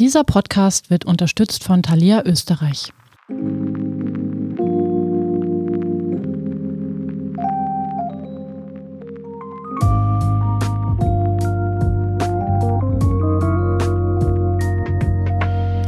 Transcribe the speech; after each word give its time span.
Dieser 0.00 0.24
Podcast 0.24 0.90
wird 0.90 1.04
unterstützt 1.04 1.62
von 1.62 1.80
Thalia 1.80 2.24
Österreich. 2.26 2.92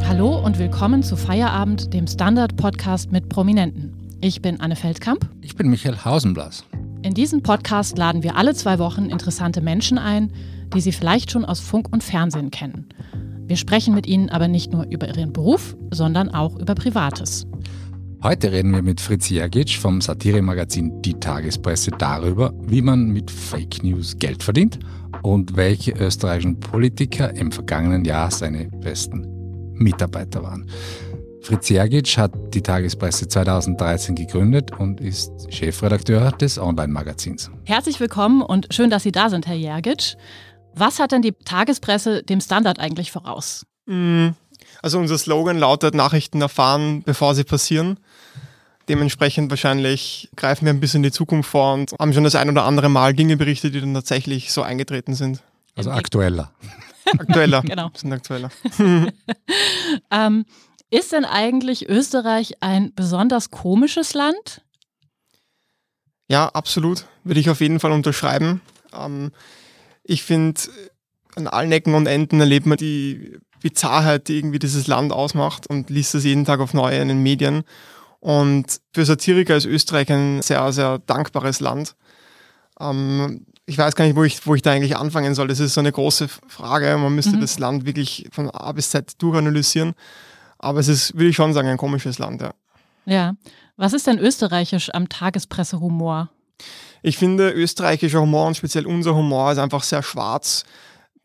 Hallo 0.07 0.38
und 0.38 0.61
willkommen 0.61 1.02
zu 1.02 1.16
Feierabend, 1.16 1.93
dem 1.93 2.07
Standard-Podcast 2.07 3.11
mit 3.11 3.29
Prominenten. 3.29 3.93
Ich 4.20 4.41
bin 4.41 4.61
Anne 4.61 4.77
Feldkamp. 4.77 5.29
Ich 5.41 5.57
bin 5.57 5.68
Michael 5.68 6.04
Hausenblas. 6.04 6.64
In 7.02 7.14
diesem 7.14 7.43
Podcast 7.43 7.98
laden 7.98 8.23
wir 8.23 8.36
alle 8.36 8.54
zwei 8.54 8.79
Wochen 8.79 9.07
interessante 9.07 9.61
Menschen 9.61 9.98
ein, 9.98 10.32
die 10.73 10.80
Sie 10.80 10.93
vielleicht 10.93 11.32
schon 11.32 11.45
aus 11.45 11.59
Funk 11.59 11.88
und 11.93 12.04
Fernsehen 12.04 12.52
kennen. 12.52 12.88
Wir 13.46 13.56
sprechen 13.56 13.94
mit 13.94 14.08
ihnen 14.08 14.28
aber 14.28 14.48
nicht 14.48 14.72
nur 14.72 14.86
über 14.90 15.06
ihren 15.06 15.32
Beruf, 15.32 15.76
sondern 15.92 16.30
auch 16.30 16.59
über 16.59 16.74
Privates. 16.74 17.46
Heute 18.20 18.50
reden 18.50 18.73
wir 18.73 18.82
mit 18.82 19.00
Fritz 19.00 19.28
Jergic 19.28 19.70
vom 19.77 20.00
Satiremagazin 20.00 21.00
Die 21.02 21.14
Tagespresse 21.14 21.92
darüber, 21.92 22.52
wie 22.62 22.82
man 22.82 23.10
mit 23.10 23.30
Fake 23.30 23.84
News 23.84 24.16
Geld 24.18 24.42
verdient 24.42 24.80
und 25.23 25.56
welche 25.56 25.92
österreichischen 25.92 26.59
Politiker 26.59 27.37
im 27.37 27.52
vergangenen 27.52 28.04
Jahr 28.04 28.32
seine 28.32 28.66
besten 28.80 29.24
Mitarbeiter 29.74 30.42
waren. 30.42 30.66
Fritz 31.40 31.68
Jergic 31.68 32.18
hat 32.18 32.32
die 32.52 32.62
Tagespresse 32.62 33.28
2013 33.28 34.16
gegründet 34.16 34.73
und 34.76 35.01
ist 35.01 35.30
Chefredakteur 35.54 36.32
des 36.32 36.59
Online-Magazins. 36.59 37.52
Herzlich 37.62 38.01
willkommen 38.01 38.42
und 38.42 38.66
schön, 38.74 38.90
dass 38.90 39.04
Sie 39.04 39.12
da 39.12 39.30
sind, 39.30 39.46
Herr 39.46 39.54
Jergic. 39.54 40.16
Was 40.77 40.98
hat 40.98 41.12
denn 41.12 41.23
die 41.23 41.33
Tagespresse 41.33 42.23
dem 42.23 42.41
Standard 42.41 42.79
eigentlich 42.79 43.11
voraus? 43.11 43.65
Mm, 43.87 44.29
also 44.83 44.99
unser 44.99 45.16
Slogan 45.16 45.59
lautet 45.59 45.95
Nachrichten 45.95 46.41
erfahren, 46.43 47.02
bevor 47.02 47.35
sie 47.35 47.45
passieren. 47.45 47.99
Dementsprechend 48.88 49.51
wahrscheinlich 49.51 50.29
greifen 50.37 50.66
wir 50.66 50.73
ein 50.73 50.79
bisschen 50.79 50.99
in 50.99 51.05
die 51.05 51.13
Zukunft 51.13 51.51
vor 51.51 51.74
und 51.74 51.93
haben 51.99 52.13
schon 52.13 52.24
das 52.24 52.37
ein 52.37 52.51
oder 52.51 52.65
andere 52.65 52.88
Mal 52.88 53.15
Dinge 53.15 53.37
berichtet, 53.37 53.74
die 53.74 53.80
dann 53.80 53.95
tatsächlich 53.95 54.52
so 54.52 54.63
eingetreten 54.63 55.15
sind. 55.15 55.43
Also 55.74 55.91
aktueller. 55.91 56.52
Aktueller. 57.18 57.63
genau. 57.66 57.90
Sind 57.95 58.13
aktueller. 58.13 58.51
ähm, 60.11 60.45
ist 60.90 61.13
denn 61.13 61.24
eigentlich 61.24 61.88
Österreich 61.88 62.63
ein 62.63 62.93
besonders 62.95 63.51
komisches 63.51 64.15
Land? 64.15 64.62
Ja, 66.28 66.49
absolut. 66.49 67.06
Würde 67.25 67.41
ich 67.41 67.50
auf 67.50 67.61
jeden 67.61 67.81
Fall 67.81 67.93
unterschreiben. 67.93 68.61
Ähm, 68.93 69.33
ich 70.06 70.22
finde, 70.22 70.60
an 71.34 71.47
allen 71.47 71.72
Ecken 71.72 71.94
und 71.94 72.06
Enden 72.06 72.41
erlebt 72.41 72.66
man 72.66 72.78
die 72.78 73.38
Bizarrheit, 73.60 74.28
die 74.28 74.38
irgendwie 74.38 74.59
dieses 74.59 74.87
Land 74.87 75.12
ausmacht 75.12 75.66
und 75.66 75.91
liest 75.91 76.15
das 76.15 76.25
jeden 76.25 76.44
Tag 76.44 76.60
auf 76.60 76.75
neue 76.75 76.99
in 76.99 77.09
den 77.09 77.22
Medien. 77.22 77.65
Und 78.21 78.81
für 78.94 79.04
Satiriker 79.04 79.56
ist 79.56 79.66
Österreich 79.66 80.10
ein 80.10 80.43
sehr, 80.43 80.72
sehr 80.72 80.99
dankbares 80.99 81.60
Land. 81.60 81.97
Ähm, 82.81 83.47
ich 83.66 83.77
weiß 83.77 83.97
gar 83.97 84.04
nicht, 84.04 84.16
wo 84.16 84.25
ich, 84.25 84.47
wo 84.47 84.54
ich 84.54 84.62
da 84.62 84.72
eigentlich 84.72 84.97
anfangen 84.97 85.34
soll. 85.34 85.49
Das 85.49 85.60
ist 85.60 85.75
so 85.75 85.81
eine 85.81 85.93
große 85.93 86.28
Frage. 86.47 86.97
Man 86.97 87.15
müsste 87.15 87.37
mhm. 87.37 87.41
das 87.41 87.59
Land 87.59 87.84
wirklich 87.84 88.28
von 88.31 88.50
A 88.50 88.72
bis 88.72 88.91
Z 88.91 89.21
durchanalysieren. 89.21 89.94
Aber 90.59 90.81
es 90.81 90.88
ist, 90.88 91.15
würde 91.15 91.28
ich 91.28 91.37
schon 91.37 91.53
sagen, 91.53 91.69
ein 91.69 91.77
komisches 91.77 92.19
Land, 92.19 92.41
ja. 92.41 92.54
Ja. 93.04 93.34
Was 93.77 93.93
ist 93.93 94.06
denn 94.06 94.19
österreichisch 94.19 94.91
am 94.94 95.09
Tagespressehumor? 95.09 96.31
Ich 97.06 97.19
finde, 97.19 97.53
österreichischer 97.53 98.21
Humor 98.21 98.49
und 98.49 98.56
speziell 98.56 98.84
unser 98.84 99.15
Humor 99.15 99.53
ist 99.53 99.59
einfach 99.59 99.84
sehr 99.84 100.03
schwarz. 100.03 100.65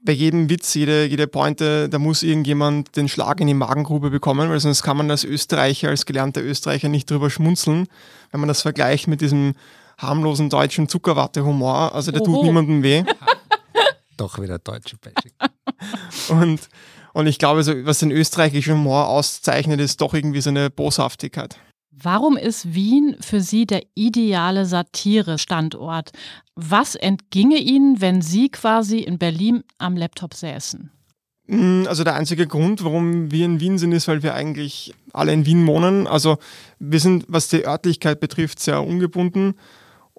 Bei 0.03 0.11
jedem 0.11 0.47
Witz, 0.47 0.75
jede, 0.75 1.05
jede 1.05 1.25
Pointe, 1.25 1.89
da 1.89 1.97
muss 1.97 2.21
irgendjemand 2.21 2.95
den 2.95 3.09
Schlag 3.09 3.41
in 3.41 3.47
die 3.47 3.55
Magengrube 3.55 4.11
bekommen, 4.11 4.51
weil 4.51 4.59
sonst 4.59 4.83
kann 4.83 4.95
man 4.95 5.09
als 5.09 5.23
Österreicher, 5.23 5.89
als 5.89 6.05
gelernter 6.05 6.43
Österreicher 6.43 6.87
nicht 6.87 7.09
drüber 7.09 7.31
schmunzeln, 7.31 7.87
wenn 8.29 8.39
man 8.39 8.47
das 8.47 8.61
vergleicht 8.61 9.07
mit 9.07 9.21
diesem 9.21 9.55
harmlosen 9.97 10.51
deutschen 10.51 10.87
Zuckerwatte-Humor. 10.87 11.95
Also 11.95 12.11
der 12.11 12.21
Oho. 12.21 12.31
tut 12.31 12.43
niemandem 12.43 12.83
weh. 12.83 13.03
Doch 14.17 14.39
wieder 14.39 14.59
deutsche 14.59 14.97
Bashing. 14.97 15.31
und, 16.29 16.59
und 17.13 17.25
ich 17.25 17.39
glaube, 17.39 17.63
so, 17.63 17.73
was 17.85 17.97
den 17.97 18.11
österreichischen 18.11 18.75
Humor 18.75 19.07
auszeichnet, 19.07 19.79
ist 19.79 19.99
doch 19.99 20.13
irgendwie 20.13 20.41
so 20.41 20.51
eine 20.51 20.69
Boshaftigkeit. 20.69 21.57
Warum 21.91 22.37
ist 22.37 22.73
Wien 22.73 23.17
für 23.19 23.41
Sie 23.41 23.65
der 23.65 23.83
ideale 23.95 24.65
Satire-Standort? 24.65 26.11
Was 26.55 26.95
entginge 26.95 27.57
Ihnen, 27.57 27.99
wenn 27.99 28.21
Sie 28.21 28.49
quasi 28.49 28.99
in 28.99 29.17
Berlin 29.17 29.63
am 29.77 29.97
Laptop 29.97 30.33
säßen? 30.33 30.89
Mm, 31.47 31.83
also 31.87 32.05
der 32.05 32.15
einzige 32.15 32.47
Grund, 32.47 32.85
warum 32.85 33.29
wir 33.29 33.43
in 33.43 33.59
Wien 33.59 33.77
sind, 33.77 33.91
ist, 33.91 34.07
weil 34.07 34.23
wir 34.23 34.33
eigentlich 34.33 34.93
alle 35.11 35.33
in 35.33 35.45
Wien 35.45 35.67
wohnen. 35.67 36.07
Also 36.07 36.37
wir 36.79 37.01
sind, 37.01 37.25
was 37.27 37.49
die 37.49 37.65
Örtlichkeit 37.65 38.21
betrifft, 38.21 38.61
sehr 38.61 38.81
ungebunden. 38.81 39.55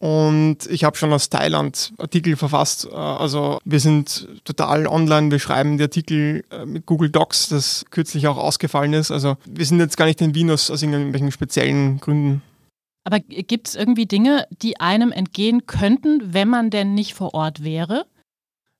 Und 0.03 0.67
ich 0.69 0.83
habe 0.83 0.97
schon 0.97 1.13
aus 1.13 1.31
Thailand 1.31 1.93
Artikel 1.97 2.35
verfasst. 2.35 2.89
Äh, 2.91 2.97
also 2.97 3.61
wir 3.65 3.79
sind 3.79 4.27
total 4.43 4.89
online, 4.89 5.31
wir 5.31 5.39
schreiben 5.39 5.79
die 5.79 5.85
Artikel 5.85 6.43
äh, 6.51 6.67
mit 6.67 6.87
Google 6.87 7.09
Docs, 7.09 7.51
das 7.51 7.85
kürzlich 7.91 8.27
auch 8.27 8.37
ausgefallen 8.37 8.95
ist. 8.95 9.13
Also 9.13 9.37
wir 9.47 9.65
sind 9.65 9.79
jetzt 9.79 9.97
gar 9.97 10.07
nicht 10.07 10.21
in 10.21 10.35
Wien 10.35 10.51
aus, 10.51 10.73
aus 10.73 10.83
irgendwelchen 10.83 11.31
speziellen 11.31 12.01
Gründen. 12.01 12.43
Aber 13.05 13.21
gibt 13.21 13.69
es 13.69 13.75
irgendwie 13.77 14.07
Dinge, 14.07 14.49
die 14.61 14.81
einem 14.81 15.13
entgehen 15.13 15.67
könnten, 15.67 16.35
wenn 16.35 16.49
man 16.49 16.71
denn 16.71 16.95
nicht 16.95 17.15
vor 17.15 17.33
Ort 17.35 17.63
wäre? 17.63 18.05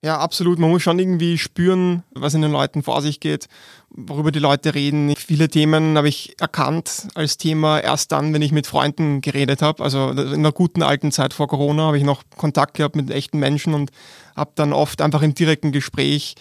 Ja, 0.05 0.19
absolut. 0.19 0.59
Man 0.59 0.71
muss 0.71 0.83
schon 0.83 0.99
irgendwie 0.99 1.39
spüren, 1.39 2.03
was 2.11 2.35
in 2.35 2.43
den 2.43 2.51
Leuten 2.51 2.83
vor 2.83 3.03
sich 3.03 3.21
geht, 3.21 3.47
worüber 3.89 4.33
die 4.33 4.41
Leute 4.41 4.75
reden. 4.75 5.15
Viele 5.17 5.49
Themen 5.49 5.97
habe 5.97 6.09
ich 6.09 6.35
erkannt 6.41 7.07
als 7.15 7.37
Thema 7.37 7.79
erst 7.79 8.11
dann, 8.11 8.35
wenn 8.35 8.43
ich 8.43 8.51
mit 8.51 8.67
Freunden 8.67 9.21
geredet 9.21 9.63
habe. 9.63 9.81
Also 9.81 10.11
in 10.11 10.43
der 10.43 10.51
guten 10.51 10.83
alten 10.83 11.13
Zeit 11.13 11.33
vor 11.33 11.47
Corona 11.47 11.85
habe 11.85 11.99
ich 11.99 12.05
noch 12.05 12.25
Kontakt 12.37 12.75
gehabt 12.75 12.97
mit 12.97 13.13
echten 13.13 13.39
Menschen 13.39 13.75
und 13.75 13.93
habe 14.35 14.51
dann 14.57 14.73
oft 14.73 15.01
einfach 15.01 15.23
im 15.23 15.35
direkten 15.35 15.71
Gespräch 15.71 16.35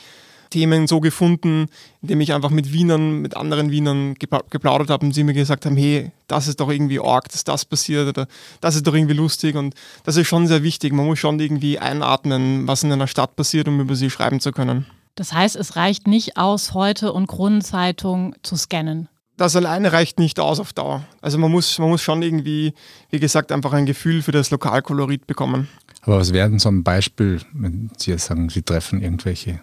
Themen 0.52 0.86
so 0.86 1.00
gefunden, 1.00 1.66
indem 2.04 2.22
ich 2.22 2.34
einfach 2.34 2.52
mit 2.52 2.72
Wienern, 2.72 3.22
mit 3.22 3.36
anderen 3.36 3.72
Wienern 3.72 4.14
geplaudert 4.14 4.92
habe 4.92 5.06
und 5.06 5.14
sie 5.14 5.24
mir 5.24 5.34
gesagt 5.34 5.66
haben, 5.66 5.76
hey, 5.76 6.12
das 6.28 6.48
ist 6.48 6.60
doch 6.60 6.70
irgendwie 6.70 7.00
arg, 7.00 7.28
dass 7.30 7.44
das 7.44 7.66
passiert 7.66 8.08
oder 8.08 8.28
das 8.62 8.76
ist 8.76 8.86
doch 8.86 8.94
irgendwie 8.94 9.16
lustig 9.16 9.56
und 9.56 9.74
das 10.04 10.18
ist 10.18 10.28
schon 10.28 10.46
sehr 10.48 10.62
wichtig. 10.62 10.94
Man 10.94 11.08
muss 11.08 11.18
schon 11.18 11.40
irgendwie 11.40 11.80
einatmen, 11.80 12.68
was 12.68 12.84
in 12.84 12.92
einer 12.92 13.08
Stadt 13.08 13.36
passiert, 13.36 13.68
um 13.68 13.80
über 13.80 13.96
sie 13.96 14.12
schreiben 14.12 14.40
zu 14.40 14.52
können. 14.52 14.86
Das 15.16 15.34
heißt, 15.34 15.56
es 15.56 15.76
reicht 15.76 16.08
nicht 16.08 16.38
aus, 16.38 16.74
heute 16.74 17.12
und 17.12 17.28
Kronenzeitung 17.28 18.36
zu 18.44 18.56
scannen. 18.56 19.10
Das 19.38 19.56
alleine 19.56 19.92
reicht 19.92 20.20
nicht 20.20 20.40
aus 20.40 20.60
auf 20.60 20.72
Dauer. 20.72 21.04
Also 21.22 21.38
man 21.38 21.52
muss, 21.52 21.80
man 21.80 21.90
muss 21.90 22.02
schon 22.02 22.22
irgendwie, 22.22 22.74
wie 23.10 23.20
gesagt, 23.20 23.52
einfach 23.52 23.74
ein 23.74 23.86
Gefühl 23.86 24.22
für 24.22 24.32
das 24.32 24.52
Lokalkolorit 24.52 25.26
bekommen. 25.26 25.68
Aber 26.04 26.20
was 26.20 26.34
wäre 26.34 26.50
denn 26.50 26.60
so 26.60 26.70
ein 26.70 26.84
Beispiel, 26.84 27.42
wenn 27.54 27.90
Sie 27.98 28.12
jetzt 28.12 28.26
sagen, 28.26 28.50
Sie 28.50 28.62
treffen 28.62 29.02
irgendwelche 29.02 29.62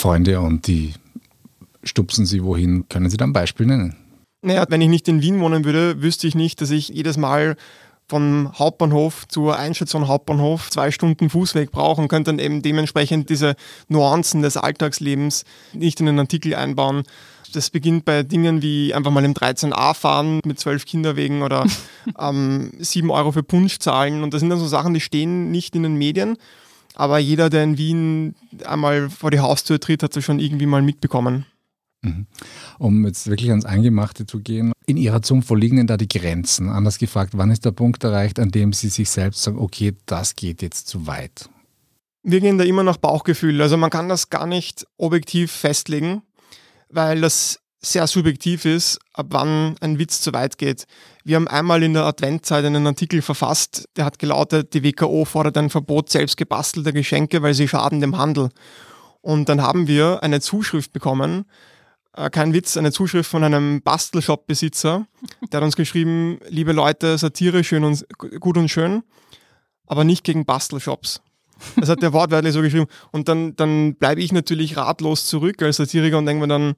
Freunde 0.00 0.40
und 0.40 0.66
die 0.66 0.94
stupsen 1.84 2.26
sie 2.26 2.42
wohin. 2.42 2.88
Können 2.88 3.10
Sie 3.10 3.16
da 3.16 3.24
ein 3.26 3.32
Beispiel 3.32 3.66
nennen? 3.66 3.96
Naja, 4.42 4.64
wenn 4.68 4.80
ich 4.80 4.88
nicht 4.88 5.06
in 5.08 5.22
Wien 5.22 5.40
wohnen 5.40 5.64
würde, 5.64 6.02
wüsste 6.02 6.26
ich 6.26 6.34
nicht, 6.34 6.60
dass 6.60 6.70
ich 6.70 6.88
jedes 6.88 7.16
Mal 7.16 7.56
vom 8.08 8.50
Hauptbahnhof 8.58 9.28
zur 9.28 9.56
Einstation 9.56 10.08
Hauptbahnhof 10.08 10.70
zwei 10.70 10.90
Stunden 10.90 11.30
Fußweg 11.30 11.70
brauche 11.70 12.00
und 12.00 12.08
könnte 12.08 12.32
dann 12.32 12.40
eben 12.40 12.60
dementsprechend 12.60 13.30
diese 13.30 13.54
Nuancen 13.88 14.42
des 14.42 14.56
Alltagslebens 14.56 15.44
nicht 15.74 16.00
in 16.00 16.08
einen 16.08 16.18
Artikel 16.18 16.54
einbauen. 16.54 17.04
Das 17.52 17.70
beginnt 17.70 18.04
bei 18.04 18.22
Dingen 18.22 18.62
wie 18.62 18.94
einfach 18.94 19.10
mal 19.10 19.24
im 19.24 19.34
13a 19.34 19.94
fahren 19.94 20.40
mit 20.44 20.58
zwölf 20.58 20.86
Kinderwegen 20.86 21.42
oder 21.42 21.66
ähm, 22.18 22.72
7 22.78 23.10
Euro 23.10 23.32
für 23.32 23.42
Punsch 23.42 23.78
zahlen. 23.78 24.22
Und 24.22 24.34
das 24.34 24.40
sind 24.40 24.50
dann 24.50 24.58
so 24.58 24.66
Sachen, 24.66 24.94
die 24.94 25.00
stehen 25.00 25.50
nicht 25.50 25.76
in 25.76 25.82
den 25.84 25.94
Medien. 25.94 26.36
Aber 27.00 27.18
jeder, 27.18 27.48
der 27.48 27.64
in 27.64 27.78
Wien 27.78 28.34
einmal 28.66 29.08
vor 29.08 29.30
die 29.30 29.40
Haustür 29.40 29.80
tritt, 29.80 30.02
hat 30.02 30.14
es 30.14 30.22
schon 30.22 30.38
irgendwie 30.38 30.66
mal 30.66 30.82
mitbekommen. 30.82 31.46
Mhm. 32.02 32.26
Um 32.78 33.06
jetzt 33.06 33.26
wirklich 33.26 33.48
ans 33.48 33.64
Eingemachte 33.64 34.26
zu 34.26 34.40
gehen, 34.40 34.74
in 34.84 34.98
Ihrer 34.98 35.22
Zunft, 35.22 35.48
wo 35.48 35.54
liegen 35.54 35.78
denn 35.78 35.86
da 35.86 35.96
die 35.96 36.08
Grenzen? 36.08 36.68
Anders 36.68 36.98
gefragt, 36.98 37.32
wann 37.38 37.50
ist 37.50 37.64
der 37.64 37.70
Punkt 37.70 38.04
erreicht, 38.04 38.38
an 38.38 38.50
dem 38.50 38.74
Sie 38.74 38.90
sich 38.90 39.08
selbst 39.08 39.42
sagen, 39.42 39.58
okay, 39.58 39.94
das 40.04 40.36
geht 40.36 40.60
jetzt 40.60 40.88
zu 40.88 41.06
weit? 41.06 41.48
Wir 42.22 42.42
gehen 42.42 42.58
da 42.58 42.64
immer 42.64 42.82
nach 42.82 42.98
Bauchgefühl. 42.98 43.62
Also 43.62 43.78
man 43.78 43.88
kann 43.88 44.10
das 44.10 44.28
gar 44.28 44.46
nicht 44.46 44.86
objektiv 44.98 45.50
festlegen, 45.52 46.20
weil 46.90 47.22
das 47.22 47.60
sehr 47.80 48.06
subjektiv 48.08 48.66
ist, 48.66 48.98
ab 49.14 49.28
wann 49.30 49.74
ein 49.80 49.98
Witz 49.98 50.20
zu 50.20 50.34
weit 50.34 50.58
geht. 50.58 50.84
Wir 51.30 51.36
haben 51.36 51.46
einmal 51.46 51.80
in 51.84 51.94
der 51.94 52.06
Adventzeit 52.06 52.64
einen 52.64 52.88
Artikel 52.88 53.22
verfasst, 53.22 53.88
der 53.96 54.04
hat 54.04 54.18
gelautet, 54.18 54.74
die 54.74 54.82
WKO 54.82 55.24
fordert 55.24 55.56
ein 55.58 55.70
Verbot 55.70 56.10
selbst 56.10 56.36
gebastelter 56.36 56.90
Geschenke, 56.90 57.40
weil 57.40 57.54
sie 57.54 57.68
schaden 57.68 58.00
dem 58.00 58.18
Handel. 58.18 58.48
Und 59.20 59.48
dann 59.48 59.62
haben 59.62 59.86
wir 59.86 60.24
eine 60.24 60.40
Zuschrift 60.40 60.92
bekommen, 60.92 61.44
äh, 62.16 62.30
kein 62.30 62.52
Witz, 62.52 62.76
eine 62.76 62.90
Zuschrift 62.90 63.30
von 63.30 63.44
einem 63.44 63.80
Bastelshop-Besitzer, 63.80 65.06
der 65.52 65.58
hat 65.58 65.64
uns 65.64 65.76
geschrieben, 65.76 66.40
liebe 66.48 66.72
Leute, 66.72 67.16
Satire 67.16 67.62
schön 67.62 67.84
und, 67.84 68.04
gut 68.40 68.56
und 68.56 68.68
schön, 68.68 69.04
aber 69.86 70.02
nicht 70.02 70.24
gegen 70.24 70.44
Bastelshops. 70.44 71.22
Das 71.76 71.88
hat 71.88 72.02
der 72.02 72.12
wortwörtlich 72.12 72.54
so 72.54 72.60
geschrieben. 72.60 72.88
Und 73.12 73.28
dann, 73.28 73.54
dann 73.54 73.94
bleibe 73.94 74.20
ich 74.20 74.32
natürlich 74.32 74.76
ratlos 74.76 75.26
zurück 75.26 75.62
als 75.62 75.76
Satiriker 75.76 76.18
und 76.18 76.26
denke 76.26 76.44
mir 76.44 76.48
dann, 76.48 76.74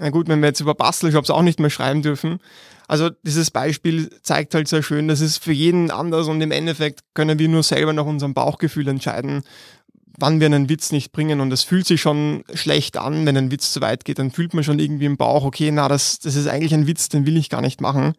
Na 0.00 0.10
gut, 0.10 0.26
wenn 0.26 0.40
wir 0.40 0.48
jetzt 0.48 0.60
über 0.60 0.74
Bastelshops 0.74 1.30
auch 1.30 1.42
nicht 1.42 1.60
mehr 1.60 1.70
schreiben 1.70 2.02
dürfen. 2.02 2.40
Also 2.86 3.10
dieses 3.22 3.50
Beispiel 3.50 4.10
zeigt 4.22 4.54
halt 4.54 4.68
sehr 4.68 4.82
schön, 4.82 5.08
das 5.08 5.20
ist 5.20 5.42
für 5.42 5.52
jeden 5.52 5.90
anders 5.90 6.28
und 6.28 6.40
im 6.40 6.50
Endeffekt 6.50 7.00
können 7.14 7.38
wir 7.38 7.48
nur 7.48 7.62
selber 7.62 7.92
nach 7.92 8.04
unserem 8.04 8.34
Bauchgefühl 8.34 8.88
entscheiden, 8.88 9.42
wann 10.18 10.40
wir 10.40 10.46
einen 10.46 10.68
Witz 10.68 10.92
nicht 10.92 11.12
bringen. 11.12 11.40
Und 11.40 11.52
es 11.52 11.62
fühlt 11.62 11.86
sich 11.86 12.00
schon 12.00 12.44
schlecht 12.52 12.96
an, 12.96 13.26
wenn 13.26 13.36
ein 13.36 13.50
Witz 13.50 13.72
zu 13.72 13.80
weit 13.80 14.04
geht. 14.04 14.18
Dann 14.18 14.30
fühlt 14.30 14.54
man 14.54 14.64
schon 14.64 14.78
irgendwie 14.78 15.06
im 15.06 15.16
Bauch, 15.16 15.44
okay, 15.44 15.70
na, 15.70 15.88
das, 15.88 16.18
das 16.18 16.36
ist 16.36 16.46
eigentlich 16.46 16.74
ein 16.74 16.86
Witz, 16.86 17.08
den 17.08 17.26
will 17.26 17.36
ich 17.36 17.50
gar 17.50 17.60
nicht 17.60 17.80
machen. 17.80 18.14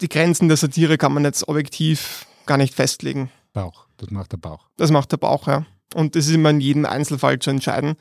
Die 0.00 0.08
Grenzen 0.08 0.48
der 0.48 0.56
Satire 0.56 0.98
kann 0.98 1.12
man 1.12 1.24
jetzt 1.24 1.46
objektiv 1.48 2.26
gar 2.46 2.56
nicht 2.58 2.74
festlegen. 2.74 3.30
Bauch, 3.52 3.86
das 3.98 4.10
macht 4.10 4.32
der 4.32 4.38
Bauch. 4.38 4.66
Das 4.76 4.90
macht 4.90 5.12
der 5.12 5.18
Bauch, 5.18 5.46
ja. 5.46 5.64
Und 5.94 6.16
das 6.16 6.26
ist 6.26 6.34
immer 6.34 6.50
in 6.50 6.60
jedem 6.60 6.86
Einzelfall 6.86 7.38
zu 7.38 7.50
entscheiden. 7.50 7.94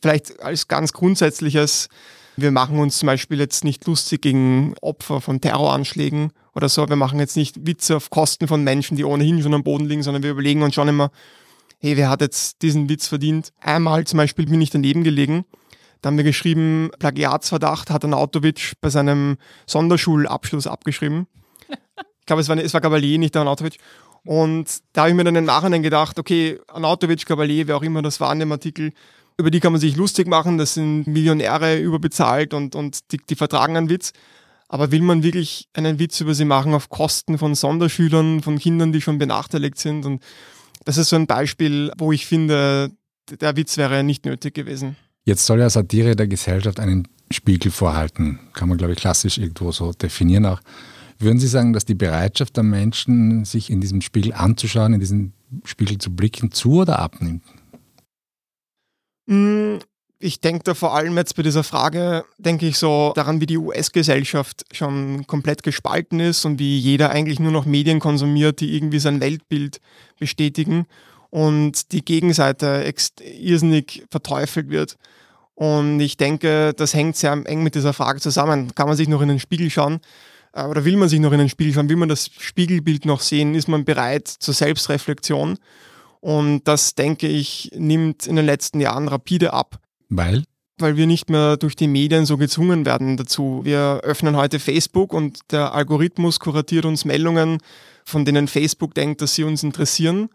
Vielleicht 0.00 0.40
als 0.40 0.68
ganz 0.68 0.92
grundsätzliches, 0.92 1.88
wir 2.36 2.50
machen 2.50 2.78
uns 2.78 2.98
zum 2.98 3.06
Beispiel 3.06 3.38
jetzt 3.38 3.64
nicht 3.64 3.86
lustig 3.86 4.22
gegen 4.22 4.74
Opfer 4.80 5.20
von 5.20 5.40
Terroranschlägen 5.40 6.32
oder 6.54 6.68
so. 6.68 6.88
Wir 6.88 6.96
machen 6.96 7.18
jetzt 7.18 7.36
nicht 7.36 7.66
Witze 7.66 7.96
auf 7.96 8.10
Kosten 8.10 8.46
von 8.46 8.62
Menschen, 8.62 8.96
die 8.96 9.04
ohnehin 9.04 9.42
schon 9.42 9.54
am 9.54 9.64
Boden 9.64 9.86
liegen, 9.86 10.02
sondern 10.02 10.22
wir 10.22 10.30
überlegen 10.30 10.62
uns 10.62 10.74
schon 10.74 10.88
immer, 10.88 11.10
hey, 11.78 11.96
wer 11.96 12.10
hat 12.10 12.20
jetzt 12.20 12.62
diesen 12.62 12.88
Witz 12.88 13.08
verdient? 13.08 13.52
Einmal 13.60 14.06
zum 14.06 14.18
Beispiel 14.18 14.46
bin 14.46 14.60
ich 14.60 14.70
daneben 14.70 15.02
gelegen. 15.02 15.44
Da 16.02 16.08
haben 16.08 16.18
wir 16.18 16.24
geschrieben, 16.24 16.90
Plagiatsverdacht 16.98 17.90
hat 17.90 18.04
Anautovic 18.04 18.74
bei 18.80 18.90
seinem 18.90 19.38
Sonderschulabschluss 19.66 20.66
abgeschrieben. 20.66 21.26
Ich 22.20 22.26
glaube, 22.26 22.42
es 22.42 22.48
war, 22.48 22.56
es 22.58 22.74
war 22.74 22.80
Gabalier, 22.80 23.18
nicht 23.18 23.34
der 23.34 23.42
Anautovic. 23.42 23.78
Und 24.24 24.80
da 24.92 25.02
habe 25.02 25.10
ich 25.10 25.16
mir 25.16 25.24
dann 25.24 25.36
im 25.36 25.44
Nachhinein 25.44 25.82
gedacht, 25.82 26.18
okay, 26.18 26.58
Anautovic, 26.66 27.24
Gabalier, 27.24 27.68
wer 27.68 27.76
auch 27.76 27.82
immer 27.82 28.02
das 28.02 28.20
war 28.20 28.32
in 28.32 28.40
dem 28.40 28.50
Artikel, 28.50 28.92
über 29.38 29.50
die 29.50 29.60
kann 29.60 29.72
man 29.72 29.80
sich 29.80 29.96
lustig 29.96 30.26
machen, 30.28 30.58
das 30.58 30.74
sind 30.74 31.06
Millionäre 31.06 31.78
überbezahlt 31.78 32.54
und, 32.54 32.74
und 32.74 33.12
die, 33.12 33.18
die 33.18 33.34
vertragen 33.34 33.76
einen 33.76 33.90
Witz. 33.90 34.12
Aber 34.68 34.90
will 34.90 35.02
man 35.02 35.22
wirklich 35.22 35.68
einen 35.74 35.98
Witz 35.98 36.20
über 36.20 36.34
sie 36.34 36.44
machen 36.44 36.74
auf 36.74 36.88
Kosten 36.88 37.38
von 37.38 37.54
Sonderschülern, 37.54 38.42
von 38.42 38.58
Kindern, 38.58 38.92
die 38.92 39.00
schon 39.00 39.18
benachteiligt 39.18 39.78
sind? 39.78 40.04
Und 40.06 40.22
das 40.84 40.96
ist 40.96 41.10
so 41.10 41.16
ein 41.16 41.26
Beispiel, 41.26 41.92
wo 41.98 42.12
ich 42.12 42.26
finde, 42.26 42.90
der 43.40 43.56
Witz 43.56 43.76
wäre 43.76 44.02
nicht 44.02 44.24
nötig 44.24 44.54
gewesen. 44.54 44.96
Jetzt 45.24 45.46
soll 45.46 45.60
ja 45.60 45.70
Satire 45.70 46.16
der 46.16 46.26
Gesellschaft 46.26 46.80
einen 46.80 47.06
Spiegel 47.30 47.70
vorhalten. 47.70 48.40
Kann 48.54 48.68
man, 48.68 48.78
glaube 48.78 48.94
ich, 48.94 48.98
klassisch 48.98 49.38
irgendwo 49.38 49.70
so 49.70 49.92
definieren 49.92 50.46
auch. 50.46 50.60
Würden 51.18 51.38
Sie 51.38 51.48
sagen, 51.48 51.72
dass 51.72 51.84
die 51.84 51.94
Bereitschaft 51.94 52.56
der 52.56 52.64
Menschen, 52.64 53.44
sich 53.44 53.70
in 53.70 53.80
diesem 53.80 54.00
Spiegel 54.00 54.32
anzuschauen, 54.32 54.94
in 54.94 55.00
diesen 55.00 55.32
Spiegel 55.64 55.98
zu 55.98 56.14
blicken, 56.14 56.52
zu 56.52 56.80
oder 56.80 56.98
abnimmt? 56.98 57.42
Mm, 59.26 59.78
ich 60.18 60.40
denke 60.40 60.64
da 60.64 60.74
vor 60.74 60.94
allem 60.94 61.16
jetzt 61.16 61.36
bei 61.36 61.42
dieser 61.42 61.62
Frage, 61.62 62.24
denke 62.38 62.66
ich 62.66 62.78
so 62.78 63.12
daran, 63.14 63.40
wie 63.40 63.46
die 63.46 63.58
US-Gesellschaft 63.58 64.64
schon 64.72 65.26
komplett 65.26 65.62
gespalten 65.62 66.20
ist 66.20 66.44
und 66.44 66.58
wie 66.58 66.78
jeder 66.78 67.10
eigentlich 67.10 67.38
nur 67.38 67.52
noch 67.52 67.66
Medien 67.66 68.00
konsumiert, 68.00 68.60
die 68.60 68.74
irgendwie 68.74 68.98
sein 68.98 69.20
Weltbild 69.20 69.80
bestätigen 70.18 70.86
und 71.30 71.92
die 71.92 72.04
Gegenseite 72.04 72.90
irrsinnig 73.20 74.04
verteufelt 74.10 74.70
wird. 74.70 74.96
Und 75.54 76.00
ich 76.00 76.16
denke, 76.16 76.72
das 76.74 76.94
hängt 76.94 77.16
sehr 77.16 77.32
eng 77.32 77.62
mit 77.62 77.74
dieser 77.74 77.92
Frage 77.92 78.20
zusammen. 78.20 78.74
Kann 78.74 78.88
man 78.88 78.96
sich 78.96 79.08
noch 79.08 79.22
in 79.22 79.28
den 79.28 79.40
Spiegel 79.40 79.70
schauen? 79.70 80.00
Äh, 80.52 80.64
oder 80.64 80.84
will 80.84 80.96
man 80.96 81.08
sich 81.08 81.20
noch 81.20 81.32
in 81.32 81.38
den 81.38 81.48
Spiegel 81.48 81.72
schauen? 81.72 81.88
Will 81.88 81.96
man 81.96 82.08
das 82.08 82.30
Spiegelbild 82.38 83.06
noch 83.06 83.20
sehen? 83.20 83.54
Ist 83.54 83.68
man 83.68 83.84
bereit 83.84 84.28
zur 84.28 84.54
Selbstreflexion? 84.54 85.58
Und 86.26 86.64
das, 86.64 86.96
denke 86.96 87.28
ich, 87.28 87.70
nimmt 87.76 88.26
in 88.26 88.34
den 88.34 88.46
letzten 88.46 88.80
Jahren 88.80 89.06
rapide 89.06 89.52
ab. 89.52 89.78
Weil? 90.08 90.42
Weil 90.76 90.96
wir 90.96 91.06
nicht 91.06 91.30
mehr 91.30 91.56
durch 91.56 91.76
die 91.76 91.86
Medien 91.86 92.26
so 92.26 92.36
gezwungen 92.36 92.84
werden 92.84 93.16
dazu. 93.16 93.60
Wir 93.62 94.00
öffnen 94.02 94.34
heute 94.34 94.58
Facebook 94.58 95.14
und 95.14 95.38
der 95.52 95.72
Algorithmus 95.72 96.40
kuratiert 96.40 96.84
uns 96.84 97.04
Meldungen, 97.04 97.58
von 98.04 98.24
denen 98.24 98.48
Facebook 98.48 98.92
denkt, 98.92 99.22
dass 99.22 99.36
sie 99.36 99.44
uns 99.44 99.62
interessieren. 99.62 100.28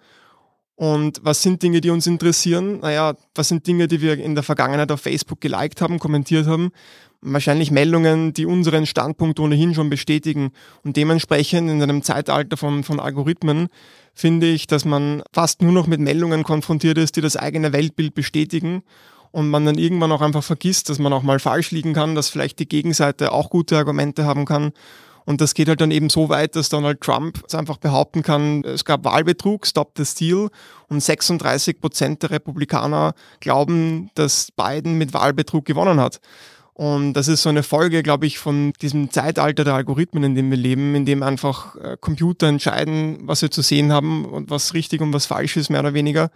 Und 0.76 1.20
was 1.24 1.42
sind 1.42 1.62
Dinge, 1.62 1.82
die 1.82 1.90
uns 1.90 2.08
interessieren? 2.08 2.80
Naja, 2.80 3.16
was 3.36 3.50
sind 3.50 3.68
Dinge, 3.68 3.90
die 3.90 4.00
wir 4.00 4.18
in 4.18 4.34
der 4.34 4.46
Vergangenheit 4.46 4.94
auf 4.94 5.02
Facebook 5.02 5.42
geliked 5.42 5.82
haben, 5.82 6.00
kommentiert 6.00 6.48
haben? 6.48 6.72
Wahrscheinlich 7.20 7.70
Meldungen, 7.70 8.32
die 8.32 8.46
unseren 8.46 8.86
Standpunkt 8.86 9.42
ohnehin 9.42 9.76
schon 9.76 9.90
bestätigen. 9.90 10.54
Und 10.86 10.96
dementsprechend 10.96 11.70
in 11.70 11.84
einem 11.84 12.02
Zeitalter 12.02 12.56
von, 12.56 12.86
von 12.86 13.02
Algorithmen 13.02 13.68
finde 14.14 14.48
ich, 14.48 14.68
dass 14.68 14.86
man 14.86 15.24
fast 15.32 15.62
nur 15.62 15.72
noch 15.72 15.88
mit 15.88 16.00
Meldungen 16.00 16.44
konfrontiert 16.44 16.98
ist, 16.98 17.16
die 17.16 17.22
das 17.22 17.38
eigene 17.38 17.74
Weltbild 17.74 18.14
bestätigen 18.14 18.84
und 19.32 19.50
man 19.50 19.66
dann 19.66 19.78
irgendwann 19.78 20.12
auch 20.12 20.22
einfach 20.22 20.44
vergisst, 20.44 20.90
dass 20.90 21.00
man 21.00 21.14
auch 21.14 21.24
mal 21.24 21.40
falsch 21.40 21.72
liegen 21.72 21.94
kann, 21.94 22.16
dass 22.16 22.30
vielleicht 22.30 22.60
die 22.60 22.68
Gegenseite 22.68 23.32
auch 23.32 23.50
gute 23.50 23.78
Argumente 23.78 24.26
haben 24.26 24.46
kann. 24.46 24.72
Und 25.26 25.40
das 25.40 25.54
geht 25.54 25.70
halt 25.70 25.82
dann 25.82 25.92
eben 25.92 26.10
so 26.10 26.30
weit, 26.30 26.56
dass 26.56 26.70
Donald 26.70 27.00
Trump 27.02 27.42
einfach 27.54 27.78
behaupten 27.78 28.24
kann, 28.24 28.64
es 28.64 28.86
gab 28.86 29.06
Wahlbetrug, 29.06 29.68
Stop 29.68 29.92
the 29.96 30.06
Steal. 30.06 30.50
Und 30.90 31.02
36 31.02 31.80
Prozent 31.80 32.24
der 32.24 32.32
Republikaner 32.32 33.14
glauben, 33.40 34.10
dass 34.16 34.50
Biden 34.52 34.98
mit 34.98 35.14
Wahlbetrug 35.14 35.64
gewonnen 35.64 36.00
hat. 36.00 36.20
Und 36.74 37.14
das 37.14 37.28
ist 37.28 37.44
so 37.44 37.50
eine 37.50 37.64
Folge, 37.64 38.02
glaube 38.02 38.26
ich, 38.26 38.40
von 38.40 38.74
diesem 38.82 39.12
Zeitalter 39.12 39.64
der 39.64 39.76
Algorithmen, 39.76 40.24
in 40.24 40.36
dem 40.36 40.50
wir 40.50 40.58
leben, 40.58 40.96
in 40.96 41.06
dem 41.06 41.22
einfach 41.22 41.76
äh, 41.76 41.98
Computer 42.00 42.48
entscheiden, 42.48 43.20
was 43.24 43.42
wir 43.42 43.52
zu 43.52 43.62
sehen 43.62 43.92
haben 43.92 44.26
und 44.26 44.50
was 44.50 44.74
richtig 44.74 45.02
und 45.02 45.14
was 45.14 45.26
falsch 45.26 45.58
ist, 45.58 45.70
mehr 45.70 45.82
oder 45.82 45.94
weniger. 45.94 46.32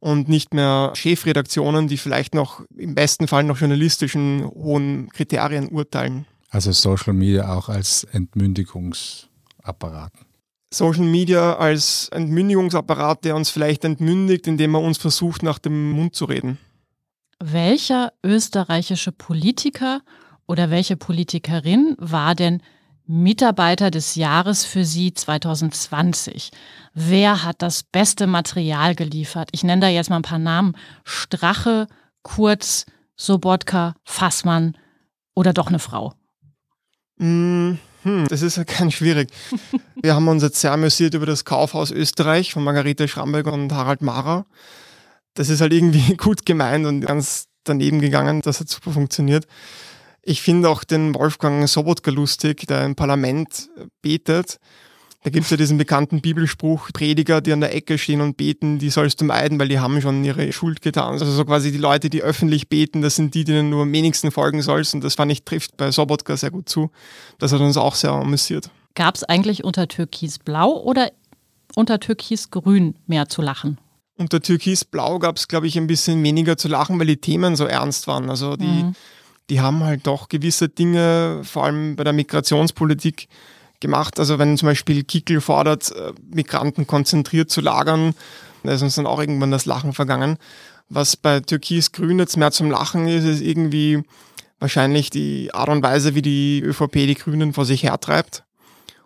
Und 0.00 0.28
nicht 0.28 0.52
mehr 0.52 0.92
Chefredaktionen, 0.94 1.88
die 1.88 1.96
vielleicht 1.96 2.34
noch 2.34 2.62
im 2.76 2.94
besten 2.94 3.28
Fall 3.28 3.44
nach 3.44 3.58
journalistischen 3.58 4.44
hohen 4.44 5.08
Kriterien 5.10 5.68
urteilen. 5.68 6.26
Also 6.50 6.72
Social 6.72 7.14
Media 7.14 7.54
auch 7.54 7.68
als 7.68 8.04
Entmündigungsapparat. 8.04 10.12
Social 10.72 11.04
Media 11.04 11.56
als 11.56 12.08
Entmündigungsapparat, 12.10 13.24
der 13.24 13.36
uns 13.36 13.50
vielleicht 13.50 13.84
entmündigt, 13.84 14.46
indem 14.46 14.74
er 14.74 14.80
uns 14.80 14.98
versucht, 14.98 15.42
nach 15.42 15.58
dem 15.58 15.92
Mund 15.92 16.14
zu 16.14 16.24
reden. 16.24 16.58
Welcher 17.46 18.14
österreichische 18.24 19.12
Politiker 19.12 20.00
oder 20.46 20.70
welche 20.70 20.96
Politikerin 20.96 21.94
war 21.98 22.34
denn 22.34 22.62
Mitarbeiter 23.06 23.90
des 23.90 24.14
Jahres 24.14 24.64
für 24.64 24.86
Sie 24.86 25.12
2020? 25.12 26.52
Wer 26.94 27.44
hat 27.44 27.60
das 27.60 27.82
beste 27.82 28.26
Material 28.26 28.94
geliefert? 28.94 29.50
Ich 29.52 29.62
nenne 29.62 29.82
da 29.82 29.88
jetzt 29.88 30.08
mal 30.08 30.16
ein 30.16 30.22
paar 30.22 30.38
Namen. 30.38 30.74
Strache, 31.04 31.86
Kurz, 32.22 32.86
Sobotka, 33.14 33.94
Fassmann 34.04 34.78
oder 35.34 35.52
doch 35.52 35.66
eine 35.66 35.80
Frau? 35.80 36.14
Mm, 37.18 37.72
hm, 38.04 38.26
das 38.28 38.40
ist 38.40 38.56
ja 38.56 38.64
ganz 38.78 38.94
schwierig. 38.94 39.28
Wir 40.00 40.14
haben 40.14 40.28
uns 40.28 40.42
jetzt 40.42 40.62
sehr 40.62 40.72
amüsiert 40.72 41.12
über 41.12 41.26
das 41.26 41.44
Kaufhaus 41.44 41.90
Österreich 41.90 42.54
von 42.54 42.64
Margarete 42.64 43.06
Schramberg 43.06 43.48
und 43.48 43.70
Harald 43.70 44.00
Mara 44.00 44.46
das 45.34 45.48
ist 45.48 45.60
halt 45.60 45.72
irgendwie 45.72 46.14
gut 46.16 46.46
gemeint 46.46 46.86
und 46.86 47.02
ganz 47.02 47.46
daneben 47.64 48.00
gegangen. 48.00 48.40
Das 48.42 48.60
hat 48.60 48.68
super 48.68 48.92
funktioniert. 48.92 49.46
Ich 50.22 50.40
finde 50.40 50.68
auch 50.68 50.84
den 50.84 51.14
Wolfgang 51.14 51.68
Sobotka 51.68 52.10
lustig, 52.10 52.66
der 52.66 52.84
im 52.84 52.94
Parlament 52.94 53.68
betet. 54.00 54.58
Da 55.22 55.30
gibt 55.30 55.44
es 55.44 55.50
ja 55.50 55.56
diesen 55.56 55.78
bekannten 55.78 56.20
Bibelspruch, 56.20 56.90
Prediger, 56.92 57.40
die 57.40 57.52
an 57.52 57.60
der 57.60 57.74
Ecke 57.74 57.96
stehen 57.96 58.20
und 58.20 58.36
beten, 58.36 58.78
die 58.78 58.90
sollst 58.90 59.22
du 59.22 59.24
meiden, 59.24 59.58
weil 59.58 59.68
die 59.68 59.78
haben 59.78 60.02
schon 60.02 60.22
ihre 60.22 60.52
Schuld 60.52 60.82
getan. 60.82 61.14
Also 61.14 61.30
so 61.30 61.46
quasi 61.46 61.72
die 61.72 61.78
Leute, 61.78 62.10
die 62.10 62.20
öffentlich 62.20 62.68
beten, 62.68 63.00
das 63.00 63.16
sind 63.16 63.34
die, 63.34 63.44
denen 63.44 63.70
du 63.70 63.80
am 63.80 63.90
wenigsten 63.90 64.30
folgen 64.30 64.60
sollst. 64.60 64.94
Und 64.94 65.02
das 65.02 65.14
fand 65.14 65.32
ich, 65.32 65.42
trifft 65.42 65.78
bei 65.78 65.90
Sobotka 65.90 66.36
sehr 66.36 66.50
gut 66.50 66.68
zu. 66.68 66.90
Das 67.38 67.52
hat 67.52 67.60
uns 67.60 67.78
auch 67.78 67.94
sehr 67.94 68.12
amüsiert. 68.12 68.70
Gab 68.94 69.14
es 69.14 69.24
eigentlich 69.24 69.64
unter 69.64 69.88
Türkis-Blau 69.88 70.82
oder 70.82 71.10
unter 71.74 72.00
Türkis-Grün 72.00 72.96
mehr 73.06 73.26
zu 73.26 73.40
lachen? 73.40 73.78
Unter 74.16 74.40
Türkis-Blau 74.40 75.18
gab 75.18 75.36
es, 75.36 75.48
glaube 75.48 75.66
ich, 75.66 75.76
ein 75.76 75.88
bisschen 75.88 76.22
weniger 76.22 76.56
zu 76.56 76.68
lachen, 76.68 76.98
weil 76.98 77.06
die 77.06 77.16
Themen 77.16 77.56
so 77.56 77.64
ernst 77.64 78.06
waren. 78.06 78.30
Also 78.30 78.56
die, 78.56 78.64
mhm. 78.64 78.94
die 79.50 79.60
haben 79.60 79.82
halt 79.82 80.06
doch 80.06 80.28
gewisse 80.28 80.68
Dinge, 80.68 81.40
vor 81.42 81.64
allem 81.64 81.96
bei 81.96 82.04
der 82.04 82.12
Migrationspolitik, 82.12 83.28
gemacht. 83.80 84.18
Also 84.18 84.38
wenn 84.38 84.56
zum 84.56 84.68
Beispiel 84.68 85.04
Kickel 85.04 85.40
fordert, 85.40 85.92
äh, 85.92 86.12
Migranten 86.32 86.86
konzentriert 86.86 87.50
zu 87.50 87.60
lagern, 87.60 88.14
da 88.62 88.72
ist 88.72 88.82
uns 88.82 88.94
dann 88.94 89.06
auch 89.06 89.20
irgendwann 89.20 89.50
das 89.50 89.66
Lachen 89.66 89.92
vergangen. 89.92 90.38
Was 90.88 91.16
bei 91.16 91.40
Türkis-Grün 91.40 92.18
jetzt 92.18 92.36
mehr 92.36 92.50
zum 92.50 92.70
Lachen 92.70 93.06
ist, 93.06 93.24
ist 93.24 93.42
irgendwie 93.42 94.02
wahrscheinlich 94.58 95.10
die 95.10 95.52
Art 95.52 95.68
und 95.68 95.82
Weise, 95.82 96.14
wie 96.14 96.22
die 96.22 96.60
ÖVP 96.60 96.92
die 96.92 97.14
Grünen 97.14 97.52
vor 97.52 97.64
sich 97.64 97.82
hertreibt 97.82 98.43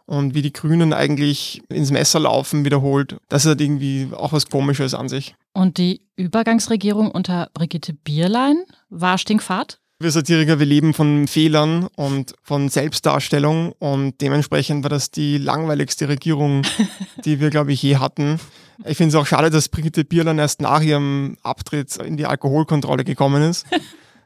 und 0.09 0.35
wie 0.35 0.41
die 0.41 0.53
Grünen 0.55 0.95
eigentlich 0.95 1.63
ins 1.69 1.91
Messer 1.91 2.19
laufen 2.19 2.65
wiederholt. 2.65 3.19
Das 3.29 3.45
hat 3.45 3.61
irgendwie 3.61 4.09
auch 4.13 4.33
was 4.33 4.49
Komisches 4.49 4.95
an 4.95 5.09
sich. 5.09 5.35
Und 5.53 5.77
die 5.77 6.01
Übergangsregierung 6.17 7.11
unter 7.11 7.51
Brigitte 7.53 7.93
Bierlein 7.93 8.57
war 8.89 9.19
stinkfahrt? 9.19 9.81
Wir 10.01 10.11
Satiriker, 10.11 10.59
wir 10.59 10.67
leben 10.67 10.95
von 10.95 11.27
Fehlern 11.27 11.89
und 11.97 12.35
von 12.43 12.69
Selbstdarstellung 12.69 13.73
und 13.81 14.21
dementsprechend 14.21 14.83
war 14.83 14.91
das 14.91 15.11
die 15.11 15.37
langweiligste 15.37 16.09
Regierung, 16.09 16.63
die 17.25 17.41
wir, 17.41 17.51
glaube 17.51 17.73
ich, 17.73 17.83
je 17.83 17.97
hatten. 17.97 18.41
Ich 18.87 18.97
finde 18.97 19.09
es 19.11 19.15
auch 19.17 19.27
schade, 19.27 19.51
dass 19.51 19.69
Brigitte 19.69 20.05
Bierlein 20.05 20.39
erst 20.39 20.63
nach 20.63 20.81
ihrem 20.81 21.37
Abtritt 21.43 21.97
in 21.97 22.17
die 22.17 22.27
Alkoholkontrolle 22.27 23.05
gekommen 23.05 23.43
ist. 23.43 23.67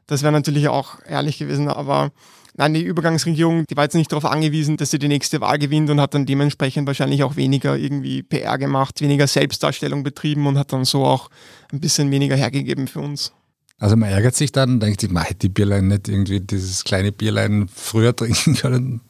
Das 0.08 0.24
wäre 0.24 0.32
natürlich 0.32 0.66
auch 0.66 0.96
ehrlich 1.06 1.38
gewesen, 1.38 1.68
aber 1.68 2.10
nein, 2.54 2.74
die 2.74 2.82
Übergangsregierung, 2.82 3.66
die 3.66 3.76
war 3.76 3.84
jetzt 3.84 3.94
nicht 3.94 4.12
darauf 4.12 4.24
angewiesen, 4.24 4.76
dass 4.76 4.90
sie 4.90 4.98
die 4.98 5.08
nächste 5.08 5.40
Wahl 5.40 5.58
gewinnt 5.58 5.90
und 5.90 6.00
hat 6.00 6.14
dann 6.14 6.26
dementsprechend 6.26 6.86
wahrscheinlich 6.86 7.22
auch 7.22 7.36
weniger 7.36 7.76
irgendwie 7.76 8.22
PR 8.22 8.58
gemacht, 8.58 9.00
weniger 9.00 9.26
Selbstdarstellung 9.26 10.02
betrieben 10.02 10.46
und 10.46 10.58
hat 10.58 10.72
dann 10.72 10.84
so 10.84 11.04
auch 11.04 11.30
ein 11.72 11.80
bisschen 11.80 12.10
weniger 12.10 12.36
hergegeben 12.36 12.88
für 12.88 13.00
uns. 13.00 13.32
Also 13.78 13.96
man 13.96 14.10
ärgert 14.10 14.36
sich 14.36 14.52
dann, 14.52 14.78
denkt 14.78 15.00
sich, 15.00 15.10
man 15.10 15.24
hätte 15.24 15.40
die 15.40 15.48
Bierlein 15.48 15.88
nicht 15.88 16.08
irgendwie 16.08 16.40
dieses 16.40 16.84
kleine 16.84 17.10
Bierlein 17.10 17.68
früher 17.68 18.14
trinken 18.16 18.54
können. 18.54 19.00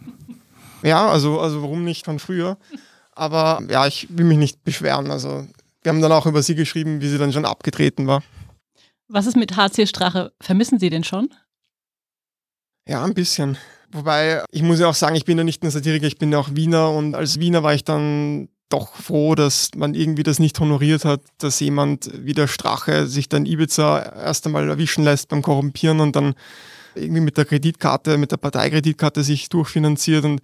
Ja, 0.82 1.08
also, 1.08 1.40
also 1.40 1.62
warum 1.62 1.84
nicht 1.84 2.06
von 2.06 2.18
früher? 2.18 2.56
Aber 3.14 3.62
ja, 3.68 3.87
ich 3.87 4.08
will 4.11 4.25
mich 4.25 4.38
nicht 4.38 4.64
beschweren. 4.64 5.11
Also 5.11 5.46
wir 5.82 5.90
haben 5.90 6.00
dann 6.00 6.12
auch 6.12 6.26
über 6.26 6.42
sie 6.42 6.54
geschrieben, 6.54 7.00
wie 7.00 7.08
sie 7.08 7.18
dann 7.18 7.32
schon 7.32 7.44
abgetreten 7.44 8.06
war. 8.06 8.22
Was 9.08 9.26
ist 9.26 9.37
mit 9.37 9.56
HC 9.56 9.87
Strache? 9.87 10.32
Vermissen 10.40 10.78
Sie 10.78 10.88
den 10.88 11.04
schon? 11.04 11.28
Ja, 12.87 13.05
ein 13.05 13.15
bisschen. 13.15 13.57
Wobei, 13.93 14.43
ich 14.51 14.62
muss 14.62 14.81
ja 14.81 14.89
auch 14.89 14.95
sagen, 14.95 15.17
ich 15.17 15.25
bin 15.25 15.39
ja 15.39 15.45
nicht 15.45 15.62
nur 15.62 15.71
Satiriker, 15.71 16.07
ich 16.07 16.19
bin 16.19 16.33
ja 16.33 16.39
auch 16.39 16.55
Wiener 16.55 16.91
und 16.91 17.15
als 17.15 17.39
Wiener 17.39 17.62
war 17.62 17.75
ich 17.75 17.85
dann 17.85 18.49
doch 18.71 18.95
froh, 18.95 19.35
dass 19.35 19.71
man 19.77 19.95
irgendwie 19.95 20.23
das 20.23 20.39
nicht 20.39 20.59
honoriert 20.59 21.05
hat, 21.05 21.21
dass 21.39 21.61
jemand 21.61 22.11
wie 22.15 22.33
der 22.33 22.49
Strache 22.49 23.07
sich 23.07 23.29
dann 23.29 23.45
Ibiza 23.45 24.01
erst 24.01 24.47
einmal 24.47 24.69
erwischen 24.69 25.05
lässt 25.05 25.29
beim 25.29 25.43
Korrumpieren 25.43 26.01
und 26.01 26.17
dann 26.17 26.35
irgendwie 26.95 27.21
mit 27.21 27.37
der 27.37 27.45
Kreditkarte, 27.45 28.17
mit 28.17 28.33
der 28.33 28.39
Parteikreditkarte 28.39 29.23
sich 29.23 29.51
durchfinanziert 29.51 30.25
und 30.25 30.41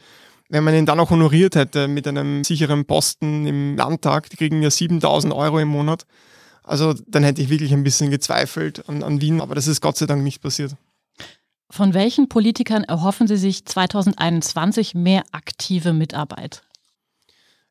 wenn 0.51 0.65
man 0.65 0.75
ihn 0.75 0.87
dann 0.87 1.01
auch 1.01 1.11
honoriert 1.11 1.57
hätte 1.57 1.89
mit 1.89 2.07
einem 2.07 2.45
sicheren 2.45 2.85
Posten 2.85 3.47
im 3.47 3.77
Landtag, 3.77 4.31
die 4.31 4.37
kriegen 4.37 4.63
ja 4.63 4.71
7000 4.71 5.33
Euro 5.33 5.59
im 5.59 5.69
Monat, 5.69 6.05
also 6.65 6.95
dann 7.07 7.25
hätte 7.25 7.41
ich 7.41 7.49
wirklich 7.49 7.73
ein 7.73 7.85
bisschen 7.85 8.11
gezweifelt 8.11 8.87
an, 8.89 9.03
an 9.03 9.23
Wien, 9.23 9.41
aber 9.41 9.55
das 9.55 9.67
ist 9.67 9.81
Gott 9.81 9.97
sei 9.97 10.05
Dank 10.07 10.23
nicht 10.23 10.43
passiert. 10.43 10.77
Von 11.71 11.93
welchen 11.93 12.29
Politikern 12.29 12.85
erhoffen 12.85 13.27
Sie 13.27 13.37
sich 13.37 13.65
2021 13.65 14.95
mehr 14.95 15.23
aktive 15.33 15.93
Mitarbeit? 15.93 16.63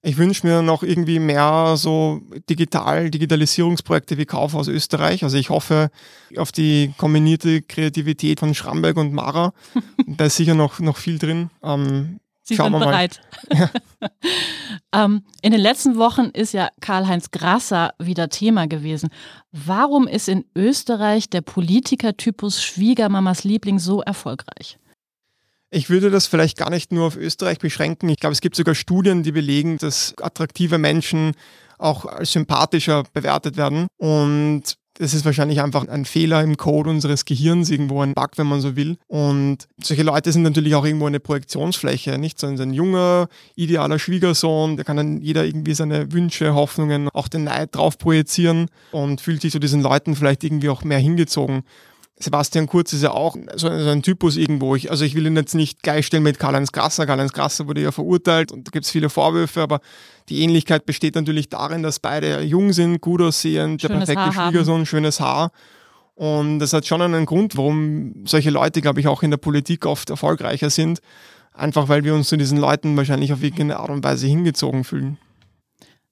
Ich 0.04 0.18
wünsche 0.18 0.46
mir 0.46 0.62
noch 0.62 0.84
irgendwie 0.84 1.20
mehr 1.20 1.74
so 1.76 2.22
digital, 2.50 3.10
Digitalisierungsprojekte 3.10 4.18
wie 4.18 4.26
Kaufhaus 4.26 4.68
Österreich. 4.68 5.24
Also 5.24 5.38
ich 5.38 5.50
hoffe 5.50 5.90
auf 6.38 6.52
die 6.52 6.94
kombinierte 6.98 7.64
Kreativität 7.64 8.40
von 8.40 8.54
Schramberg 8.54 8.98
und 8.98 9.12
Mara. 9.12 9.54
da 10.08 10.26
ist 10.26 10.38
sicher 10.38 10.54
noch, 10.54 10.80
noch 10.80 10.98
viel 10.98 11.18
drin. 11.18 11.50
Ähm, 11.64 12.20
Sie 12.48 12.56
sind 12.56 12.72
bereit. 12.72 13.20
Ja. 13.54 13.70
ähm, 14.94 15.24
in 15.42 15.52
den 15.52 15.62
letzten 15.62 15.98
Wochen 15.98 16.30
ist 16.34 16.54
ja 16.54 16.70
Karl-Heinz 16.82 17.32
Grasser 17.32 17.94
wieder 18.00 18.30
Thema 18.30 18.68
gewesen. 18.68 19.10
Warum 19.52 20.08
ist 20.08 20.28
in 20.28 20.46
Österreich 20.56 21.30
der 21.30 21.42
Politikertypus 21.42 22.64
Schwiegermamas 22.64 23.44
Liebling 23.44 23.80
so 23.80 24.02
erfolgreich? 24.02 24.80
Ich 25.70 25.90
würde 25.90 26.10
das 26.10 26.28
vielleicht 26.28 26.58
gar 26.58 26.70
nicht 26.70 26.92
nur 26.92 27.08
auf 27.08 27.18
Österreich 27.18 27.60
beschränken. 27.60 28.10
Ich 28.10 28.20
glaube, 28.20 28.34
es 28.34 28.42
gibt 28.42 28.56
sogar 28.56 28.76
Studien, 28.76 29.24
die 29.24 29.34
belegen, 29.34 29.78
dass 29.78 30.14
attraktive 30.22 30.78
Menschen 30.78 31.34
auch 31.78 32.06
als 32.06 32.32
sympathischer 32.32 33.04
bewertet 33.14 33.58
werden. 33.58 33.88
Und 33.98 34.78
das 35.00 35.14
ist 35.14 35.26
wahrscheinlich 35.26 35.62
einfach 35.62 35.88
ein 35.88 36.06
Fehler 36.06 36.42
im 36.44 36.58
Code 36.58 36.90
unseres 36.90 37.26
Gehirns, 37.26 37.70
irgendwo 37.70 38.02
ein 38.02 38.14
Bug, 38.14 38.32
wenn 38.38 38.48
man 38.48 38.62
so 38.62 38.76
will. 38.76 38.98
Und 39.08 39.68
solche 39.82 40.04
Leute 40.04 40.32
sind 40.32 40.44
natürlich 40.44 40.76
auch 40.76 40.86
irgendwo 40.86 41.06
eine 41.06 41.20
Projektionsfläche, 41.20 42.18
nicht 42.18 42.40
so 42.40 42.48
ein 42.48 42.74
junger, 42.74 43.28
idealer 43.56 44.00
Schwiegersohn, 44.00 44.76
der 44.76 44.86
kann 44.86 44.98
dann 44.98 45.22
jeder 45.22 45.46
irgendwie 45.46 45.74
seine 45.74 46.12
Wünsche, 46.12 46.56
Hoffnungen, 46.56 47.10
auch 47.14 47.28
den 47.28 47.44
Neid 47.46 47.76
drauf 47.76 47.98
projizieren 47.98 48.68
und 48.92 49.22
fühlt 49.22 49.42
sich 49.42 49.52
zu 49.52 49.60
diesen 49.60 49.82
Leuten 49.82 50.16
vielleicht 50.16 50.44
irgendwie 50.44 50.70
auch 50.70 50.84
mehr 50.84 51.00
hingezogen. 51.00 51.64
Sebastian 52.20 52.66
Kurz 52.66 52.94
ist 52.94 53.04
ja 53.04 53.12
auch 53.12 53.36
so 53.56 53.68
ein 53.68 54.02
Typus 54.02 54.38
irgendwo. 54.38 54.76
Ich, 54.76 54.90
also 54.90 55.06
ich 55.06 55.14
will 55.14 55.28
ihn 55.28 55.36
jetzt 55.36 55.54
nicht 55.54 55.84
gleichstellen 55.84 56.24
mit 56.24 56.40
Karl-Heinz 56.40 56.72
Grasser. 56.72 57.06
Karl-Heinz 57.06 57.32
Grasser 57.32 57.68
wurde 57.68 57.82
ja 57.82 57.92
verurteilt 57.92 58.52
und 58.52 58.68
da 58.68 58.72
gibt 58.72 58.86
es 58.86 58.92
viele 58.92 59.10
Vorwürfe, 59.10 59.62
aber 59.62 59.82
die 60.30 60.42
Ähnlichkeit 60.42 60.88
besteht 60.88 61.14
natürlich 61.16 61.50
darin, 61.50 61.84
dass 61.84 62.00
beide 62.00 62.42
jung 62.42 62.74
sind, 62.74 63.02
gut 63.02 63.22
aussehen, 63.22 63.78
der 63.78 63.90
perfekte 63.90 64.36
Haar 64.36 64.50
Schwiegersohn, 64.50 64.80
haben. 64.80 64.86
schönes 64.88 65.20
Haar. 65.20 65.52
Und 66.16 66.58
das 66.58 66.74
hat 66.74 66.88
schon 66.88 67.04
einen 67.04 67.28
Grund, 67.28 67.56
warum 67.56 68.26
solche 68.26 68.50
Leute, 68.50 68.82
glaube 68.82 69.00
ich, 69.00 69.08
auch 69.08 69.22
in 69.22 69.30
der 69.30 69.38
Politik 69.38 69.86
oft 69.86 70.10
erfolgreicher 70.10 70.72
sind. 70.72 71.00
Einfach 71.54 71.88
weil 71.88 72.04
wir 72.04 72.16
uns 72.16 72.30
zu 72.30 72.38
diesen 72.38 72.58
Leuten 72.58 72.98
wahrscheinlich 72.98 73.32
auf 73.32 73.44
irgendeine 73.44 73.78
Art 73.78 73.92
und 73.92 74.04
Weise 74.04 74.26
hingezogen 74.26 74.84
fühlen. 74.84 75.20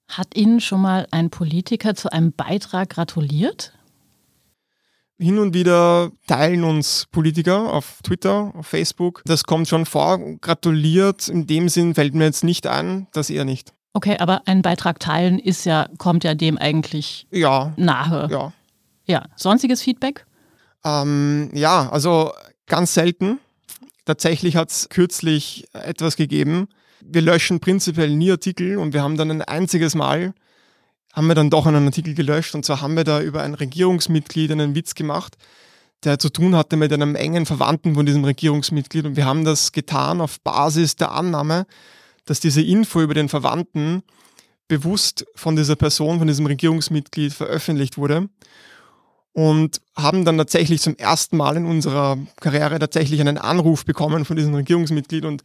Hat 0.08 0.36
Ihnen 0.36 0.60
schon 0.60 0.80
mal 0.80 1.08
ein 1.10 1.30
Politiker 1.30 1.96
zu 1.96 2.12
einem 2.12 2.32
Beitrag 2.32 2.90
gratuliert? 2.90 3.72
Hin 5.18 5.38
und 5.38 5.54
wieder 5.54 6.10
teilen 6.26 6.62
uns 6.62 7.06
Politiker 7.10 7.72
auf 7.72 8.00
Twitter, 8.02 8.52
auf 8.54 8.66
Facebook. 8.66 9.22
Das 9.24 9.44
kommt 9.44 9.66
schon 9.66 9.86
vor. 9.86 10.18
Gratuliert 10.40 11.28
in 11.28 11.46
dem 11.46 11.70
Sinn 11.70 11.94
fällt 11.94 12.14
mir 12.14 12.24
jetzt 12.24 12.44
nicht 12.44 12.66
ein, 12.66 13.06
das 13.12 13.30
eher 13.30 13.46
nicht. 13.46 13.72
Okay, 13.94 14.18
aber 14.18 14.42
einen 14.46 14.60
Beitrag 14.60 15.00
teilen 15.00 15.38
ist 15.38 15.64
ja, 15.64 15.88
kommt 15.96 16.22
ja 16.22 16.34
dem 16.34 16.58
eigentlich 16.58 17.26
ja, 17.30 17.72
nahe. 17.76 18.28
Ja. 18.30 18.52
Ja. 19.06 19.24
Sonstiges 19.36 19.80
Feedback? 19.80 20.26
Ähm, 20.84 21.50
ja, 21.54 21.88
also 21.88 22.32
ganz 22.66 22.92
selten. 22.92 23.38
Tatsächlich 24.04 24.56
hat 24.56 24.70
es 24.70 24.90
kürzlich 24.90 25.66
etwas 25.72 26.16
gegeben. 26.16 26.68
Wir 27.00 27.22
löschen 27.22 27.60
prinzipiell 27.60 28.10
nie 28.10 28.30
Artikel 28.30 28.76
und 28.76 28.92
wir 28.92 29.02
haben 29.02 29.16
dann 29.16 29.30
ein 29.30 29.42
einziges 29.42 29.94
Mal 29.94 30.34
haben 31.16 31.28
wir 31.28 31.34
dann 31.34 31.48
doch 31.48 31.66
einen 31.66 31.86
Artikel 31.86 32.14
gelöscht. 32.14 32.54
Und 32.54 32.64
zwar 32.66 32.82
haben 32.82 32.94
wir 32.94 33.04
da 33.04 33.22
über 33.22 33.42
ein 33.42 33.54
Regierungsmitglied 33.54 34.52
einen 34.52 34.74
Witz 34.74 34.94
gemacht, 34.94 35.36
der 36.04 36.18
zu 36.18 36.28
tun 36.28 36.54
hatte 36.54 36.76
mit 36.76 36.92
einem 36.92 37.16
engen 37.16 37.46
Verwandten 37.46 37.94
von 37.94 38.04
diesem 38.04 38.22
Regierungsmitglied. 38.22 39.06
Und 39.06 39.16
wir 39.16 39.24
haben 39.24 39.44
das 39.44 39.72
getan 39.72 40.20
auf 40.20 40.38
Basis 40.42 40.96
der 40.96 41.12
Annahme, 41.12 41.66
dass 42.26 42.38
diese 42.38 42.60
Info 42.60 43.00
über 43.00 43.14
den 43.14 43.30
Verwandten 43.30 44.02
bewusst 44.68 45.24
von 45.34 45.56
dieser 45.56 45.76
Person, 45.76 46.18
von 46.18 46.26
diesem 46.26 46.44
Regierungsmitglied 46.44 47.32
veröffentlicht 47.32 47.96
wurde. 47.96 48.28
Und 49.32 49.80
haben 49.96 50.24
dann 50.24 50.38
tatsächlich 50.38 50.80
zum 50.80 50.96
ersten 50.96 51.36
Mal 51.36 51.56
in 51.56 51.66
unserer 51.66 52.18
Karriere 52.40 52.78
tatsächlich 52.78 53.20
einen 53.20 53.36
Anruf 53.38 53.84
bekommen 53.84 54.24
von 54.24 54.36
diesem 54.36 54.54
Regierungsmitglied 54.54 55.24
und 55.24 55.42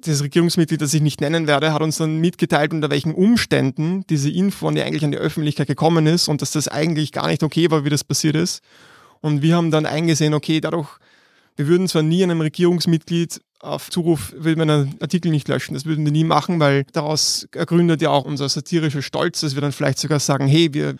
das 0.00 0.22
Regierungsmitglied, 0.22 0.80
das 0.80 0.94
ich 0.94 1.02
nicht 1.02 1.20
nennen 1.20 1.46
werde, 1.46 1.72
hat 1.72 1.82
uns 1.82 1.98
dann 1.98 2.18
mitgeteilt, 2.18 2.72
unter 2.72 2.90
welchen 2.90 3.14
Umständen 3.14 4.04
diese 4.08 4.30
Info 4.30 4.70
die 4.70 4.82
eigentlich 4.82 5.04
an 5.04 5.12
die 5.12 5.18
Öffentlichkeit 5.18 5.66
gekommen 5.66 6.06
ist 6.06 6.28
und 6.28 6.42
dass 6.42 6.50
das 6.50 6.68
eigentlich 6.68 7.12
gar 7.12 7.28
nicht 7.28 7.42
okay 7.42 7.70
war, 7.70 7.84
wie 7.84 7.90
das 7.90 8.04
passiert 8.04 8.36
ist. 8.36 8.62
Und 9.20 9.42
wir 9.42 9.56
haben 9.56 9.70
dann 9.70 9.86
eingesehen, 9.86 10.34
okay, 10.34 10.60
dadurch, 10.60 10.88
wir 11.56 11.66
würden 11.66 11.88
zwar 11.88 12.02
nie 12.02 12.22
einem 12.22 12.40
Regierungsmitglied 12.40 13.40
auf 13.60 13.90
Zuruf 13.90 14.34
will 14.36 14.54
man 14.56 14.70
einen 14.70 14.96
Artikel 15.00 15.30
nicht 15.30 15.48
löschen. 15.48 15.74
Das 15.74 15.86
würden 15.86 16.04
wir 16.04 16.12
nie 16.12 16.24
machen, 16.24 16.60
weil 16.60 16.84
daraus 16.92 17.48
ergründet 17.52 18.02
ja 18.02 18.10
auch 18.10 18.24
unser 18.24 18.48
satirischer 18.48 19.02
Stolz, 19.02 19.40
dass 19.40 19.54
wir 19.54 19.62
dann 19.62 19.72
vielleicht 19.72 19.98
sogar 19.98 20.20
sagen, 20.20 20.46
hey, 20.46 20.72
wir 20.72 20.96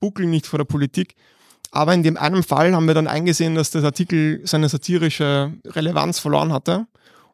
buckeln 0.00 0.30
nicht 0.30 0.46
vor 0.46 0.58
der 0.58 0.64
Politik. 0.64 1.14
Aber 1.70 1.94
in 1.94 2.02
dem 2.02 2.16
einen 2.16 2.42
Fall 2.42 2.74
haben 2.74 2.86
wir 2.86 2.94
dann 2.94 3.06
eingesehen, 3.06 3.54
dass 3.54 3.70
der 3.70 3.84
Artikel 3.84 4.40
seine 4.44 4.68
satirische 4.68 5.52
Relevanz 5.64 6.18
verloren 6.18 6.52
hatte 6.52 6.86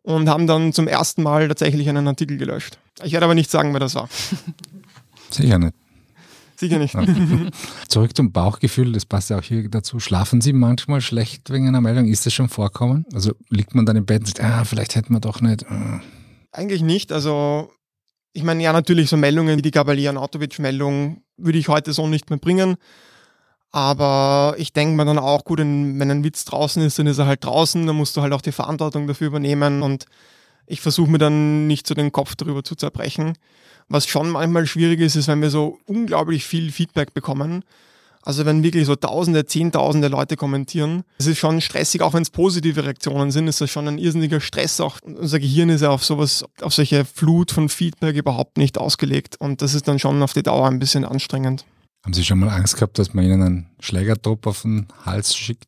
und 0.07 0.29
haben 0.29 0.47
dann 0.47 0.73
zum 0.73 0.87
ersten 0.87 1.25
Mal 1.25 1.49
tatsächlich 1.49 1.89
einen 1.89 2.07
Artikel 2.07 2.39
gelöscht. 2.39 2.79
Ich 3.03 3.13
werde 3.13 3.25
aber 3.25 3.35
nicht 3.35 3.51
sagen, 3.51 3.73
wer 3.73 3.81
das 3.81 3.97
war. 3.97 4.09
Sicher 5.31 5.59
nicht. 5.59 5.75
Sicher 6.55 6.79
nicht. 6.79 6.97
Zurück 7.89 8.17
zum 8.17 8.31
Bauchgefühl, 8.31 8.93
das 8.93 9.05
passt 9.05 9.31
ja 9.31 9.39
auch 9.39 9.43
hier 9.43 9.69
dazu. 9.69 9.99
Schlafen 9.99 10.41
Sie 10.41 10.53
manchmal 10.53 11.01
schlecht 11.01 11.51
wegen 11.51 11.67
einer 11.67 11.81
Meldung? 11.81 12.07
Ist 12.07 12.25
das 12.25 12.33
schon 12.33 12.49
vorkommen? 12.49 13.05
Also 13.13 13.33
liegt 13.51 13.75
man 13.75 13.85
dann 13.85 13.97
im 13.97 14.07
Bett 14.07 14.21
und 14.21 14.29
sagt, 14.29 14.41
ah, 14.41 14.65
vielleicht 14.65 14.95
hätten 14.95 15.13
wir 15.13 15.21
doch 15.21 15.41
nicht. 15.41 15.67
Ah. 15.69 16.01
Eigentlich 16.53 16.83
nicht. 16.83 17.11
Also 17.11 17.73
ich 18.33 18.45
meine, 18.45 18.63
ja, 18.63 18.73
natürlich 18.73 19.11
so 19.11 19.17
Meldungen 19.17 19.59
wie 19.59 19.63
die 19.63 19.73
Gabalian-Autovic-Meldung 19.73 21.23
würde 21.37 21.59
ich 21.59 21.69
heute 21.69 21.93
so 21.93 22.07
nicht 22.07 22.31
mehr 22.31 22.39
bringen. 22.39 22.77
Aber 23.77 24.55
ich 24.57 24.73
denke 24.73 24.97
mir 24.97 25.05
dann 25.05 25.19
auch, 25.19 25.45
gut, 25.45 25.59
wenn 25.59 26.11
ein 26.11 26.25
Witz 26.25 26.47
draußen 26.47 26.83
ist, 26.83 26.99
dann 26.99 27.07
ist 27.07 27.19
er 27.19 27.27
halt 27.27 27.45
draußen, 27.45 27.87
dann 27.87 27.95
musst 27.95 28.17
du 28.17 28.23
halt 28.23 28.33
auch 28.33 28.41
die 28.41 28.51
Verantwortung 28.51 29.07
dafür 29.07 29.27
übernehmen 29.27 29.83
und 29.83 30.07
ich 30.67 30.81
versuche 30.81 31.11
mir 31.11 31.19
dann 31.19 31.67
nicht 31.67 31.87
so 31.87 31.93
den 31.93 32.11
Kopf 32.11 32.37
darüber 32.37 32.65
zu 32.65 32.75
zerbrechen. 32.75 33.35
Was 33.91 34.07
schon 34.07 34.31
manchmal 34.31 34.67
schwierig 34.67 35.01
ist, 35.01 35.15
ist, 35.15 35.29
wenn 35.29 35.43
wir 35.43 35.51
so 35.51 35.79
unglaublich 35.85 36.47
viel 36.47 36.73
Feedback 36.73 37.13
bekommen. 37.13 37.65
Also 38.23 38.47
wenn 38.47 38.63
wirklich 38.63 38.87
so 38.87 38.97
Tausende, 38.97 39.45
Zehntausende 39.45 40.09
Leute 40.09 40.37
kommentieren, 40.37 41.05
es 41.19 41.27
ist 41.27 41.37
schon 41.37 41.61
stressig, 41.61 42.01
auch 42.01 42.15
wenn 42.15 42.23
es 42.23 42.31
positive 42.31 42.83
Reaktionen 42.83 43.31
sind, 43.31 43.47
ist 43.47 43.61
das 43.61 43.69
schon 43.69 43.89
ein 43.89 43.99
irrsinniger 43.99 44.41
Stress. 44.41 44.81
Auch 44.81 45.01
unser 45.03 45.39
Gehirn 45.39 45.69
ist 45.69 45.83
ja 45.83 45.91
auf 45.91 46.03
sowas, 46.03 46.47
auf 46.63 46.73
solche 46.73 47.05
Flut 47.05 47.51
von 47.51 47.69
Feedback 47.69 48.17
überhaupt 48.17 48.57
nicht 48.57 48.79
ausgelegt 48.79 49.37
und 49.39 49.61
das 49.61 49.75
ist 49.75 49.87
dann 49.87 49.99
schon 49.99 50.23
auf 50.23 50.33
die 50.33 50.43
Dauer 50.43 50.67
ein 50.67 50.79
bisschen 50.79 51.05
anstrengend. 51.05 51.67
Haben 52.07 52.15
Sie 52.15 52.25
schon 52.25 52.39
mal 52.39 52.51
Angst 52.51 52.77
gehabt, 52.77 53.01
dass 53.01 53.15
man 53.15 53.25
Ihnen 53.25 53.43
einen 53.43 53.67
Schlägertrupp 53.81 54.47
auf 54.47 54.63
den 54.63 54.87
Hals 55.05 55.35
schickt? 55.35 55.65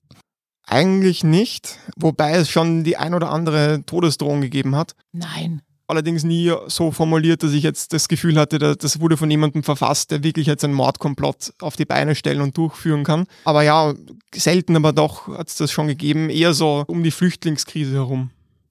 Eigentlich 0.69 1.25
nicht, 1.25 1.81
wobei 1.97 2.31
es 2.35 2.49
schon 2.49 2.85
die 2.85 2.97
ein 2.97 3.13
oder 3.13 3.33
andere 3.33 3.83
Todesdrohung 3.85 4.41
gegeben 4.41 4.77
hat. 4.77 4.95
Nein. 5.11 5.63
allerdings 5.89 6.23
nie 6.23 6.53
so 6.69 6.93
formuliert, 6.93 7.43
dass 7.43 7.53
ich 7.55 7.65
jetzt 7.65 7.93
das 7.93 8.07
Gefühl 8.07 8.39
hatte, 8.39 8.77
das 8.77 9.01
wurde 9.01 9.17
von 9.17 9.29
jemandem 9.29 9.65
verfasst, 9.65 10.13
der 10.13 10.23
wirklich 10.23 10.47
jetzt 10.47 10.63
einen 10.63 10.75
Mordkomplott 10.75 11.55
auf 11.61 11.75
die 11.75 11.87
Beine 11.87 12.15
stellen 12.15 12.41
und 12.41 12.57
durchführen 12.57 13.03
kann. 13.03 13.27
Aber 13.45 13.63
ja, 13.63 13.95
selten 14.33 14.77
aber 14.77 14.93
doch 14.93 15.27
hat 15.27 15.49
es 15.49 15.57
das 15.57 15.73
schon 15.73 15.89
gegeben, 15.89 16.31
eher 16.31 16.55
so 16.55 16.85
um 16.87 17.03
die 17.03 17.11
Flüchtlingskrise 17.11 17.95
herum. 17.95 18.31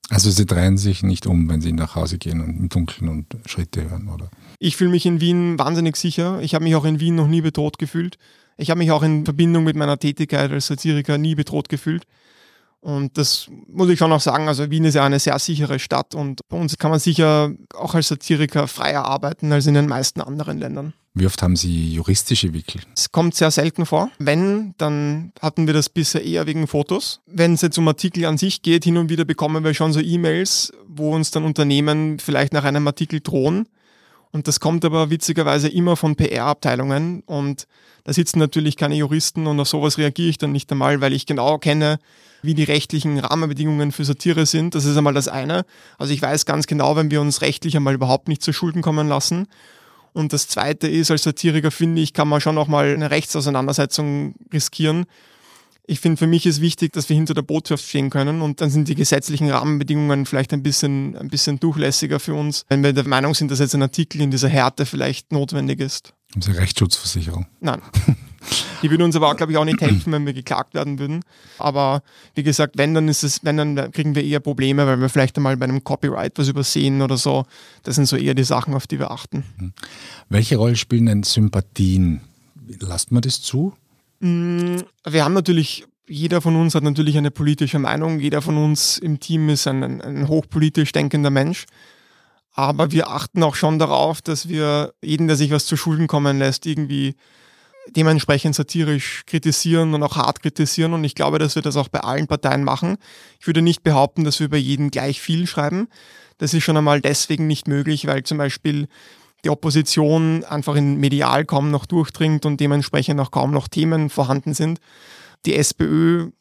Also 0.09 0.31
sie 0.31 0.45
drehen 0.45 0.77
sich 0.77 1.03
nicht 1.03 1.27
um, 1.27 1.49
wenn 1.49 1.61
sie 1.61 1.73
nach 1.73 1.95
Hause 1.95 2.17
gehen 2.17 2.41
und 2.41 2.57
im 2.57 2.69
Dunkeln 2.69 3.09
und 3.09 3.25
Schritte 3.45 3.89
hören, 3.89 4.07
oder? 4.07 4.29
Ich 4.59 4.77
fühle 4.77 4.91
mich 4.91 5.05
in 5.05 5.19
Wien 5.19 5.59
wahnsinnig 5.59 5.97
sicher. 5.97 6.39
Ich 6.41 6.55
habe 6.55 6.63
mich 6.63 6.75
auch 6.75 6.85
in 6.85 6.99
Wien 6.99 7.15
noch 7.15 7.27
nie 7.27 7.41
bedroht 7.41 7.77
gefühlt. 7.77 8.17
Ich 8.57 8.69
habe 8.69 8.79
mich 8.79 8.91
auch 8.91 9.03
in 9.03 9.25
Verbindung 9.25 9.65
mit 9.65 9.75
meiner 9.75 9.99
Tätigkeit 9.99 10.51
als 10.51 10.67
Satiriker 10.67 11.17
nie 11.17 11.35
bedroht 11.35 11.69
gefühlt. 11.69 12.05
Und 12.79 13.17
das 13.17 13.49
muss 13.67 13.89
ich 13.89 13.99
schon 13.99 14.11
auch 14.11 14.21
sagen, 14.21 14.47
also 14.47 14.69
Wien 14.69 14.85
ist 14.85 14.93
ja 14.93 15.05
eine 15.05 15.19
sehr 15.19 15.37
sichere 15.39 15.79
Stadt 15.79 16.15
und 16.15 16.41
bei 16.47 16.57
uns 16.57 16.77
kann 16.77 16.91
man 16.91 16.99
sicher 16.99 17.51
auch 17.73 17.95
als 17.95 18.07
Satiriker 18.07 18.67
freier 18.67 19.03
arbeiten 19.03 19.51
als 19.51 19.65
in 19.65 19.73
den 19.73 19.87
meisten 19.87 20.21
anderen 20.21 20.59
Ländern. 20.59 20.93
Wie 21.19 21.25
oft 21.25 21.41
haben 21.41 21.55
Sie 21.55 21.93
juristische 21.93 22.53
Wickel? 22.53 22.81
Es 22.95 23.12
kommt 23.12 23.33
sehr 23.33 23.50
selten 23.50 23.88
vor. 23.88 24.12
Wenn, 24.19 24.75
dann 24.77 25.31
hatten 25.41 25.65
wir 25.65 25.74
das 25.74 25.89
bisher 25.89 26.24
eher 26.24 26.45
wegen 26.45 26.67
Fotos. 26.67 27.21
Wenn 27.25 27.55
es 27.55 27.62
jetzt 27.62 27.77
um 27.79 27.88
Artikel 27.88 28.25
an 28.25 28.38
sich 28.38 28.62
geht, 28.62 28.83
hin 28.83 28.97
und 28.97 29.09
wieder 29.09 29.25
bekommen 29.25 29.63
wir 29.63 29.74
schon 29.74 29.93
so 29.93 30.00
E-Mails, 30.00 30.71
wo 30.88 31.15
uns 31.15 31.31
dann 31.31 31.43
Unternehmen 31.43 32.19
vielleicht 32.19 32.53
nach 32.53 32.65
einem 32.65 32.86
Artikel 32.86 33.19
drohen. 33.19 33.67
Und 34.31 34.47
das 34.47 34.59
kommt 34.59 34.86
aber 34.86 35.09
witzigerweise 35.09 35.69
immer 35.69 35.95
von 35.95 36.15
PR-Abteilungen 36.15 37.24
und 37.25 37.65
da 38.03 38.13
sitzen 38.13 38.39
natürlich 38.39 38.77
keine 38.77 38.95
Juristen 38.95 39.47
und 39.47 39.59
auf 39.59 39.67
sowas 39.67 39.97
reagiere 39.97 40.29
ich 40.29 40.38
dann 40.38 40.51
nicht 40.51 40.71
einmal, 40.71 41.01
weil 41.01 41.13
ich 41.13 41.25
genau 41.25 41.57
kenne, 41.57 41.97
wie 42.41 42.53
die 42.53 42.63
rechtlichen 42.63 43.17
Rahmenbedingungen 43.17 43.91
für 43.91 44.05
Satire 44.05 44.45
sind. 44.45 44.75
Das 44.75 44.86
ist 44.86 44.95
einmal 44.95 45.13
das 45.13 45.27
eine. 45.27 45.65
Also 45.97 46.13
ich 46.13 46.21
weiß 46.21 46.45
ganz 46.45 46.67
genau, 46.67 46.95
wenn 46.95 47.09
wir 47.09 47.21
uns 47.21 47.41
rechtlich 47.41 47.75
einmal 47.75 47.95
überhaupt 47.95 48.27
nicht 48.27 48.43
zu 48.43 48.53
Schulden 48.53 48.81
kommen 48.81 49.07
lassen. 49.07 49.47
Und 50.17 50.33
das 50.33 50.47
zweite 50.47 50.88
ist, 50.88 51.12
als 51.12 51.24
Satiriker 51.24 51.69
finde 51.69 52.01
ich, 52.01 52.12
kann 52.12 52.27
man 52.27 52.41
schon 52.41 52.57
auch 52.57 52.67
mal 52.67 52.91
eine 52.91 53.12
Rechtsauseinandersetzung 53.12 54.33
riskieren. 54.51 55.05
Ich 55.86 56.00
finde, 56.00 56.17
für 56.17 56.25
mich 56.25 56.47
ist 56.47 56.59
wichtig, 56.59 56.91
dass 56.93 57.07
wir 57.07 57.15
hinter 57.15 57.36
der 57.36 57.43
Botschaft 57.43 57.86
stehen 57.86 58.09
können 58.09 58.41
und 58.41 58.59
dann 58.59 58.71
sind 58.71 58.88
die 58.88 58.95
gesetzlichen 58.95 59.50
Rahmenbedingungen 59.50 60.25
vielleicht 60.25 60.53
ein 60.53 60.63
bisschen, 60.63 61.15
ein 61.15 61.27
bisschen 61.27 61.59
durchlässiger 61.59 62.19
für 62.19 62.33
uns, 62.33 62.65
wenn 62.67 62.81
wir 62.81 62.93
der 62.93 63.07
Meinung 63.07 63.36
sind, 63.36 63.51
dass 63.51 63.59
jetzt 63.59 63.75
ein 63.75 63.83
Artikel 63.83 64.19
in 64.19 64.31
dieser 64.31 64.50
Härte 64.50 64.88
vielleicht 64.88 65.31
notwendig 65.31 65.79
ist. 65.79 66.13
Sie 66.38 66.51
Rechtsschutzversicherung? 66.51 67.45
Nein. 67.62 67.81
Die 68.82 68.89
würden 68.89 69.04
uns 69.04 69.16
aber, 69.16 69.34
glaube 69.36 69.51
ich, 69.51 69.58
auch 69.58 69.66
nicht 69.66 69.82
helfen, 69.82 70.12
wenn 70.13 70.25
wir 70.25 70.34
geklagt 70.34 70.74
werden 70.74 71.00
würden. 71.00 71.22
Aber 71.58 72.01
wie 72.36 72.44
gesagt, 72.44 72.77
wenn, 72.77 72.94
dann 72.94 73.08
ist 73.08 73.24
es, 73.24 73.44
wenn, 73.44 73.58
dann 73.58 73.92
kriegen 73.92 74.16
wir 74.16 74.24
eher 74.24 74.39
Probleme, 74.39 74.86
weil 74.86 75.00
wir 75.00 75.10
vielleicht 75.10 75.38
einmal 75.38 75.58
bei 75.58 75.66
einem 75.66 75.84
Copyright 75.84 76.34
was 76.38 76.48
übersehen 76.48 77.01
oder 77.01 77.18
so. 77.18 77.46
Das 77.84 77.96
sind 77.96 78.06
so 78.06 78.16
eher 78.16 78.34
die 78.34 78.44
Sachen, 78.44 78.74
auf 78.74 78.88
die 78.88 79.00
wir 79.00 79.12
achten. 79.12 79.44
Hm. 79.58 79.74
Welche 80.30 80.58
Rolle 80.58 80.75
spielen 80.75 81.08
denn 81.08 81.24
Sympathien? 81.24 82.22
Lasst 82.80 83.12
man 83.12 83.22
das 83.22 83.42
zu? 83.42 83.74
Mm, 84.20 84.77
wir 85.06 85.24
haben 85.24 85.34
natürlich 85.34 85.86
jeder 86.08 86.42
von 86.42 86.56
uns 86.56 86.74
hat 86.74 86.84
natürlich 86.84 87.18
eine 87.18 87.32
politische 87.32 87.80
Meinung, 87.80 88.20
jeder 88.20 88.42
von 88.42 88.58
uns 88.58 88.98
im 88.98 89.20
Team 89.20 89.50
ist 89.50 89.68
ein, 89.68 90.01
ein, 90.01 90.27
hochpolitisch 90.30 90.94
denkender 90.94 91.30
Mensch. 91.30 91.66
Aber 92.54 92.92
wir 92.92 93.10
achten 93.10 93.44
auch 93.44 93.56
schon 93.56 93.77
darauf, 93.77 94.22
dass 94.22 94.48
wir 94.48 94.94
jeden, 95.04 95.27
der 95.27 95.36
sich 95.36 95.51
was 95.51 95.66
zu 95.66 95.75
Schulden 95.77 96.08
kommen 96.08 96.39
lässt, 96.39 96.66
irgendwie 96.66 97.16
dementsprechend 97.96 98.56
satirisch 98.56 99.24
kritisieren 99.25 99.94
und 99.94 100.03
auch 100.03 100.15
hart 100.15 100.41
kritisieren. 100.41 100.94
Und 100.94 101.03
ich 101.03 101.15
glaube, 101.15 101.39
dass 101.39 101.56
wir 101.56 101.62
das 101.62 101.77
auch 101.77 101.88
bei 101.88 102.00
allen 102.00 102.27
Parteien 102.27 102.63
machen. 102.63 102.98
Ich 103.39 103.48
würde 103.48 103.62
nicht 103.62 103.84
behaupten, 103.84 104.24
dass 104.24 104.39
wir 104.39 104.46
über 104.46 104.58
jeden 104.58 104.91
gleich 104.91 105.22
viel 105.22 105.48
schreiben. 105.48 105.88
Das 106.38 106.53
ist 106.53 106.63
schon 106.63 106.77
einmal 106.77 107.01
deswegen 107.01 107.48
nicht 107.48 107.67
möglich, 107.67 108.06
weil 108.08 108.24
zum 108.24 108.38
Beispiel 108.38 108.88
die 109.44 109.50
Opposition 109.50 110.44
einfach 110.46 110.75
in 110.75 110.98
medial 110.98 111.46
kaum 111.46 111.72
noch 111.72 111.86
durchdringt 111.86 112.46
und 112.46 112.60
dementsprechend 112.60 113.20
auch 113.20 113.32
kaum 113.32 113.51
noch 113.51 113.67
Themen 113.67 114.10
vorhanden 114.10 114.53
sind. 114.53 114.79
Die 115.46 115.56
SPÖ 115.56 116.32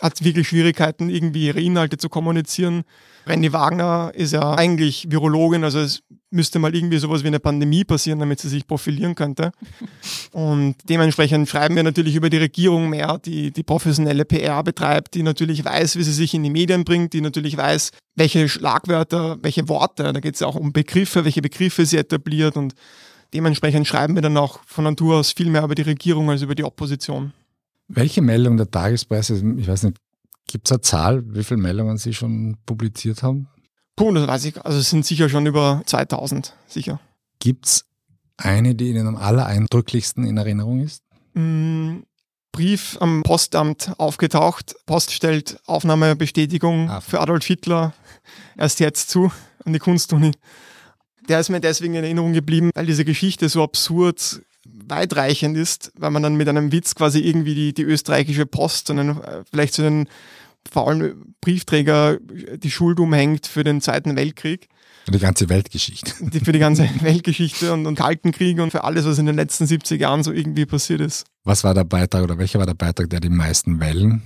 hat 0.00 0.22
wirklich 0.24 0.48
Schwierigkeiten, 0.48 1.10
irgendwie 1.10 1.46
ihre 1.46 1.60
Inhalte 1.60 1.96
zu 1.96 2.08
kommunizieren. 2.08 2.84
Randy 3.26 3.52
Wagner 3.52 4.12
ist 4.14 4.32
ja 4.32 4.54
eigentlich 4.54 5.06
Virologin, 5.10 5.64
also 5.64 5.80
es 5.80 6.02
müsste 6.36 6.60
mal 6.60 6.74
irgendwie 6.74 6.98
sowas 6.98 7.24
wie 7.24 7.28
eine 7.28 7.40
Pandemie 7.40 7.82
passieren, 7.82 8.20
damit 8.20 8.38
sie 8.38 8.48
sich 8.48 8.66
profilieren 8.66 9.14
könnte. 9.14 9.50
Und 10.32 10.76
dementsprechend 10.88 11.48
schreiben 11.48 11.74
wir 11.74 11.82
natürlich 11.82 12.14
über 12.14 12.30
die 12.30 12.36
Regierung 12.36 12.88
mehr, 12.88 13.18
die 13.18 13.50
die 13.50 13.62
professionelle 13.64 14.24
PR 14.24 14.62
betreibt, 14.62 15.14
die 15.14 15.22
natürlich 15.22 15.64
weiß, 15.64 15.96
wie 15.96 16.04
sie 16.04 16.12
sich 16.12 16.34
in 16.34 16.44
die 16.44 16.50
Medien 16.50 16.84
bringt, 16.84 17.12
die 17.12 17.20
natürlich 17.20 17.56
weiß, 17.56 17.90
welche 18.14 18.48
Schlagwörter, 18.48 19.38
welche 19.42 19.68
Worte, 19.68 20.12
da 20.12 20.20
geht 20.20 20.34
es 20.34 20.40
ja 20.40 20.46
auch 20.46 20.54
um 20.54 20.72
Begriffe, 20.72 21.24
welche 21.24 21.42
Begriffe 21.42 21.84
sie 21.84 21.96
etabliert 21.96 22.56
und 22.56 22.74
dementsprechend 23.34 23.86
schreiben 23.86 24.14
wir 24.14 24.22
dann 24.22 24.36
auch 24.36 24.60
von 24.66 24.84
Natur 24.84 25.16
aus 25.16 25.32
viel 25.32 25.50
mehr 25.50 25.64
über 25.64 25.74
die 25.74 25.82
Regierung 25.82 26.30
als 26.30 26.42
über 26.42 26.54
die 26.54 26.64
Opposition. 26.64 27.32
Welche 27.88 28.22
Meldung 28.22 28.56
der 28.56 28.70
Tagespresse, 28.70 29.42
ich 29.58 29.68
weiß 29.68 29.84
nicht, 29.84 29.98
gibt 30.46 30.68
es 30.68 30.72
eine 30.72 30.80
Zahl, 30.80 31.22
wie 31.34 31.44
viele 31.44 31.60
Meldungen 31.60 31.98
Sie 31.98 32.14
schon 32.14 32.56
publiziert 32.66 33.22
haben? 33.22 33.48
Puh, 33.96 34.12
das 34.12 34.28
weiß 34.28 34.44
ich. 34.44 34.64
Also 34.64 34.78
es 34.78 34.90
sind 34.90 35.04
sicher 35.04 35.28
schon 35.28 35.46
über 35.46 35.82
2000, 35.86 36.54
sicher. 36.68 37.00
Gibt 37.38 37.66
es 37.66 37.84
eine, 38.36 38.74
die 38.74 38.90
Ihnen 38.90 39.06
am 39.06 39.16
allereindrücklichsten 39.16 40.24
in 40.24 40.36
Erinnerung 40.36 40.80
ist? 40.80 41.02
Mm, 41.34 42.00
Brief 42.52 42.96
am 43.00 43.22
Postamt 43.22 43.92
aufgetaucht. 43.98 44.76
Post 44.86 45.12
stellt 45.12 45.60
Aufnahmebestätigung 45.66 46.88
ah. 46.88 47.00
für 47.00 47.20
Adolf 47.20 47.44
Hitler 47.44 47.92
erst 48.56 48.80
jetzt 48.80 49.10
zu 49.10 49.30
an 49.64 49.72
die 49.72 49.78
Kunstuni. 49.78 50.32
Der 51.28 51.40
ist 51.40 51.50
mir 51.50 51.60
deswegen 51.60 51.94
in 51.94 52.04
Erinnerung 52.04 52.32
geblieben, 52.32 52.70
weil 52.74 52.86
diese 52.86 53.04
Geschichte 53.04 53.48
so 53.48 53.62
absurd 53.62 54.40
weitreichend 54.64 55.56
ist, 55.56 55.92
weil 55.98 56.10
man 56.10 56.22
dann 56.22 56.36
mit 56.36 56.48
einem 56.48 56.72
Witz 56.72 56.94
quasi 56.94 57.20
irgendwie 57.20 57.54
die, 57.54 57.74
die 57.74 57.82
österreichische 57.82 58.46
Post 58.46 58.90
und 58.90 59.00
einen, 59.00 59.22
äh, 59.22 59.44
vielleicht 59.50 59.74
so 59.74 59.82
einen 59.82 60.08
faulen 60.70 61.34
Briefträger 61.40 62.18
die 62.20 62.70
Schuld 62.70 63.00
umhängt 63.00 63.46
für 63.46 63.64
den 63.64 63.80
Zweiten 63.80 64.16
Weltkrieg. 64.16 64.68
Für 65.04 65.12
die 65.12 65.18
ganze 65.18 65.48
Weltgeschichte. 65.48 66.12
Die, 66.30 66.40
für 66.40 66.50
die 66.50 66.58
ganze 66.58 66.88
Weltgeschichte 67.00 67.72
und, 67.72 67.86
und 67.86 67.94
Kalten 67.94 68.32
Krieg 68.32 68.58
und 68.58 68.72
für 68.72 68.82
alles, 68.82 69.04
was 69.06 69.18
in 69.18 69.26
den 69.26 69.36
letzten 69.36 69.64
70 69.64 70.00
Jahren 70.00 70.24
so 70.24 70.32
irgendwie 70.32 70.66
passiert 70.66 71.00
ist. 71.00 71.26
Was 71.44 71.62
war 71.62 71.74
der 71.74 71.84
Beitrag 71.84 72.24
oder 72.24 72.38
welcher 72.38 72.58
war 72.58 72.66
der 72.66 72.74
Beitrag, 72.74 73.08
der 73.10 73.20
die 73.20 73.28
meisten 73.28 73.78
Wellen 73.78 74.22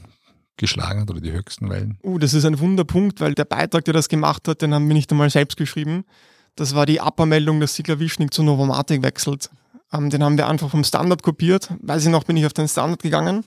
geschlagen 0.57 1.01
hat 1.03 1.11
oder 1.11 1.21
die 1.21 1.33
höchsten 1.33 1.69
Wellen? 1.69 1.99
Uh, 2.03 2.19
das 2.19 2.33
ist 2.33 2.47
ein 2.47 2.59
Wunderpunkt, 2.61 3.21
weil 3.21 3.35
der 3.35 3.45
Beitrag, 3.45 3.85
der 3.85 3.93
das 3.93 4.09
gemacht 4.09 4.49
hat, 4.49 4.63
den 4.63 4.73
haben 4.73 4.89
wir 4.89 4.95
nicht 4.95 5.11
einmal 5.11 5.29
selbst 5.29 5.59
geschrieben. 5.59 6.05
Das 6.57 6.75
war 6.75 6.87
die 6.87 7.01
Abmeldung, 7.01 7.61
dass 7.61 7.75
Sigler 7.75 8.01
Wischnik 8.01 8.33
zu 8.33 8.43
Novomatic 8.43 9.03
wechselt. 9.03 9.51
Ähm, 9.93 10.09
den 10.09 10.23
haben 10.23 10.39
wir 10.39 10.49
einfach 10.49 10.71
vom 10.71 10.85
Standard 10.85 11.23
kopiert. 11.23 11.69
Weiß 11.83 12.05
ich 12.05 12.11
noch, 12.11 12.25
bin 12.25 12.39
ich 12.39 12.47
auf 12.47 12.53
den 12.53 12.69
Standard 12.69 13.03
gegangen, 13.03 13.45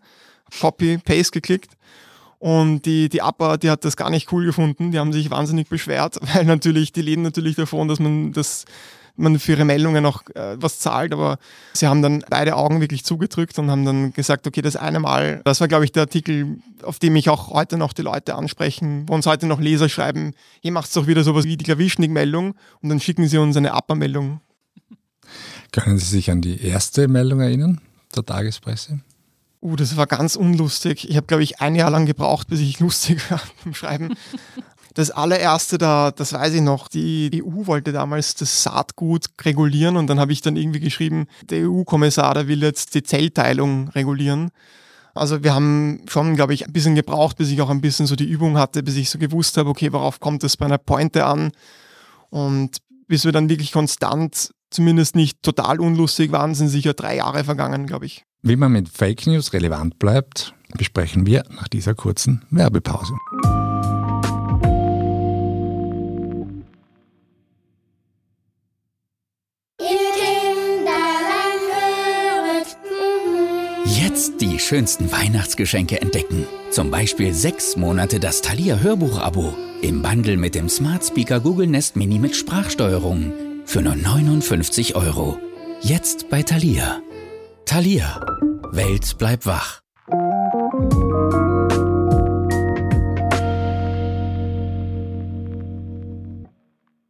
Copy, 0.59 0.99
Paste 0.99 1.31
geklickt. 1.31 1.73
Und 2.43 2.81
die, 2.81 3.07
die 3.07 3.21
APA, 3.21 3.55
die 3.55 3.69
hat 3.69 3.85
das 3.85 3.95
gar 3.95 4.09
nicht 4.09 4.33
cool 4.33 4.43
gefunden. 4.45 4.91
Die 4.91 4.99
haben 4.99 5.13
sich 5.13 5.31
wahnsinnig 5.31 5.69
beschwert, 5.69 6.19
weil 6.33 6.43
natürlich, 6.43 6.91
die 6.91 7.01
leben 7.01 7.21
natürlich 7.21 7.55
davon, 7.55 7.87
dass 7.87 8.01
man 8.01 8.33
das 8.33 8.65
man 9.15 9.39
für 9.39 9.53
ihre 9.53 9.63
Meldungen 9.63 10.05
auch 10.05 10.23
äh, 10.33 10.57
was 10.59 10.79
zahlt, 10.79 11.13
aber 11.13 11.37
sie 11.73 11.87
haben 11.87 12.01
dann 12.01 12.25
beide 12.29 12.55
Augen 12.55 12.81
wirklich 12.81 13.05
zugedrückt 13.05 13.57
und 13.59 13.69
haben 13.69 13.85
dann 13.85 14.11
gesagt, 14.11 14.47
okay, 14.47 14.61
das 14.63 14.75
eine 14.75 14.99
Mal, 14.99 15.41
das 15.45 15.61
war 15.61 15.67
glaube 15.67 15.85
ich 15.85 15.91
der 15.91 16.01
Artikel, 16.01 16.57
auf 16.81 16.97
dem 16.97 17.13
mich 17.13 17.29
auch 17.29 17.51
heute 17.51 17.77
noch 17.77 17.93
die 17.93 18.01
Leute 18.01 18.33
ansprechen, 18.33 19.07
wo 19.07 19.13
uns 19.13 19.27
heute 19.27 19.45
noch 19.45 19.61
Leser 19.61 19.87
schreiben, 19.87 20.33
ihr 20.63 20.71
macht 20.71 20.93
doch 20.97 21.05
wieder 21.05 21.23
sowas 21.23 21.45
wie 21.45 21.57
die 21.57 21.63
Klavischnik-Meldung 21.63 22.55
und 22.81 22.89
dann 22.89 22.99
schicken 22.99 23.27
sie 23.27 23.37
uns 23.37 23.55
eine 23.55 23.73
APA-Meldung. 23.73 24.41
Können 25.71 25.99
Sie 25.99 26.07
sich 26.07 26.31
an 26.31 26.41
die 26.41 26.65
erste 26.65 27.07
Meldung 27.07 27.39
erinnern, 27.39 27.81
der 28.15 28.25
Tagespresse? 28.25 28.99
Uh, 29.63 29.77
das 29.77 29.95
war 29.95 30.07
ganz 30.07 30.35
unlustig. 30.35 31.09
Ich 31.09 31.15
habe, 31.15 31.25
glaube 31.25 31.41
ich, 31.41 31.61
ein 31.61 31.75
Jahr 31.75 31.89
lang 31.89 32.05
gebraucht, 32.05 32.49
bis 32.49 32.59
ich 32.59 32.81
lustig 32.81 33.19
war 33.31 33.41
beim 33.63 33.73
Schreiben. 33.73 34.13
Das 34.93 35.09
allererste 35.09 35.77
da, 35.77 36.11
das 36.11 36.33
weiß 36.33 36.53
ich 36.53 36.61
noch, 36.61 36.89
die 36.89 37.41
EU 37.43 37.65
wollte 37.65 37.93
damals 37.93 38.35
das 38.35 38.61
Saatgut 38.61 39.27
regulieren 39.41 39.95
und 39.95 40.07
dann 40.07 40.19
habe 40.19 40.33
ich 40.33 40.41
dann 40.41 40.55
irgendwie 40.55 40.81
geschrieben, 40.81 41.27
der 41.49 41.67
EU-Kommissar, 41.67 42.33
der 42.33 42.47
will 42.47 42.61
jetzt 42.61 42.93
die 42.93 43.01
Zellteilung 43.01 43.87
regulieren. 43.89 44.51
Also 45.15 45.43
wir 45.43 45.55
haben 45.55 46.01
schon, 46.07 46.35
glaube 46.35 46.53
ich, 46.53 46.67
ein 46.67 46.73
bisschen 46.73 46.93
gebraucht, 46.93 47.37
bis 47.37 47.49
ich 47.49 47.61
auch 47.61 47.69
ein 47.69 47.81
bisschen 47.81 48.05
so 48.05 48.15
die 48.15 48.29
Übung 48.29 48.57
hatte, 48.57 48.83
bis 48.83 48.97
ich 48.97 49.09
so 49.09 49.17
gewusst 49.17 49.57
habe, 49.57 49.69
okay, 49.69 49.93
worauf 49.93 50.19
kommt 50.19 50.43
es 50.43 50.57
bei 50.57 50.65
einer 50.65 50.77
Pointe 50.77 51.25
an? 51.25 51.51
Und 52.29 52.77
bis 53.07 53.25
wir 53.25 53.31
dann 53.31 53.49
wirklich 53.49 53.71
konstant 53.71 54.53
zumindest 54.73 55.15
nicht 55.15 55.41
total 55.41 55.79
unlustig 55.79 56.31
waren, 56.31 56.55
sind 56.55 56.69
sicher 56.69 56.93
drei 56.93 57.17
Jahre 57.17 57.43
vergangen, 57.43 57.85
glaube 57.87 58.05
ich. 58.05 58.23
Wie 58.41 58.55
man 58.55 58.71
mit 58.71 58.89
Fake 58.89 59.25
News 59.25 59.53
relevant 59.53 59.99
bleibt, 59.99 60.53
besprechen 60.77 61.25
wir 61.25 61.43
nach 61.55 61.67
dieser 61.67 61.95
kurzen 61.95 62.43
Werbepause. 62.49 63.13
die 74.43 74.59
schönsten 74.59 75.11
Weihnachtsgeschenke 75.11 76.01
entdecken. 76.01 76.45
Zum 76.69 76.91
Beispiel 76.91 77.33
sechs 77.33 77.75
Monate 77.75 78.19
das 78.19 78.41
Thalia 78.41 78.77
Hörbuch-Abo 78.77 79.53
im 79.81 80.01
Bundle 80.01 80.37
mit 80.37 80.53
dem 80.53 80.69
Smart 80.69 81.03
Speaker 81.03 81.39
Google 81.39 81.67
Nest 81.67 81.95
Mini 81.95 82.19
mit 82.19 82.35
Sprachsteuerung 82.35 83.52
für 83.73 83.81
nur 83.81 83.95
59 83.95 84.95
Euro. 84.95 85.39
Jetzt 85.81 86.29
bei 86.29 86.43
Thalia. 86.43 87.01
Thalia. 87.65 88.23
Welt 88.71 89.17
bleibt 89.17 89.47
wach. 89.47 89.81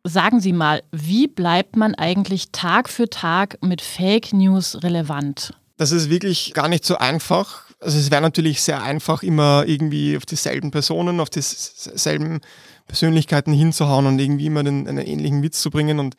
Sagen 0.07 0.39
Sie 0.39 0.53
mal, 0.53 0.83
wie 0.93 1.27
bleibt 1.27 1.75
man 1.75 1.95
eigentlich 1.95 2.53
Tag 2.53 2.87
für 2.87 3.09
Tag 3.09 3.57
mit 3.61 3.81
Fake 3.81 4.31
News 4.31 4.81
relevant? 4.83 5.53
Das 5.75 5.91
ist 5.91 6.09
wirklich 6.09 6.53
gar 6.53 6.69
nicht 6.69 6.85
so 6.85 6.97
einfach. 6.97 7.65
Also 7.81 7.99
es 7.99 8.09
wäre 8.09 8.21
natürlich 8.21 8.61
sehr 8.61 8.81
einfach, 8.81 9.21
immer 9.21 9.65
irgendwie 9.67 10.15
auf 10.15 10.25
dieselben 10.25 10.71
Personen, 10.71 11.19
auf 11.19 11.29
dieselben 11.29 12.39
Persönlichkeiten 12.87 13.51
hinzuhauen 13.51 14.05
und 14.05 14.17
irgendwie 14.17 14.45
immer 14.45 14.63
den, 14.63 14.87
einen 14.87 15.05
ähnlichen 15.05 15.43
Witz 15.43 15.61
zu 15.61 15.69
bringen. 15.69 15.99
Und 15.99 16.15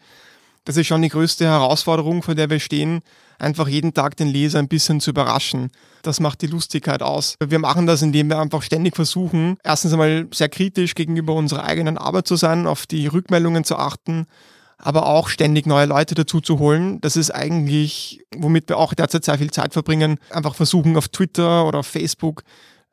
das 0.64 0.76
ist 0.76 0.86
schon 0.86 1.02
die 1.02 1.08
größte 1.08 1.44
Herausforderung, 1.44 2.22
vor 2.22 2.34
der 2.34 2.50
wir 2.50 2.60
stehen, 2.60 3.02
einfach 3.38 3.68
jeden 3.68 3.94
Tag 3.94 4.16
den 4.16 4.28
Leser 4.28 4.58
ein 4.58 4.68
bisschen 4.68 5.00
zu 5.00 5.10
überraschen. 5.10 5.70
Das 6.02 6.20
macht 6.20 6.42
die 6.42 6.46
Lustigkeit 6.46 7.02
aus. 7.02 7.36
Wir 7.44 7.58
machen 7.58 7.86
das, 7.86 8.02
indem 8.02 8.28
wir 8.28 8.38
einfach 8.38 8.62
ständig 8.62 8.96
versuchen, 8.96 9.56
erstens 9.62 9.92
einmal 9.92 10.26
sehr 10.32 10.48
kritisch 10.48 10.94
gegenüber 10.94 11.34
unserer 11.34 11.64
eigenen 11.64 11.98
Arbeit 11.98 12.26
zu 12.26 12.36
sein, 12.36 12.66
auf 12.66 12.86
die 12.86 13.06
Rückmeldungen 13.06 13.64
zu 13.64 13.76
achten, 13.76 14.26
aber 14.78 15.06
auch 15.06 15.28
ständig 15.28 15.66
neue 15.66 15.86
Leute 15.86 16.14
dazu 16.14 16.40
zu 16.40 16.58
holen. 16.58 17.00
Das 17.00 17.16
ist 17.16 17.30
eigentlich, 17.30 18.24
womit 18.36 18.68
wir 18.68 18.78
auch 18.78 18.94
derzeit 18.94 19.24
sehr 19.24 19.38
viel 19.38 19.50
Zeit 19.50 19.72
verbringen, 19.72 20.18
einfach 20.30 20.54
versuchen 20.54 20.96
auf 20.96 21.08
Twitter 21.08 21.66
oder 21.66 21.80
auf 21.80 21.86
Facebook 21.86 22.42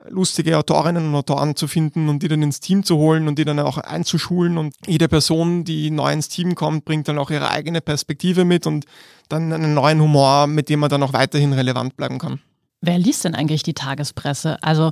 lustige 0.09 0.57
Autorinnen 0.57 1.07
und 1.07 1.15
Autoren 1.15 1.55
zu 1.55 1.67
finden 1.67 2.09
und 2.09 2.23
die 2.23 2.27
dann 2.27 2.41
ins 2.41 2.59
Team 2.59 2.83
zu 2.83 2.97
holen 2.97 3.27
und 3.27 3.37
die 3.37 3.45
dann 3.45 3.59
auch 3.59 3.77
einzuschulen. 3.77 4.57
Und 4.57 4.75
jede 4.87 5.07
Person, 5.07 5.63
die 5.63 5.91
neu 5.91 6.11
ins 6.11 6.29
Team 6.29 6.55
kommt, 6.55 6.85
bringt 6.85 7.07
dann 7.07 7.17
auch 7.17 7.29
ihre 7.29 7.51
eigene 7.51 7.81
Perspektive 7.81 8.45
mit 8.45 8.67
und 8.67 8.85
dann 9.29 9.53
einen 9.53 9.73
neuen 9.73 10.01
Humor, 10.01 10.47
mit 10.47 10.69
dem 10.69 10.79
man 10.79 10.89
dann 10.89 11.03
auch 11.03 11.13
weiterhin 11.13 11.53
relevant 11.53 11.95
bleiben 11.97 12.19
kann. 12.19 12.41
Wer 12.81 12.97
liest 12.97 13.25
denn 13.25 13.35
eigentlich 13.35 13.61
die 13.61 13.75
Tagespresse? 13.75 14.61
Also 14.63 14.91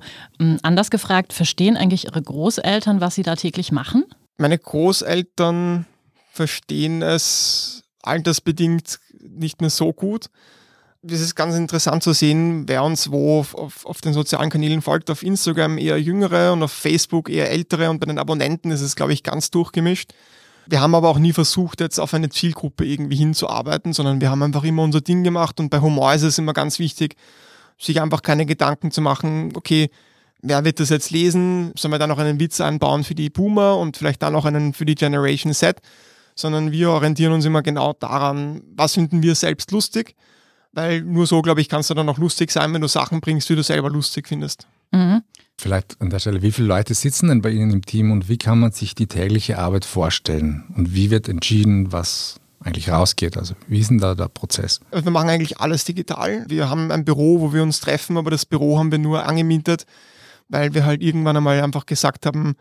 anders 0.62 0.92
gefragt, 0.92 1.34
verstehen 1.34 1.76
eigentlich 1.76 2.06
Ihre 2.06 2.22
Großeltern, 2.22 3.02
was 3.02 3.16
Sie 3.16 3.24
da 3.24 3.36
täglich 3.36 3.72
machen? 3.72 4.06
Meine 4.38 4.60
Großeltern 4.60 5.88
verstehen 6.32 7.02
es 7.02 7.84
altersbedingt 8.04 9.00
nicht 9.20 9.62
mehr 9.62 9.72
so 9.72 9.92
gut 9.92 10.28
es 11.08 11.22
ist 11.22 11.36
ganz 11.36 11.56
interessant 11.56 12.04
zu 12.04 12.14
sehen, 12.14 12.68
wer 12.68 12.84
uns 12.84 13.12
wo 13.12 13.40
auf, 13.40 13.86
auf, 13.86 14.02
den 14.02 14.14
sozialen 14.14 14.50
Kanälen 14.50 14.82
folgt. 14.82 15.10
Auf 15.10 15.24
Instagram 15.24 15.78
eher 15.78 16.00
jüngere 16.00 16.52
und 16.54 16.62
auf 16.62 16.72
Facebook 16.72 17.30
eher 17.30 17.50
ältere 17.50 17.90
und 17.90 18.00
bei 18.00 18.06
den 18.06 18.20
Abonnenten 18.20 18.72
ist 18.72 18.82
es, 18.82 18.96
glaube 18.96 19.14
ich, 19.14 19.24
ganz 19.24 19.50
durchgemischt. 19.50 20.12
Wir 20.68 20.82
haben 20.82 20.94
aber 20.94 21.10
auch 21.10 21.18
nie 21.18 21.34
versucht, 21.34 21.80
jetzt 21.80 22.00
auf 22.00 22.14
eine 22.14 22.30
Zielgruppe 22.30 22.86
irgendwie 22.86 23.16
hinzuarbeiten, 23.16 23.94
sondern 23.94 24.22
wir 24.22 24.30
haben 24.30 24.44
einfach 24.44 24.64
immer 24.64 24.84
unser 24.84 25.02
Ding 25.02 25.24
gemacht 25.24 25.60
und 25.60 25.70
bei 25.70 25.80
Humor 25.80 26.14
ist 26.14 26.24
es 26.24 26.38
immer 26.38 26.54
ganz 26.54 26.80
wichtig, 26.80 27.16
sich 27.80 28.02
einfach 28.02 28.22
keine 28.22 28.46
Gedanken 28.46 28.92
zu 28.92 29.02
machen, 29.02 29.54
okay, 29.56 29.90
wer 30.42 30.66
wird 30.66 30.80
das 30.80 30.90
jetzt 30.90 31.12
lesen? 31.12 31.72
Sollen 31.76 31.94
wir 31.94 31.98
da 31.98 32.08
noch 32.08 32.20
einen 32.20 32.40
Witz 32.40 32.62
einbauen 32.62 33.04
für 33.04 33.16
die 33.16 33.30
Boomer 33.30 33.78
und 33.78 33.98
vielleicht 33.98 34.22
dann 34.22 34.34
noch 34.34 34.46
einen 34.46 34.74
für 34.74 34.86
die 34.86 34.96
Generation 34.96 35.54
Z? 35.54 35.78
Sondern 36.36 36.72
wir 36.72 36.92
orientieren 36.92 37.34
uns 37.34 37.46
immer 37.46 37.62
genau 37.62 37.94
daran, 37.94 38.62
was 38.76 38.94
finden 38.94 39.24
wir 39.24 39.36
selbst 39.36 39.72
lustig 39.72 40.16
weil 40.72 41.02
nur 41.02 41.28
so, 41.28 41.42
glaube 41.42 41.62
ich, 41.62 41.70
kannst 41.70 41.90
du 41.90 41.94
dann 41.94 42.10
auch 42.10 42.18
lustig 42.18 42.52
sein, 42.52 42.74
wenn 42.74 42.82
du 42.82 42.88
Sachen 42.88 43.22
bringst, 43.22 43.50
die 43.50 43.56
du 43.56 43.64
selber 43.64 43.90
lustig 43.90 44.28
findest. 44.28 44.68
Mhm. 44.92 45.24
Vielleicht 45.58 46.00
an 46.00 46.10
der 46.10 46.20
Stelle, 46.20 46.42
wie 46.42 46.52
viele 46.52 46.68
Leute 46.68 46.94
sitzen 46.94 47.28
denn 47.28 47.42
bei 47.42 47.50
Ihnen 47.50 47.72
im 47.72 47.86
Team 47.86 48.12
und 48.12 48.30
wie 48.30 48.38
kann 48.38 48.60
man 48.60 48.72
sich 48.72 48.96
die 48.96 49.08
tägliche 49.08 49.60
Arbeit 49.60 49.84
vorstellen? 49.84 50.64
Und 50.76 50.94
wie 50.94 51.12
wird 51.12 51.28
entschieden, 51.28 51.92
was 51.92 52.40
eigentlich 52.62 52.90
rausgeht? 52.90 53.38
Also 53.38 53.56
wie 53.68 53.80
ist 53.80 53.90
denn 53.90 54.00
da 54.00 54.16
der 54.16 54.30
Prozess? 54.30 54.80
Also 54.92 55.06
wir 55.06 55.12
machen 55.12 55.30
eigentlich 55.30 55.60
alles 55.60 55.86
digital. 55.86 56.46
Wir 56.48 56.70
haben 56.70 56.92
ein 56.92 57.06
Büro, 57.06 57.42
wo 57.42 57.54
wir 57.54 57.64
uns 57.64 57.80
treffen, 57.80 58.18
aber 58.18 58.32
das 58.32 58.46
Büro 58.46 58.80
haben 58.80 58.92
wir 58.92 59.00
nur 59.00 59.26
angemietet, 59.26 59.86
weil 60.48 60.74
wir 60.74 60.86
halt 60.86 61.02
irgendwann 61.02 61.38
einmal 61.38 61.62
einfach 61.62 61.86
gesagt 61.86 62.26
haben, 62.26 62.56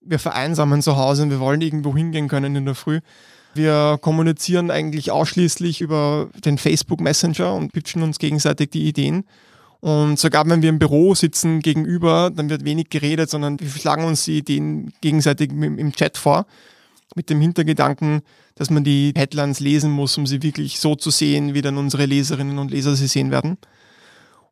wir 0.00 0.18
vereinsamen 0.18 0.82
zu 0.82 0.96
Hause 0.96 1.24
und 1.24 1.30
wir 1.30 1.40
wollen 1.40 1.60
irgendwo 1.60 1.94
hingehen 1.94 2.28
können 2.28 2.56
in 2.56 2.64
der 2.64 2.74
Früh. 2.74 3.00
Wir 3.58 3.98
kommunizieren 4.00 4.70
eigentlich 4.70 5.10
ausschließlich 5.10 5.80
über 5.80 6.30
den 6.44 6.58
Facebook 6.58 7.00
Messenger 7.00 7.52
und 7.54 7.72
pitchen 7.72 8.02
uns 8.02 8.20
gegenseitig 8.20 8.70
die 8.70 8.86
Ideen. 8.86 9.24
Und 9.80 10.18
sogar 10.18 10.48
wenn 10.48 10.62
wir 10.62 10.68
im 10.68 10.78
Büro 10.78 11.16
sitzen 11.16 11.58
gegenüber, 11.58 12.30
dann 12.34 12.50
wird 12.50 12.64
wenig 12.64 12.88
geredet, 12.88 13.30
sondern 13.30 13.58
wir 13.58 13.68
schlagen 13.68 14.04
uns 14.04 14.24
die 14.24 14.38
Ideen 14.38 14.92
gegenseitig 15.00 15.50
im 15.50 15.92
Chat 15.92 16.18
vor, 16.18 16.46
mit 17.16 17.30
dem 17.30 17.40
Hintergedanken, 17.40 18.20
dass 18.54 18.70
man 18.70 18.84
die 18.84 19.12
Headlines 19.16 19.58
lesen 19.58 19.90
muss, 19.90 20.16
um 20.16 20.26
sie 20.26 20.40
wirklich 20.42 20.78
so 20.78 20.94
zu 20.94 21.10
sehen, 21.10 21.52
wie 21.52 21.62
dann 21.62 21.78
unsere 21.78 22.06
Leserinnen 22.06 22.58
und 22.58 22.70
Leser 22.70 22.94
sie 22.94 23.08
sehen 23.08 23.32
werden. 23.32 23.58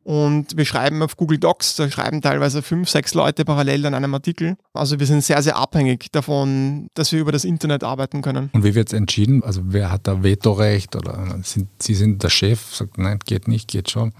Und 0.07 0.55
wir 0.55 0.63
schreiben 0.63 1.01
auf 1.01 1.17
Google 1.17 1.37
Docs, 1.37 1.75
da 1.75 1.91
schreiben 1.91 2.21
teilweise 2.21 2.61
fünf, 2.61 2.89
sechs 2.89 3.13
Leute 3.13 3.43
parallel 3.43 3.85
an 3.87 3.93
einem 3.93 4.13
Artikel. 4.13 4.55
Also 4.71 5.01
wir 5.01 5.05
sind 5.05 5.21
sehr, 5.21 5.41
sehr 5.41 5.57
abhängig 5.57 6.13
davon, 6.13 6.87
dass 6.93 7.11
wir 7.11 7.19
über 7.19 7.33
das 7.33 7.43
Internet 7.43 7.83
arbeiten 7.83 8.21
können. 8.21 8.49
Und 8.53 8.63
wie 8.63 8.73
wird 8.73 8.87
es 8.87 8.93
entschieden? 8.93 9.43
Also 9.43 9.63
wer 9.65 9.91
hat 9.91 10.07
da 10.07 10.23
Vetorecht 10.23 10.95
oder 10.95 11.37
sind, 11.43 11.67
Sie 11.81 11.93
sind 11.93 12.23
der 12.23 12.29
Chef, 12.29 12.73
sagt 12.73 12.97
nein, 12.97 13.19
geht 13.25 13.49
nicht, 13.49 13.67
geht 13.67 13.91
schon? 13.91 14.13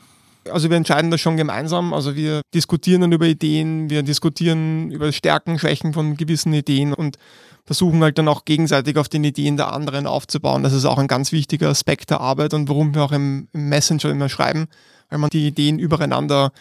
Also 0.52 0.69
wir 0.69 0.76
entscheiden 0.76 1.10
das 1.10 1.21
schon 1.21 1.38
gemeinsam. 1.38 1.93
Also 1.93 2.17
wir 2.17 2.41
diskutieren 2.54 3.00
dann 3.00 3.13
über 3.13 3.26
Ideen, 3.26 3.89
wir 3.89 4.04
diskutieren 4.04 4.91
über 4.91 5.13
Stärken, 5.13 5.58
Schwächen 5.58 5.93
von 5.93 6.17
gewissen 6.17 6.52
Ideen 6.52 6.93
und 6.93 7.15
versuchen 7.65 8.04
halt 8.04 8.17
dann 8.17 8.28
auch 8.28 8.43
gegenseitig 8.43 8.97
auf 8.97 9.08
den 9.08 9.23
Ideen 9.23 9.56
der 9.56 9.71
anderen 9.71 10.06
aufzubauen. 10.06 10.63
Das 10.63 10.73
ist 10.73 10.84
auch 10.84 10.97
ein 10.97 11.08
ganz 11.08 11.32
wichtiger 11.32 11.69
Aspekt 11.69 12.10
der 12.10 12.19
Arbeit 12.19 12.54
und 12.54 12.67
warum 12.67 12.93
wir 12.93 13.04
auch 13.04 13.13
im, 13.13 13.47
im 13.54 13.69
Messenger 13.69 14.10
immer 14.10 14.28
schreiben 14.28 14.67
weil 15.10 15.20
man 15.20 15.30
die 15.30 15.48
Ideen 15.48 15.80
übereinander 15.80 16.52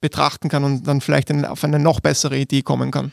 betrachten 0.00 0.48
kann 0.48 0.64
und 0.64 0.86
dann 0.86 1.00
vielleicht 1.00 1.32
auf 1.44 1.64
eine 1.64 1.78
noch 1.78 2.00
bessere 2.00 2.36
Idee 2.38 2.62
kommen 2.62 2.90
kann. 2.90 3.12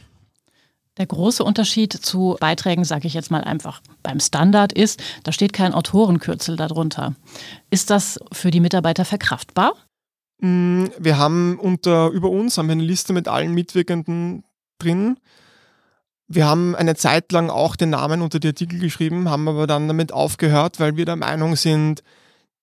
Der 0.97 1.07
große 1.07 1.43
Unterschied 1.43 1.91
zu 1.91 2.37
Beiträgen, 2.39 2.85
sage 2.85 3.07
ich 3.07 3.13
jetzt 3.13 3.29
mal 3.29 3.43
einfach 3.43 3.81
beim 4.01 4.21
Standard, 4.21 4.71
ist, 4.71 5.03
da 5.23 5.33
steht 5.33 5.51
kein 5.51 5.73
Autorenkürzel 5.73 6.55
darunter. 6.55 7.15
Ist 7.69 7.89
das 7.89 8.17
für 8.31 8.49
die 8.49 8.61
Mitarbeiter 8.61 9.03
verkraftbar? 9.03 9.73
Mm, 10.39 10.85
wir 10.97 11.17
haben 11.17 11.59
unter 11.59 12.09
über 12.09 12.29
uns 12.29 12.57
haben 12.57 12.67
wir 12.67 12.73
eine 12.73 12.83
Liste 12.83 13.11
mit 13.11 13.27
allen 13.27 13.53
Mitwirkenden 13.53 14.45
drin. 14.79 15.17
Wir 16.27 16.45
haben 16.45 16.75
eine 16.75 16.95
Zeit 16.95 17.31
lang 17.33 17.49
auch 17.49 17.75
den 17.75 17.91
Namen 17.91 18.21
unter 18.21 18.39
die 18.39 18.47
Artikel 18.47 18.79
geschrieben, 18.79 19.29
haben 19.29 19.47
aber 19.49 19.67
dann 19.67 19.87
damit 19.87 20.13
aufgehört, 20.13 20.79
weil 20.79 20.95
wir 20.95 21.05
der 21.05 21.17
Meinung 21.17 21.57
sind, 21.57 22.03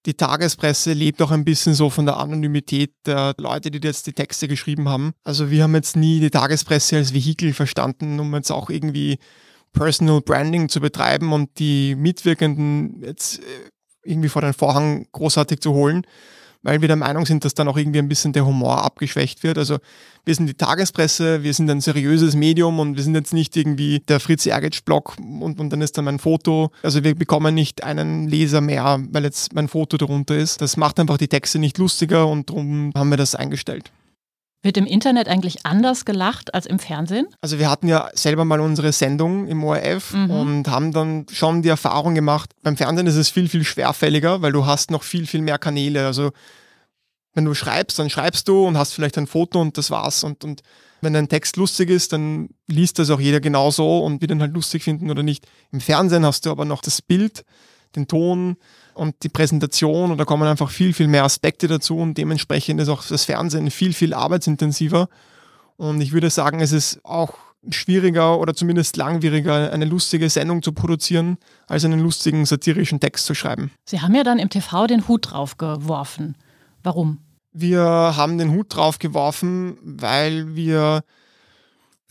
die 0.06 0.14
Tagespresse 0.14 0.92
lebt 0.92 1.22
auch 1.22 1.30
ein 1.30 1.44
bisschen 1.44 1.74
so 1.74 1.90
von 1.90 2.06
der 2.06 2.16
Anonymität 2.16 2.92
der 3.06 3.34
Leute, 3.38 3.70
die 3.70 3.80
jetzt 3.86 4.06
die 4.06 4.12
Texte 4.12 4.48
geschrieben 4.48 4.88
haben. 4.88 5.12
Also 5.24 5.50
wir 5.50 5.62
haben 5.62 5.74
jetzt 5.74 5.96
nie 5.96 6.20
die 6.20 6.30
Tagespresse 6.30 6.96
als 6.96 7.14
Vehikel 7.14 7.52
verstanden, 7.52 8.18
um 8.18 8.34
jetzt 8.34 8.50
auch 8.50 8.68
irgendwie 8.68 9.18
Personal 9.72 10.20
Branding 10.20 10.68
zu 10.68 10.80
betreiben 10.80 11.32
und 11.32 11.58
die 11.58 11.94
Mitwirkenden 11.94 13.02
jetzt 13.02 13.38
äh, 13.38 13.42
irgendwie 14.04 14.28
vor 14.28 14.42
den 14.42 14.52
Vorhang 14.52 15.06
großartig 15.12 15.60
zu 15.60 15.72
holen, 15.72 16.04
weil 16.62 16.80
wir 16.80 16.88
der 16.88 16.96
Meinung 16.96 17.26
sind, 17.26 17.44
dass 17.44 17.54
dann 17.54 17.68
auch 17.68 17.76
irgendwie 17.76 17.98
ein 17.98 18.08
bisschen 18.08 18.32
der 18.32 18.46
Humor 18.46 18.82
abgeschwächt 18.84 19.42
wird. 19.42 19.58
Also 19.58 19.78
wir 20.24 20.34
sind 20.34 20.46
die 20.46 20.54
Tagespresse, 20.54 21.42
wir 21.42 21.52
sind 21.52 21.68
ein 21.70 21.80
seriöses 21.80 22.34
Medium 22.34 22.78
und 22.78 22.96
wir 22.96 23.02
sind 23.02 23.14
jetzt 23.14 23.32
nicht 23.32 23.56
irgendwie 23.56 24.00
der 24.00 24.20
Fritz 24.20 24.46
Ergetsch-Blog 24.46 25.16
und, 25.18 25.58
und 25.58 25.70
dann 25.70 25.80
ist 25.80 25.98
da 25.98 26.02
mein 26.02 26.18
Foto. 26.18 26.70
Also 26.82 27.02
wir 27.02 27.14
bekommen 27.14 27.54
nicht 27.54 27.82
einen 27.82 28.28
Leser 28.28 28.60
mehr, 28.60 29.00
weil 29.10 29.24
jetzt 29.24 29.54
mein 29.54 29.68
Foto 29.68 29.96
darunter 29.96 30.36
ist. 30.36 30.60
Das 30.60 30.76
macht 30.76 31.00
einfach 31.00 31.18
die 31.18 31.28
Texte 31.28 31.58
nicht 31.58 31.78
lustiger 31.78 32.28
und 32.28 32.50
darum 32.50 32.92
haben 32.94 33.10
wir 33.10 33.16
das 33.16 33.34
eingestellt. 33.34 33.90
Wird 34.64 34.76
im 34.76 34.86
Internet 34.86 35.26
eigentlich 35.28 35.66
anders 35.66 36.04
gelacht 36.04 36.54
als 36.54 36.66
im 36.66 36.78
Fernsehen? 36.78 37.26
Also 37.40 37.58
wir 37.58 37.68
hatten 37.68 37.88
ja 37.88 38.10
selber 38.14 38.44
mal 38.44 38.60
unsere 38.60 38.92
Sendung 38.92 39.48
im 39.48 39.64
ORF 39.64 40.12
mhm. 40.12 40.30
und 40.30 40.68
haben 40.68 40.92
dann 40.92 41.26
schon 41.32 41.62
die 41.62 41.68
Erfahrung 41.68 42.14
gemacht, 42.14 42.50
beim 42.62 42.76
Fernsehen 42.76 43.08
ist 43.08 43.16
es 43.16 43.28
viel, 43.28 43.48
viel 43.48 43.64
schwerfälliger, 43.64 44.40
weil 44.40 44.52
du 44.52 44.64
hast 44.64 44.92
noch 44.92 45.02
viel, 45.02 45.26
viel 45.26 45.42
mehr 45.42 45.58
Kanäle. 45.58 46.06
Also 46.06 46.30
wenn 47.34 47.44
du 47.44 47.54
schreibst, 47.54 47.98
dann 47.98 48.08
schreibst 48.08 48.46
du 48.46 48.64
und 48.66 48.78
hast 48.78 48.92
vielleicht 48.92 49.18
ein 49.18 49.26
Foto 49.26 49.60
und 49.60 49.78
das 49.78 49.90
war's. 49.90 50.22
Und, 50.22 50.44
und 50.44 50.62
wenn 51.00 51.16
ein 51.16 51.28
Text 51.28 51.56
lustig 51.56 51.90
ist, 51.90 52.12
dann 52.12 52.50
liest 52.68 53.00
das 53.00 53.10
auch 53.10 53.20
jeder 53.20 53.40
genauso 53.40 54.04
und 54.04 54.20
wird 54.20 54.30
ihn 54.30 54.40
halt 54.40 54.54
lustig 54.54 54.84
finden 54.84 55.10
oder 55.10 55.24
nicht. 55.24 55.46
Im 55.72 55.80
Fernsehen 55.80 56.24
hast 56.24 56.46
du 56.46 56.50
aber 56.50 56.64
noch 56.64 56.82
das 56.82 57.02
Bild, 57.02 57.44
den 57.96 58.06
Ton 58.06 58.56
und 58.94 59.14
die 59.22 59.28
Präsentation 59.28 60.10
und 60.10 60.18
da 60.18 60.24
kommen 60.24 60.48
einfach 60.48 60.70
viel, 60.70 60.92
viel 60.92 61.08
mehr 61.08 61.24
Aspekte 61.24 61.68
dazu 61.68 61.98
und 61.98 62.18
dementsprechend 62.18 62.80
ist 62.80 62.88
auch 62.88 63.04
das 63.06 63.24
Fernsehen 63.24 63.70
viel, 63.70 63.92
viel 63.92 64.14
arbeitsintensiver. 64.14 65.08
Und 65.76 66.00
ich 66.00 66.12
würde 66.12 66.30
sagen, 66.30 66.60
es 66.60 66.72
ist 66.72 67.04
auch 67.04 67.34
schwieriger 67.70 68.38
oder 68.38 68.54
zumindest 68.54 68.96
langwieriger, 68.96 69.72
eine 69.72 69.84
lustige 69.84 70.28
Sendung 70.28 70.62
zu 70.62 70.72
produzieren, 70.72 71.38
als 71.68 71.84
einen 71.84 72.00
lustigen 72.00 72.44
satirischen 72.44 73.00
Text 73.00 73.26
zu 73.26 73.34
schreiben. 73.34 73.70
Sie 73.84 74.00
haben 74.00 74.14
ja 74.14 74.24
dann 74.24 74.38
im 74.38 74.50
TV 74.50 74.86
den 74.86 75.06
Hut 75.08 75.30
drauf 75.30 75.58
geworfen. 75.58 76.36
Warum? 76.82 77.18
Wir 77.52 77.82
haben 77.82 78.38
den 78.38 78.50
Hut 78.52 78.74
drauf 78.74 78.98
geworfen, 78.98 79.76
weil 79.82 80.56
wir 80.56 81.04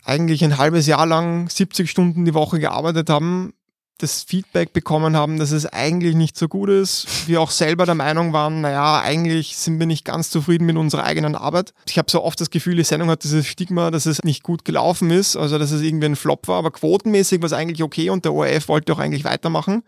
eigentlich 0.03 0.43
ein 0.43 0.57
halbes 0.57 0.87
Jahr 0.87 1.05
lang 1.05 1.49
70 1.49 1.89
Stunden 1.89 2.25
die 2.25 2.33
Woche 2.33 2.59
gearbeitet 2.59 3.09
haben, 3.09 3.53
das 3.97 4.23
Feedback 4.23 4.73
bekommen 4.73 5.15
haben, 5.15 5.37
dass 5.37 5.51
es 5.51 5.65
eigentlich 5.65 6.15
nicht 6.15 6.37
so 6.37 6.47
gut 6.47 6.69
ist. 6.69 7.27
Wir 7.27 7.39
auch 7.39 7.51
selber 7.51 7.85
der 7.85 7.95
Meinung 7.95 8.33
waren, 8.33 8.61
naja, 8.61 8.99
eigentlich 8.99 9.57
sind 9.57 9.79
wir 9.79 9.85
nicht 9.85 10.05
ganz 10.05 10.31
zufrieden 10.31 10.65
mit 10.65 10.77
unserer 10.77 11.03
eigenen 11.03 11.35
Arbeit. 11.35 11.73
Ich 11.87 11.97
habe 11.97 12.09
so 12.09 12.23
oft 12.23 12.41
das 12.41 12.49
Gefühl, 12.49 12.75
die 12.75 12.83
Sendung 12.83 13.09
hat 13.09 13.23
dieses 13.23 13.45
Stigma, 13.45 13.91
dass 13.91 14.05
es 14.05 14.23
nicht 14.23 14.43
gut 14.43 14.65
gelaufen 14.65 15.11
ist, 15.11 15.35
also 15.35 15.57
dass 15.59 15.71
es 15.71 15.81
irgendwie 15.81 16.07
ein 16.07 16.15
Flop 16.15 16.47
war, 16.47 16.57
aber 16.57 16.71
quotenmäßig 16.71 17.41
war 17.41 17.47
es 17.47 17.53
eigentlich 17.53 17.83
okay 17.83 18.09
und 18.09 18.25
der 18.25 18.33
ORF 18.33 18.67
wollte 18.67 18.93
auch 18.93 18.99
eigentlich 18.99 19.23
weitermachen. 19.23 19.83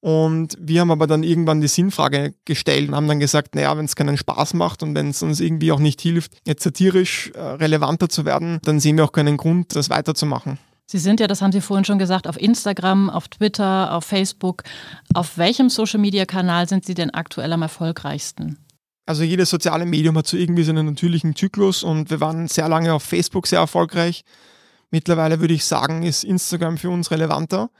Und 0.00 0.56
wir 0.60 0.82
haben 0.82 0.92
aber 0.92 1.08
dann 1.08 1.24
irgendwann 1.24 1.60
die 1.60 1.68
Sinnfrage 1.68 2.34
gestellt 2.44 2.88
und 2.88 2.94
haben 2.94 3.08
dann 3.08 3.18
gesagt, 3.18 3.56
naja, 3.56 3.76
wenn 3.76 3.86
es 3.86 3.96
keinen 3.96 4.16
Spaß 4.16 4.54
macht 4.54 4.84
und 4.84 4.94
wenn 4.94 5.10
es 5.10 5.22
uns 5.22 5.40
irgendwie 5.40 5.72
auch 5.72 5.80
nicht 5.80 6.00
hilft, 6.00 6.32
jetzt 6.46 6.62
satirisch 6.62 7.32
äh, 7.34 7.40
relevanter 7.40 8.08
zu 8.08 8.24
werden, 8.24 8.60
dann 8.62 8.78
sehen 8.78 8.96
wir 8.98 9.04
auch 9.04 9.12
keinen 9.12 9.36
Grund, 9.36 9.74
das 9.74 9.90
weiterzumachen. 9.90 10.58
Sie 10.88 10.98
sind 10.98 11.18
ja, 11.18 11.26
das 11.26 11.42
haben 11.42 11.50
Sie 11.50 11.60
vorhin 11.60 11.84
schon 11.84 11.98
gesagt, 11.98 12.28
auf 12.28 12.40
Instagram, 12.40 13.10
auf 13.10 13.26
Twitter, 13.26 13.92
auf 13.92 14.04
Facebook. 14.04 14.62
Auf 15.14 15.36
welchem 15.36 15.68
Social-Media-Kanal 15.68 16.68
sind 16.68 16.86
Sie 16.86 16.94
denn 16.94 17.10
aktuell 17.10 17.52
am 17.52 17.62
erfolgreichsten? 17.62 18.58
Also 19.04 19.24
jedes 19.24 19.50
soziale 19.50 19.84
Medium 19.84 20.16
hat 20.16 20.28
so 20.28 20.36
irgendwie 20.36 20.62
seinen 20.62 20.86
natürlichen 20.86 21.34
Zyklus 21.34 21.82
und 21.82 22.10
wir 22.10 22.20
waren 22.20 22.46
sehr 22.46 22.68
lange 22.68 22.92
auf 22.92 23.02
Facebook 23.02 23.48
sehr 23.48 23.60
erfolgreich. 23.60 24.24
Mittlerweile 24.90 25.40
würde 25.40 25.54
ich 25.54 25.64
sagen, 25.64 26.04
ist 26.04 26.22
Instagram 26.22 26.78
für 26.78 26.90
uns 26.90 27.10
relevanter. 27.10 27.70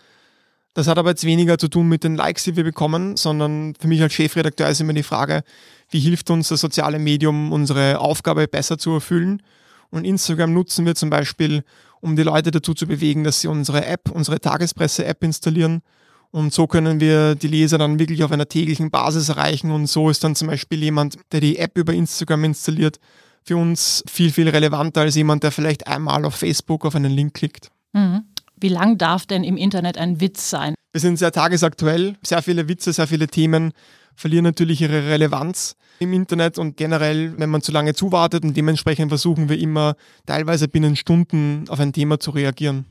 Das 0.74 0.88
hat 0.88 0.98
aber 0.98 1.10
jetzt 1.10 1.24
weniger 1.24 1.58
zu 1.58 1.68
tun 1.68 1.88
mit 1.88 2.04
den 2.04 2.16
Likes, 2.16 2.44
die 2.44 2.56
wir 2.56 2.64
bekommen, 2.64 3.16
sondern 3.16 3.74
für 3.80 3.88
mich 3.88 4.02
als 4.02 4.12
Chefredakteur 4.12 4.68
ist 4.68 4.80
immer 4.80 4.92
die 4.92 5.02
Frage, 5.02 5.42
wie 5.90 6.00
hilft 6.00 6.28
uns 6.30 6.48
das 6.48 6.60
soziale 6.60 6.98
Medium, 6.98 7.52
unsere 7.52 8.00
Aufgabe 8.00 8.46
besser 8.46 8.76
zu 8.76 8.92
erfüllen? 8.92 9.42
Und 9.90 10.04
Instagram 10.04 10.52
nutzen 10.52 10.84
wir 10.84 10.94
zum 10.94 11.08
Beispiel, 11.08 11.64
um 12.06 12.14
die 12.14 12.22
Leute 12.22 12.52
dazu 12.52 12.72
zu 12.72 12.86
bewegen, 12.86 13.24
dass 13.24 13.40
sie 13.40 13.48
unsere 13.48 13.84
App, 13.84 14.10
unsere 14.12 14.40
Tagespresse-App 14.40 15.24
installieren. 15.24 15.82
Und 16.30 16.52
so 16.52 16.68
können 16.68 17.00
wir 17.00 17.34
die 17.34 17.48
Leser 17.48 17.78
dann 17.78 17.98
wirklich 17.98 18.22
auf 18.22 18.30
einer 18.30 18.48
täglichen 18.48 18.90
Basis 18.90 19.28
erreichen. 19.28 19.72
Und 19.72 19.88
so 19.88 20.08
ist 20.08 20.22
dann 20.22 20.36
zum 20.36 20.48
Beispiel 20.48 20.82
jemand, 20.82 21.16
der 21.32 21.40
die 21.40 21.58
App 21.58 21.76
über 21.76 21.92
Instagram 21.92 22.44
installiert, 22.44 23.00
für 23.42 23.56
uns 23.56 24.04
viel, 24.08 24.30
viel 24.30 24.48
relevanter 24.48 25.00
als 25.00 25.16
jemand, 25.16 25.42
der 25.42 25.50
vielleicht 25.50 25.88
einmal 25.88 26.24
auf 26.24 26.36
Facebook 26.36 26.84
auf 26.84 26.94
einen 26.94 27.12
Link 27.12 27.34
klickt. 27.34 27.70
Mhm. 27.92 28.22
Wie 28.58 28.68
lang 28.68 28.98
darf 28.98 29.26
denn 29.26 29.42
im 29.44 29.56
Internet 29.56 29.98
ein 29.98 30.20
Witz 30.20 30.48
sein? 30.48 30.74
Wir 30.92 31.00
sind 31.00 31.18
sehr 31.18 31.32
tagesaktuell. 31.32 32.16
Sehr 32.22 32.40
viele 32.40 32.68
Witze, 32.68 32.92
sehr 32.92 33.06
viele 33.08 33.26
Themen 33.26 33.72
verlieren 34.16 34.44
natürlich 34.44 34.80
ihre 34.80 35.06
Relevanz 35.06 35.76
im 35.98 36.12
Internet 36.12 36.58
und 36.58 36.76
generell, 36.76 37.38
wenn 37.38 37.50
man 37.50 37.62
zu 37.62 37.72
lange 37.72 37.94
zuwartet 37.94 38.44
und 38.44 38.56
dementsprechend 38.56 39.10
versuchen 39.10 39.48
wir 39.48 39.58
immer 39.58 39.94
teilweise 40.26 40.68
binnen 40.68 40.96
Stunden 40.96 41.64
auf 41.68 41.80
ein 41.80 41.92
Thema 41.92 42.18
zu 42.18 42.30
reagieren. 42.32 42.86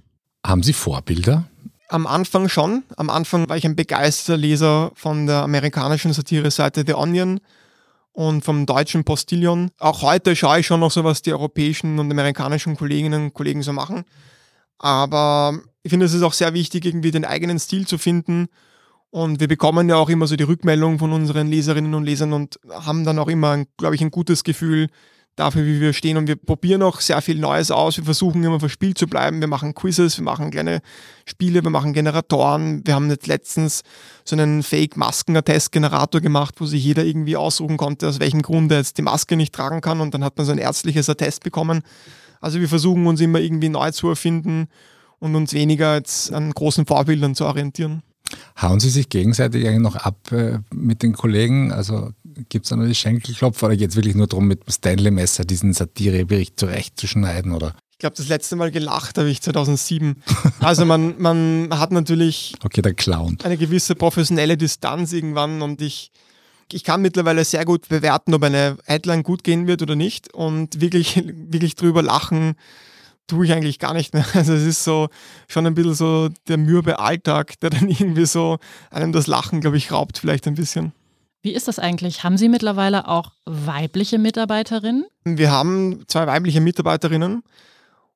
Haben 0.45 0.63
Sie 0.63 0.73
Vorbilder? 0.73 1.45
Am 1.89 2.07
Anfang 2.07 2.49
schon. 2.49 2.83
Am 2.97 3.09
Anfang 3.09 3.47
war 3.49 3.57
ich 3.57 3.65
ein 3.65 3.75
begeisterter 3.75 4.37
Leser 4.37 4.91
von 4.95 5.27
der 5.27 5.37
amerikanischen 5.37 6.13
Satire-Seite 6.13 6.83
The 6.85 6.93
Onion 6.93 7.39
und 8.11 8.43
vom 8.43 8.65
deutschen 8.65 9.03
Postillon. 9.03 9.69
Auch 9.79 10.01
heute 10.01 10.35
schaue 10.35 10.59
ich 10.59 10.67
schon 10.67 10.79
noch 10.79 10.91
so, 10.91 11.03
was 11.03 11.21
die 11.21 11.33
europäischen 11.33 11.99
und 11.99 12.09
amerikanischen 12.09 12.75
Kolleginnen 12.77 13.25
und 13.25 13.33
Kollegen 13.33 13.61
so 13.61 13.73
machen. 13.73 14.03
Aber 14.79 15.59
ich 15.83 15.89
finde, 15.89 16.05
es 16.05 16.13
ist 16.13 16.23
auch 16.23 16.33
sehr 16.33 16.53
wichtig, 16.53 16.85
irgendwie 16.85 17.11
den 17.11 17.25
eigenen 17.25 17.59
Stil 17.59 17.85
zu 17.85 17.97
finden. 17.97 18.47
Und 19.15 19.39
wir 19.39 19.47
bekommen 19.47 19.87
ja 19.87 19.95
auch 19.95 20.09
immer 20.09 20.27
so 20.27 20.35
die 20.35 20.43
Rückmeldung 20.43 20.99
von 20.99 21.13
unseren 21.13 21.47
Leserinnen 21.47 21.93
und 21.93 22.03
Lesern 22.03 22.33
und 22.33 22.59
haben 22.69 23.05
dann 23.05 23.17
auch 23.17 23.29
immer, 23.29 23.63
glaube 23.77 23.95
ich, 23.95 24.01
ein 24.01 24.11
gutes 24.11 24.43
Gefühl 24.43 24.89
dafür, 25.37 25.65
wie 25.65 25.79
wir 25.79 25.93
stehen. 25.93 26.17
Und 26.17 26.27
wir 26.27 26.35
probieren 26.35 26.83
auch 26.83 26.99
sehr 26.99 27.21
viel 27.21 27.39
Neues 27.39 27.71
aus. 27.71 27.95
Wir 27.95 28.03
versuchen 28.03 28.43
immer 28.43 28.59
verspielt 28.59 28.97
zu 28.97 29.07
bleiben. 29.07 29.39
Wir 29.39 29.47
machen 29.47 29.73
Quizzes, 29.73 30.17
wir 30.17 30.25
machen 30.25 30.51
kleine 30.51 30.81
Spiele, 31.25 31.63
wir 31.63 31.69
machen 31.69 31.93
Generatoren. 31.93 32.85
Wir 32.85 32.93
haben 32.93 33.09
jetzt 33.09 33.25
letztens 33.27 33.83
so 34.25 34.35
einen 34.35 34.63
Fake-Masken-Attest-Generator 34.63 36.19
gemacht, 36.19 36.55
wo 36.57 36.65
sich 36.65 36.83
jeder 36.83 37.05
irgendwie 37.05 37.37
aussuchen 37.37 37.77
konnte, 37.77 38.09
aus 38.09 38.19
welchem 38.19 38.41
Grund 38.41 38.69
er 38.73 38.79
jetzt 38.79 38.97
die 38.97 39.01
Maske 39.01 39.37
nicht 39.37 39.55
tragen 39.55 39.79
kann. 39.79 40.01
Und 40.01 40.13
dann 40.13 40.25
hat 40.25 40.35
man 40.35 40.45
so 40.45 40.51
ein 40.51 40.57
ärztliches 40.57 41.09
Attest 41.09 41.41
bekommen. 41.41 41.83
Also 42.41 42.59
wir 42.59 42.67
versuchen 42.67 43.07
uns 43.07 43.21
immer 43.21 43.39
irgendwie 43.39 43.69
neu 43.69 43.91
zu 43.91 44.09
erfinden 44.09 44.67
und 45.19 45.37
uns 45.37 45.53
weniger 45.53 45.95
jetzt 45.95 46.33
an 46.33 46.51
großen 46.51 46.85
Vorbildern 46.85 47.33
zu 47.33 47.45
orientieren. 47.45 48.03
Hauen 48.61 48.79
Sie 48.79 48.89
sich 48.89 49.09
gegenseitig 49.09 49.67
eigentlich 49.67 49.81
noch 49.81 49.95
ab 49.97 50.31
äh, 50.31 50.59
mit 50.73 51.03
den 51.03 51.13
Kollegen? 51.13 51.71
Also 51.71 52.11
gibt 52.49 52.65
es 52.65 52.69
da 52.69 52.77
noch 52.77 52.85
die 52.85 52.95
Schenkelklopfer 52.95 53.67
oder 53.67 53.75
geht 53.75 53.89
es 53.89 53.95
wirklich 53.95 54.15
nur 54.15 54.27
darum, 54.27 54.47
mit 54.47 54.65
dem 54.65 54.71
Stanley-Messer 54.71 55.43
diesen 55.43 55.73
Satirebericht 55.73 56.59
zurechtzuschneiden? 56.59 57.51
Oder? 57.51 57.75
Ich 57.91 57.99
glaube, 57.99 58.15
das 58.15 58.27
letzte 58.27 58.55
Mal 58.55 58.71
gelacht 58.71 59.17
habe 59.17 59.29
ich 59.29 59.41
2007. 59.41 60.21
Also 60.59 60.85
man, 60.85 61.15
man 61.19 61.69
hat 61.71 61.91
natürlich 61.91 62.55
okay, 62.63 62.81
der 62.81 62.93
Clown. 62.93 63.37
eine 63.43 63.57
gewisse 63.57 63.95
professionelle 63.95 64.57
Distanz 64.57 65.11
irgendwann 65.13 65.61
und 65.61 65.81
ich 65.81 66.11
ich 66.71 66.83
kann 66.83 67.01
mittlerweile 67.01 67.45
sehr 67.45 67.63
gut 67.63 67.87
bewerten, 67.89 68.33
ob 68.33 68.43
eine 68.43 68.77
Headline 68.85 69.23
gut 69.23 69.43
gehen 69.43 69.67
wird 69.67 69.81
oder 69.81 69.95
nicht 69.95 70.33
und 70.33 70.81
wirklich, 70.81 71.21
wirklich 71.25 71.75
drüber 71.75 72.01
lachen 72.01 72.55
tue 73.27 73.45
ich 73.45 73.53
eigentlich 73.53 73.79
gar 73.79 73.93
nicht 73.93 74.13
mehr. 74.13 74.25
Also 74.33 74.53
es 74.53 74.63
ist 74.63 74.83
so 74.83 75.09
schon 75.47 75.65
ein 75.65 75.75
bisschen 75.75 75.95
so 75.95 76.29
der 76.47 76.57
mürbe 76.57 76.99
Alltag, 76.99 77.59
der 77.59 77.69
dann 77.69 77.89
irgendwie 77.89 78.25
so 78.25 78.57
einem 78.91 79.11
das 79.11 79.27
Lachen, 79.27 79.61
glaube 79.61 79.77
ich, 79.77 79.91
raubt 79.91 80.17
vielleicht 80.17 80.47
ein 80.47 80.55
bisschen. 80.55 80.93
Wie 81.41 81.53
ist 81.53 81.67
das 81.67 81.77
eigentlich? 81.77 82.23
Haben 82.23 82.37
Sie 82.37 82.49
mittlerweile 82.49 83.07
auch 83.07 83.31
weibliche 83.45 84.17
Mitarbeiterinnen? 84.17 85.05
Wir 85.25 85.51
haben 85.51 86.03
zwei 86.07 86.25
weibliche 86.25 86.59
Mitarbeiterinnen 86.59 87.43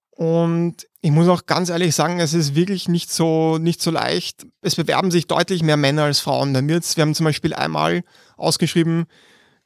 und 0.10 0.88
ich 1.02 1.12
muss 1.12 1.28
auch 1.28 1.46
ganz 1.46 1.70
ehrlich 1.70 1.96
sagen, 1.96 2.20
es 2.20 2.34
ist 2.34 2.56
wirklich 2.56 2.90
nicht 2.90 3.12
so, 3.12 3.58
nicht 3.58 3.82
so 3.82 3.92
leicht. 3.92 4.46
Es 4.62 4.76
bewerben 4.76 5.12
sich 5.12 5.28
deutlich 5.28 5.64
mehr 5.64 5.78
Männer 5.78 6.04
als 6.04 6.20
Frauen. 6.20 6.54
wir 6.68 6.82
haben 7.02 7.16
zum 7.16 7.24
Beispiel 7.24 7.54
einmal 7.54 8.04
ausgeschrieben, 8.36 9.06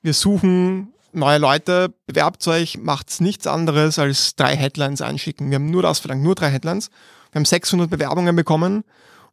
wir 0.02 0.14
suchen 0.14 0.93
neue 1.14 1.38
Leute, 1.38 1.94
bewerbt 2.06 2.48
euch, 2.48 2.78
macht 2.78 3.22
nichts 3.22 3.48
anderes 3.48 4.00
als 4.00 4.36
drei 4.36 4.56
Headlines 4.56 5.02
einschicken. 5.02 5.50
Wir 5.50 5.56
haben 5.56 5.70
nur 5.70 5.82
das 5.82 6.00
verlangt, 6.00 6.24
nur 6.24 6.36
drei 6.36 6.50
Headlines. 6.50 6.90
Wir 7.32 7.40
haben 7.40 7.46
600 7.46 7.90
Bewerbungen 7.90 8.36
bekommen 8.36 8.84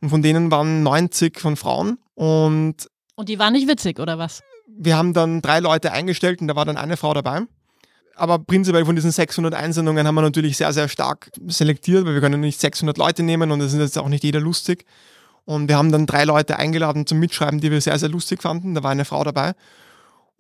und 0.01 0.11
von 0.11 0.23
denen 0.23 0.51
waren 0.51 0.83
90 0.83 1.39
von 1.39 1.57
Frauen. 1.57 1.99
Und, 2.15 2.89
und 3.15 3.29
die 3.29 3.39
waren 3.39 3.53
nicht 3.53 3.69
witzig, 3.69 3.99
oder 3.99 4.19
was? 4.19 4.43
Wir 4.67 4.97
haben 4.97 5.13
dann 5.13 5.43
drei 5.43 5.61
Leute 5.61 5.93
eingestellt 5.93 6.41
und 6.41 6.49
da 6.49 6.57
war 6.57 6.65
dann 6.65 6.77
eine 6.77 6.97
Frau 6.97 7.13
dabei. 7.13 7.43
Aber 8.17 8.39
prinzipiell 8.39 8.85
von 8.85 8.95
diesen 8.95 9.11
600 9.11 9.55
Einsendungen 9.55 10.07
haben 10.07 10.15
wir 10.15 10.23
natürlich 10.23 10.57
sehr, 10.57 10.73
sehr 10.73 10.89
stark 10.89 11.31
selektiert, 11.47 12.05
weil 12.05 12.15
wir 12.15 12.21
können 12.21 12.41
nicht 12.41 12.61
600 12.61 12.99
Leute 12.99 13.23
nehmen 13.23 13.51
und 13.51 13.61
es 13.61 13.73
ist 13.73 13.79
jetzt 13.79 13.99
auch 13.99 14.09
nicht 14.09 14.25
jeder 14.25 14.41
lustig. 14.41 14.85
Und 15.47 15.69
wir 15.69 15.77
haben 15.77 15.91
dann 15.91 16.07
drei 16.07 16.25
Leute 16.25 16.59
eingeladen 16.59 17.07
zum 17.07 17.19
Mitschreiben, 17.19 17.61
die 17.61 17.71
wir 17.71 17.81
sehr, 17.81 17.99
sehr 17.99 18.09
lustig 18.09 18.43
fanden. 18.43 18.75
Da 18.75 18.83
war 18.83 18.91
eine 18.91 19.05
Frau 19.05 19.25
dabei. 19.25 19.55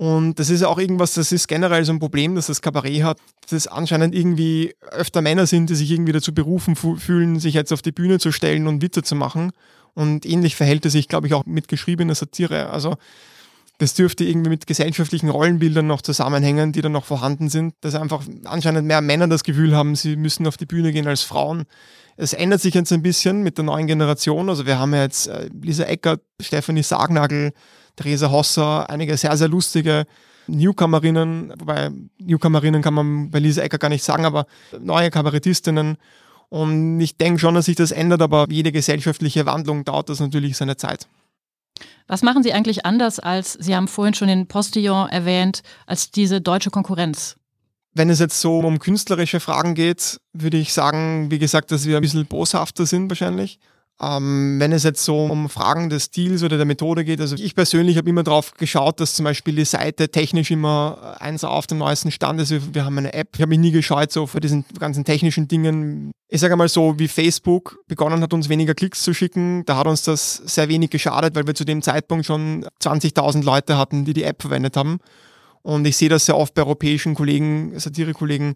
Und 0.00 0.38
das 0.38 0.48
ist 0.48 0.62
auch 0.62 0.78
irgendwas, 0.78 1.12
das 1.12 1.30
ist 1.30 1.46
generell 1.46 1.84
so 1.84 1.92
ein 1.92 1.98
Problem, 1.98 2.34
dass 2.34 2.46
das 2.46 2.62
Kabarett 2.62 3.02
hat, 3.02 3.18
dass 3.42 3.52
es 3.52 3.66
anscheinend 3.66 4.14
irgendwie 4.14 4.74
öfter 4.92 5.20
Männer 5.20 5.46
sind, 5.46 5.68
die 5.68 5.74
sich 5.74 5.90
irgendwie 5.90 6.12
dazu 6.12 6.32
berufen 6.32 6.74
fühlen, 6.74 7.38
sich 7.38 7.52
jetzt 7.52 7.70
auf 7.70 7.82
die 7.82 7.92
Bühne 7.92 8.18
zu 8.18 8.32
stellen 8.32 8.66
und 8.66 8.80
Witze 8.80 9.02
zu 9.02 9.14
machen. 9.14 9.52
Und 9.92 10.24
ähnlich 10.24 10.56
verhält 10.56 10.86
es 10.86 10.92
sich, 10.92 11.06
glaube 11.06 11.26
ich, 11.26 11.34
auch 11.34 11.44
mit 11.44 11.68
geschriebener 11.68 12.14
Satire. 12.14 12.70
Also 12.70 12.96
das 13.76 13.92
dürfte 13.92 14.24
irgendwie 14.24 14.48
mit 14.48 14.66
gesellschaftlichen 14.66 15.28
Rollenbildern 15.28 15.86
noch 15.86 16.00
zusammenhängen, 16.00 16.72
die 16.72 16.80
dann 16.80 16.92
noch 16.92 17.04
vorhanden 17.04 17.50
sind, 17.50 17.74
dass 17.82 17.94
einfach 17.94 18.24
anscheinend 18.44 18.86
mehr 18.86 19.02
Männer 19.02 19.28
das 19.28 19.44
Gefühl 19.44 19.76
haben, 19.76 19.96
sie 19.96 20.16
müssen 20.16 20.46
auf 20.46 20.56
die 20.56 20.64
Bühne 20.64 20.92
gehen 20.92 21.08
als 21.08 21.24
Frauen. 21.24 21.64
Es 22.16 22.32
ändert 22.32 22.62
sich 22.62 22.72
jetzt 22.72 22.90
ein 22.90 23.02
bisschen 23.02 23.42
mit 23.42 23.58
der 23.58 23.66
neuen 23.66 23.86
Generation. 23.86 24.48
Also 24.48 24.64
wir 24.64 24.78
haben 24.78 24.94
ja 24.94 25.02
jetzt 25.02 25.26
äh, 25.26 25.50
Lisa 25.60 25.84
Eckert, 25.84 26.22
Stefanie 26.40 26.82
Sagnagel, 26.82 27.52
Theresa 28.00 28.30
Hosser, 28.30 28.88
einige 28.88 29.16
sehr, 29.16 29.36
sehr 29.36 29.48
lustige 29.48 30.06
Newcomerinnen, 30.46 31.52
wobei 31.58 31.90
Newcomerinnen 32.18 32.82
kann 32.82 32.94
man 32.94 33.30
bei 33.30 33.38
Lisa 33.38 33.62
Eckert 33.62 33.80
gar 33.80 33.88
nicht 33.88 34.02
sagen, 34.04 34.24
aber 34.24 34.46
neue 34.80 35.10
Kabarettistinnen. 35.10 35.96
Und 36.48 37.00
ich 37.00 37.16
denke 37.16 37.38
schon, 37.38 37.54
dass 37.54 37.66
sich 37.66 37.76
das 37.76 37.92
ändert, 37.92 38.22
aber 38.22 38.46
jede 38.50 38.72
gesellschaftliche 38.72 39.46
Wandlung 39.46 39.84
dauert 39.84 40.08
das 40.08 40.18
natürlich 40.18 40.56
seine 40.56 40.76
Zeit. 40.76 41.06
Was 42.08 42.22
machen 42.22 42.42
Sie 42.42 42.52
eigentlich 42.52 42.84
anders 42.84 43.20
als, 43.20 43.52
Sie 43.52 43.76
haben 43.76 43.86
vorhin 43.86 44.14
schon 44.14 44.26
den 44.26 44.48
Postillon 44.48 45.08
erwähnt, 45.08 45.62
als 45.86 46.10
diese 46.10 46.40
deutsche 46.40 46.70
Konkurrenz? 46.70 47.36
Wenn 47.94 48.10
es 48.10 48.18
jetzt 48.18 48.40
so 48.40 48.58
um 48.58 48.78
künstlerische 48.80 49.38
Fragen 49.40 49.74
geht, 49.74 50.20
würde 50.32 50.56
ich 50.56 50.72
sagen, 50.72 51.30
wie 51.30 51.38
gesagt, 51.38 51.70
dass 51.70 51.86
wir 51.86 51.96
ein 51.96 52.02
bisschen 52.02 52.26
boshafter 52.26 52.86
sind 52.86 53.08
wahrscheinlich. 53.08 53.60
Ähm, 54.02 54.56
wenn 54.58 54.72
es 54.72 54.82
jetzt 54.82 55.04
so 55.04 55.26
um 55.26 55.50
Fragen 55.50 55.90
des 55.90 56.04
Stils 56.04 56.42
oder 56.42 56.56
der 56.56 56.64
Methode 56.64 57.04
geht, 57.04 57.20
also 57.20 57.36
ich 57.36 57.54
persönlich 57.54 57.98
habe 57.98 58.08
immer 58.08 58.22
darauf 58.22 58.54
geschaut, 58.54 58.98
dass 58.98 59.14
zum 59.14 59.24
Beispiel 59.24 59.54
die 59.54 59.66
Seite 59.66 60.08
technisch 60.08 60.50
immer 60.50 61.16
eins 61.20 61.44
auf 61.44 61.66
dem 61.66 61.78
neuesten 61.78 62.10
Stand 62.10 62.40
ist. 62.40 62.74
Wir 62.74 62.86
haben 62.86 62.96
eine 62.96 63.12
App. 63.12 63.28
Ich 63.34 63.42
habe 63.42 63.50
mich 63.50 63.58
nie 63.58 63.72
gescheut 63.72 64.10
so 64.10 64.26
vor 64.26 64.40
diesen 64.40 64.64
ganzen 64.78 65.04
technischen 65.04 65.48
Dingen. 65.48 66.12
Ich 66.28 66.40
sage 66.40 66.56
mal 66.56 66.68
so, 66.68 66.98
wie 66.98 67.08
Facebook 67.08 67.78
begonnen 67.88 68.22
hat, 68.22 68.32
uns 68.32 68.48
weniger 68.48 68.74
Klicks 68.74 69.02
zu 69.02 69.12
schicken, 69.12 69.64
da 69.66 69.76
hat 69.76 69.86
uns 69.86 70.02
das 70.02 70.36
sehr 70.36 70.68
wenig 70.68 70.88
geschadet, 70.88 71.34
weil 71.34 71.46
wir 71.46 71.54
zu 71.54 71.64
dem 71.64 71.82
Zeitpunkt 71.82 72.24
schon 72.24 72.64
20.000 72.82 73.42
Leute 73.42 73.76
hatten, 73.76 74.06
die 74.06 74.14
die 74.14 74.22
App 74.22 74.40
verwendet 74.40 74.76
haben. 74.76 75.00
Und 75.62 75.86
ich 75.86 75.98
sehe 75.98 76.08
das 76.08 76.24
sehr 76.24 76.38
oft 76.38 76.54
bei 76.54 76.62
europäischen 76.62 77.14
Kollegen, 77.14 77.78
Satirekollegen, 77.78 78.54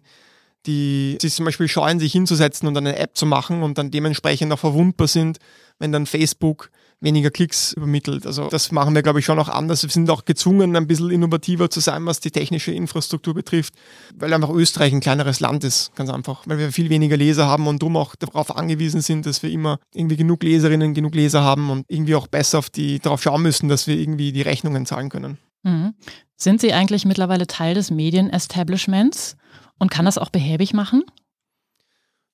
die 0.65 1.17
sich 1.21 1.33
zum 1.33 1.45
Beispiel 1.45 1.67
scheuen, 1.67 1.99
sich 1.99 2.11
hinzusetzen 2.11 2.67
und 2.67 2.77
eine 2.77 2.97
App 2.97 3.15
zu 3.15 3.25
machen 3.25 3.63
und 3.63 3.77
dann 3.77 3.91
dementsprechend 3.91 4.51
auch 4.51 4.59
verwundbar 4.59 5.07
sind, 5.07 5.37
wenn 5.79 5.91
dann 5.91 6.05
Facebook 6.05 6.69
weniger 7.01 7.29
Klicks 7.29 7.73
übermittelt. 7.73 8.25
Also 8.25 8.47
das 8.47 8.71
machen 8.71 8.95
wir, 8.95 9.03
glaube 9.03 9.19
ich, 9.19 9.25
schon 9.25 9.37
auch 9.39 9.49
anders. 9.49 9.83
Wir 9.83 9.89
sind 9.89 10.09
auch 10.09 10.25
gezwungen, 10.25 10.75
ein 10.75 10.87
bisschen 10.87 11.11
innovativer 11.11 11.69
zu 11.69 11.79
sein, 11.79 12.05
was 12.05 12.19
die 12.19 12.31
technische 12.31 12.71
Infrastruktur 12.71 13.33
betrifft, 13.33 13.73
weil 14.15 14.33
einfach 14.33 14.49
Österreich 14.49 14.93
ein 14.93 15.01
kleineres 15.01 15.39
Land 15.39 15.63
ist, 15.63 15.93
ganz 15.95 16.09
einfach. 16.09 16.43
Weil 16.45 16.57
wir 16.57 16.71
viel 16.71 16.89
weniger 16.89 17.17
Leser 17.17 17.45
haben 17.45 17.67
und 17.67 17.81
darum 17.81 17.97
auch 17.97 18.15
darauf 18.15 18.55
angewiesen 18.55 19.01
sind, 19.01 19.25
dass 19.25 19.43
wir 19.43 19.51
immer 19.51 19.79
irgendwie 19.93 20.17
genug 20.17 20.43
Leserinnen, 20.43 20.93
genug 20.93 21.15
Leser 21.15 21.43
haben 21.43 21.69
und 21.69 21.85
irgendwie 21.89 22.15
auch 22.15 22.27
besser 22.27 22.59
auf 22.59 22.69
die, 22.69 22.99
darauf 22.99 23.21
schauen 23.21 23.41
müssen, 23.41 23.69
dass 23.69 23.87
wir 23.87 23.97
irgendwie 23.97 24.31
die 24.31 24.41
Rechnungen 24.41 24.85
zahlen 24.85 25.09
können. 25.09 25.37
Mhm. 25.63 25.93
Sind 26.37 26.61
Sie 26.61 26.73
eigentlich 26.73 27.05
mittlerweile 27.05 27.47
Teil 27.47 27.75
des 27.75 27.91
Medien-Establishments 27.91 29.35
und 29.79 29.91
kann 29.91 30.05
das 30.05 30.17
auch 30.17 30.29
behäbig 30.29 30.73
machen? 30.73 31.03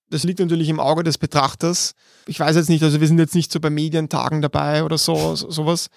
Das 0.09 0.23
liegt 0.23 0.39
natürlich 0.39 0.69
im 0.69 0.79
Auge 0.79 1.03
des 1.03 1.17
Betrachters. 1.17 1.93
Ich 2.27 2.39
weiß 2.39 2.55
jetzt 2.57 2.69
nicht, 2.69 2.83
also 2.83 2.99
wir 2.99 3.07
sind 3.07 3.17
jetzt 3.17 3.33
nicht 3.33 3.51
so 3.51 3.59
bei 3.59 3.69
Medientagen 3.69 4.41
dabei 4.41 4.83
oder 4.83 4.97
so, 4.97 5.35
so 5.35 5.49
sowas. 5.49 5.87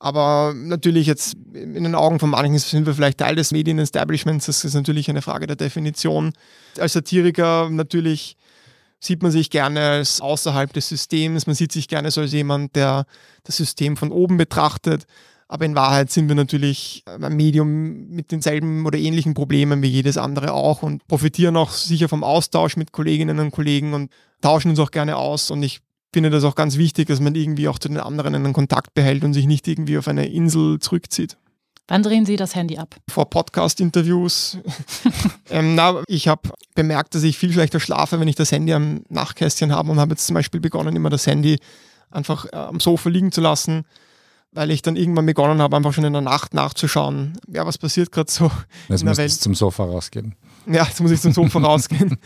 Aber 0.00 0.52
natürlich 0.54 1.06
jetzt 1.06 1.36
in 1.54 1.84
den 1.84 1.94
Augen 1.94 2.18
von 2.18 2.30
manchen 2.30 2.58
sind 2.58 2.84
wir 2.84 2.94
vielleicht 2.94 3.18
Teil 3.18 3.36
des 3.36 3.52
Medien-Establishments. 3.52 4.46
Das 4.46 4.64
ist 4.64 4.74
natürlich 4.74 5.08
eine 5.08 5.22
Frage 5.22 5.46
der 5.46 5.56
Definition. 5.56 6.32
Als 6.78 6.94
Satiriker 6.94 7.70
natürlich 7.70 8.36
sieht 8.98 9.22
man 9.22 9.30
sich 9.30 9.50
gerne 9.50 9.80
als 9.80 10.20
außerhalb 10.20 10.72
des 10.72 10.88
Systems. 10.88 11.46
Man 11.46 11.54
sieht 11.54 11.72
sich 11.72 11.88
gerne 11.88 12.08
als 12.14 12.32
jemand, 12.32 12.74
der 12.74 13.06
das 13.44 13.56
System 13.56 13.96
von 13.96 14.10
oben 14.10 14.36
betrachtet. 14.36 15.06
Aber 15.48 15.64
in 15.64 15.74
Wahrheit 15.74 16.10
sind 16.10 16.28
wir 16.28 16.34
natürlich 16.34 17.04
ein 17.06 17.36
Medium 17.36 18.08
mit 18.08 18.32
denselben 18.32 18.86
oder 18.86 18.98
ähnlichen 18.98 19.34
Problemen 19.34 19.82
wie 19.82 19.88
jedes 19.88 20.16
andere 20.16 20.52
auch 20.52 20.82
und 20.82 21.06
profitieren 21.06 21.56
auch 21.56 21.70
sicher 21.70 22.08
vom 22.08 22.24
Austausch 22.24 22.76
mit 22.76 22.92
Kolleginnen 22.92 23.38
und 23.38 23.50
Kollegen 23.50 23.94
und 23.94 24.10
tauschen 24.40 24.70
uns 24.70 24.78
auch 24.78 24.90
gerne 24.90 25.16
aus. 25.16 25.50
Und 25.50 25.62
ich 25.62 25.80
finde 26.12 26.30
das 26.30 26.44
auch 26.44 26.54
ganz 26.54 26.76
wichtig, 26.78 27.08
dass 27.08 27.20
man 27.20 27.34
irgendwie 27.34 27.68
auch 27.68 27.78
zu 27.78 27.88
den 27.88 28.00
anderen 28.00 28.34
einen 28.34 28.52
Kontakt 28.52 28.94
behält 28.94 29.24
und 29.24 29.34
sich 29.34 29.46
nicht 29.46 29.68
irgendwie 29.68 29.98
auf 29.98 30.08
eine 30.08 30.26
Insel 30.26 30.78
zurückzieht. 30.78 31.36
Wann 31.88 32.02
drehen 32.02 32.24
Sie 32.24 32.36
das 32.36 32.54
Handy 32.54 32.78
ab? 32.78 32.96
Vor 33.10 33.28
Podcast-Interviews. 33.28 34.56
ähm, 35.50 35.78
ich 36.06 36.28
habe 36.28 36.48
bemerkt, 36.74 37.14
dass 37.14 37.22
ich 37.24 37.36
viel 37.36 37.52
schlechter 37.52 37.78
schlafe, 37.78 38.18
wenn 38.18 38.28
ich 38.28 38.36
das 38.36 38.52
Handy 38.52 38.72
am 38.72 39.02
Nachtkästchen 39.10 39.70
habe 39.70 39.90
und 39.90 40.00
habe 40.00 40.12
jetzt 40.12 40.26
zum 40.26 40.32
Beispiel 40.32 40.60
begonnen, 40.60 40.96
immer 40.96 41.10
das 41.10 41.26
Handy 41.26 41.58
einfach 42.10 42.46
äh, 42.46 42.56
am 42.56 42.80
Sofa 42.80 43.10
liegen 43.10 43.32
zu 43.32 43.42
lassen 43.42 43.84
weil 44.54 44.70
ich 44.70 44.82
dann 44.82 44.96
irgendwann 44.96 45.26
begonnen 45.26 45.60
habe, 45.60 45.76
einfach 45.76 45.92
schon 45.92 46.04
in 46.04 46.12
der 46.12 46.22
Nacht 46.22 46.54
nachzuschauen, 46.54 47.38
ja, 47.48 47.66
was 47.66 47.76
passiert 47.76 48.12
gerade 48.12 48.30
so 48.30 48.50
jetzt 48.88 49.00
in 49.00 49.06
der 49.06 49.16
Welt. 49.16 49.32
zum 49.32 49.54
Sofa 49.54 49.84
rausgehen. 49.84 50.34
Ja, 50.66 50.84
jetzt 50.84 51.00
muss 51.00 51.10
ich 51.10 51.20
zum 51.20 51.32
Sofa 51.32 51.58
rausgehen. 51.62 52.16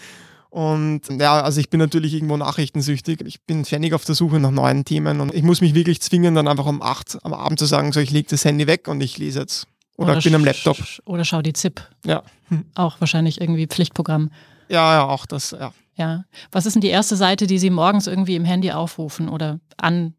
Und 0.51 1.03
ja, 1.11 1.43
also 1.43 1.61
ich 1.61 1.69
bin 1.69 1.79
natürlich 1.79 2.15
irgendwo 2.15 2.37
nachrichtensüchtig. 2.37 3.21
Ich 3.27 3.43
bin 3.43 3.65
ständig 3.65 3.93
auf 3.93 4.05
der 4.05 4.15
Suche 4.15 4.41
nach 4.41 4.51
neuen 4.51 4.85
Themen 4.85 5.21
und 5.21 5.35
ich 5.35 5.43
muss 5.43 5.61
mich 5.61 5.75
wirklich 5.75 6.01
zwingen, 6.01 6.35
dann 6.35 6.49
einfach 6.49 6.67
um 6.67 6.81
acht 6.81 7.19
am 7.23 7.35
Abend 7.35 7.59
zu 7.59 7.67
sagen, 7.67 7.93
so 7.93 8.01
ich 8.01 8.11
lege 8.11 8.29
das 8.31 8.45
Handy 8.45 8.67
weg 8.67 8.89
und 8.89 9.01
ich 9.01 9.19
lese 9.19 9.41
jetzt. 9.41 9.67
Oder, 9.97 10.11
oder 10.11 10.19
ich 10.19 10.25
bin 10.25 10.35
am 10.35 10.45
Laptop. 10.45 10.79
Oder 11.07 11.25
schau 11.25 11.43
die 11.43 11.53
ZIP. 11.53 11.83
Ja. 12.07 12.23
Auch 12.75 13.01
wahrscheinlich 13.01 13.41
irgendwie 13.41 13.67
Pflichtprogramm. 13.67 14.31
Ja, 14.69 14.93
ja, 14.93 15.05
auch 15.05 15.25
das, 15.25 15.53
ja. 15.53 15.73
Ja. 15.97 16.25
Was 16.53 16.67
ist 16.67 16.75
denn 16.75 16.83
die 16.83 16.89
erste 16.89 17.17
Seite, 17.17 17.47
die 17.47 17.59
Sie 17.59 17.71
morgens 17.71 18.07
irgendwie 18.07 18.37
im 18.37 18.45
Handy 18.45 18.71
aufrufen 18.71 19.29
oder 19.31 19.61
an 19.79 20.15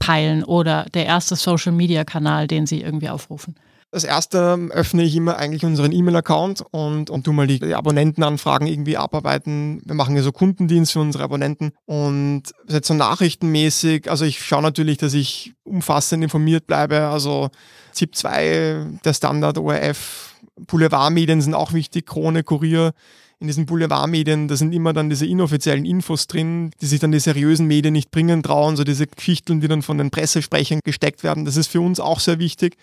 peilen 0.00 0.42
oder 0.42 0.86
der 0.94 1.06
erste 1.06 1.36
Social-Media-Kanal, 1.36 2.48
den 2.48 2.66
Sie 2.66 2.80
irgendwie 2.80 3.08
aufrufen? 3.08 3.54
Das 3.92 4.04
erste 4.04 4.68
öffne 4.70 5.02
ich 5.02 5.16
immer 5.16 5.36
eigentlich 5.36 5.64
unseren 5.64 5.90
E-Mail-Account 5.90 6.62
und, 6.70 7.10
und 7.10 7.24
tu 7.24 7.32
mal 7.32 7.48
die, 7.48 7.58
die, 7.58 7.74
Abonnentenanfragen 7.74 8.68
irgendwie 8.68 8.96
abarbeiten. 8.96 9.82
Wir 9.84 9.96
machen 9.96 10.14
ja 10.14 10.22
so 10.22 10.30
Kundendienst 10.30 10.92
für 10.92 11.00
unsere 11.00 11.24
Abonnenten 11.24 11.72
und 11.86 12.42
jetzt 12.68 12.86
so 12.86 12.94
nachrichtenmäßig, 12.94 14.08
also 14.08 14.24
ich 14.24 14.44
schaue 14.44 14.62
natürlich, 14.62 14.98
dass 14.98 15.12
ich 15.12 15.54
umfassend 15.64 16.22
informiert 16.22 16.68
bleibe. 16.68 17.08
Also 17.08 17.50
ZIP 17.90 18.14
2, 18.14 19.00
der 19.04 19.12
Standard, 19.12 19.58
ORF, 19.58 20.36
Boulevardmedien 20.68 21.40
sind 21.40 21.54
auch 21.54 21.72
wichtig, 21.72 22.06
Krone, 22.06 22.44
Kurier 22.44 22.92
in 23.40 23.46
diesen 23.46 23.64
Boulevardmedien, 23.64 24.48
da 24.48 24.56
sind 24.56 24.74
immer 24.74 24.92
dann 24.92 25.08
diese 25.08 25.26
inoffiziellen 25.26 25.86
Infos 25.86 26.26
drin, 26.26 26.70
die 26.82 26.86
sich 26.86 27.00
dann 27.00 27.10
die 27.10 27.20
seriösen 27.20 27.66
Medien 27.66 27.94
nicht 27.94 28.10
bringen 28.10 28.42
trauen, 28.42 28.76
so 28.76 28.84
diese 28.84 29.06
Geschichten, 29.06 29.62
die 29.62 29.68
dann 29.68 29.80
von 29.80 29.96
den 29.96 30.10
Pressesprechern 30.10 30.80
gesteckt 30.84 31.24
werden. 31.24 31.46
Das 31.46 31.56
ist 31.56 31.68
für 31.68 31.80
uns 31.80 32.00
auch 32.00 32.20
sehr 32.20 32.38
wichtig. 32.38 32.76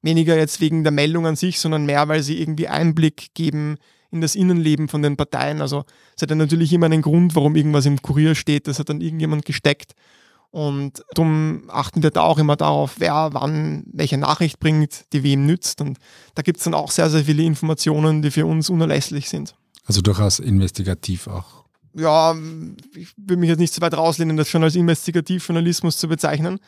Weniger 0.00 0.36
jetzt 0.36 0.62
wegen 0.62 0.82
der 0.82 0.92
Meldung 0.92 1.26
an 1.26 1.36
sich, 1.36 1.60
sondern 1.60 1.84
mehr, 1.84 2.08
weil 2.08 2.22
sie 2.22 2.40
irgendwie 2.40 2.68
Einblick 2.68 3.34
geben 3.34 3.76
in 4.10 4.22
das 4.22 4.34
Innenleben 4.34 4.88
von 4.88 5.02
den 5.02 5.18
Parteien. 5.18 5.60
Also 5.60 5.84
es 6.16 6.22
hat 6.22 6.30
ja 6.30 6.36
natürlich 6.36 6.72
immer 6.72 6.86
einen 6.86 7.02
Grund, 7.02 7.34
warum 7.34 7.54
irgendwas 7.54 7.84
im 7.84 8.00
Kurier 8.00 8.34
steht. 8.34 8.66
Das 8.66 8.78
hat 8.78 8.88
dann 8.88 9.02
irgendjemand 9.02 9.44
gesteckt. 9.44 9.92
Und 10.50 11.04
darum 11.12 11.64
achten 11.68 12.02
wir 12.02 12.10
da 12.10 12.22
auch 12.22 12.38
immer 12.38 12.56
darauf, 12.56 12.94
wer 12.98 13.30
wann 13.32 13.84
welche 13.92 14.16
Nachricht 14.16 14.58
bringt, 14.58 15.04
die 15.12 15.22
wem 15.22 15.44
nützt. 15.44 15.82
Und 15.82 15.98
da 16.34 16.40
gibt 16.40 16.58
es 16.58 16.64
dann 16.64 16.72
auch 16.72 16.90
sehr, 16.90 17.10
sehr 17.10 17.24
viele 17.24 17.42
Informationen, 17.42 18.22
die 18.22 18.30
für 18.30 18.46
uns 18.46 18.70
unerlässlich 18.70 19.28
sind. 19.28 19.54
Also 19.88 20.02
durchaus 20.02 20.38
investigativ 20.38 21.26
auch. 21.26 21.64
Ja, 21.94 22.36
ich 22.94 23.08
will 23.16 23.38
mich 23.38 23.48
jetzt 23.48 23.58
nicht 23.58 23.72
so 23.72 23.80
weit 23.80 23.94
rauslehnen, 23.94 24.36
das 24.36 24.48
schon 24.48 24.62
als 24.62 24.76
Investigativjournalismus 24.76 25.96
zu 25.96 26.06
bezeichnen. 26.08 26.60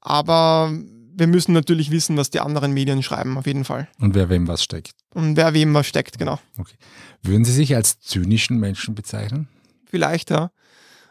Aber 0.00 0.72
wir 1.14 1.28
müssen 1.28 1.52
natürlich 1.52 1.92
wissen, 1.92 2.16
was 2.16 2.30
die 2.30 2.40
anderen 2.40 2.72
Medien 2.72 3.02
schreiben, 3.04 3.38
auf 3.38 3.46
jeden 3.46 3.64
Fall. 3.64 3.88
Und 4.00 4.14
wer 4.14 4.28
wem 4.28 4.48
was 4.48 4.64
steckt. 4.64 4.90
Und 5.14 5.36
wer 5.36 5.54
wem 5.54 5.72
was 5.74 5.86
steckt, 5.86 6.18
genau. 6.18 6.40
Okay. 6.58 6.74
Würden 7.22 7.44
Sie 7.44 7.52
sich 7.52 7.74
als 7.74 8.00
zynischen 8.00 8.58
Menschen 8.58 8.96
bezeichnen? 8.96 9.48
Vielleicht, 9.86 10.30
ja. 10.30 10.50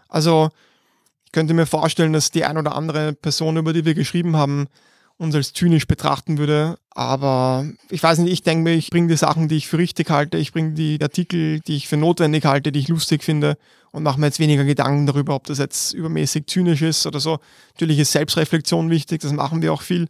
Also, 0.09 0.49
ich 1.23 1.31
könnte 1.31 1.53
mir 1.53 1.65
vorstellen, 1.65 2.13
dass 2.13 2.31
die 2.31 2.43
ein 2.43 2.57
oder 2.57 2.75
andere 2.75 3.13
Person, 3.13 3.57
über 3.57 3.71
die 3.71 3.85
wir 3.85 3.95
geschrieben 3.95 4.35
haben, 4.35 4.67
uns 5.17 5.35
als 5.35 5.53
zynisch 5.53 5.87
betrachten 5.87 6.37
würde. 6.37 6.77
Aber 6.91 7.65
ich 7.89 8.01
weiß 8.01 8.19
nicht, 8.19 8.31
ich 8.31 8.43
denke 8.43 8.63
mir, 8.63 8.73
ich 8.73 8.89
bringe 8.89 9.07
die 9.07 9.17
Sachen, 9.17 9.47
die 9.47 9.55
ich 9.55 9.67
für 9.67 9.77
richtig 9.77 10.09
halte, 10.09 10.37
ich 10.37 10.51
bringe 10.51 10.73
die 10.73 10.99
Artikel, 11.01 11.59
die 11.61 11.75
ich 11.75 11.87
für 11.87 11.97
notwendig 11.97 12.45
halte, 12.45 12.71
die 12.71 12.79
ich 12.79 12.87
lustig 12.87 13.23
finde 13.23 13.57
und 13.91 14.03
mache 14.03 14.19
mir 14.19 14.27
jetzt 14.27 14.39
weniger 14.39 14.65
Gedanken 14.65 15.05
darüber, 15.05 15.35
ob 15.35 15.45
das 15.45 15.57
jetzt 15.57 15.93
übermäßig 15.93 16.47
zynisch 16.47 16.81
ist 16.81 17.05
oder 17.05 17.19
so. 17.19 17.39
Natürlich 17.73 17.99
ist 17.99 18.11
Selbstreflexion 18.11 18.89
wichtig, 18.89 19.21
das 19.21 19.31
machen 19.31 19.61
wir 19.61 19.71
auch 19.71 19.81
viel. 19.81 20.09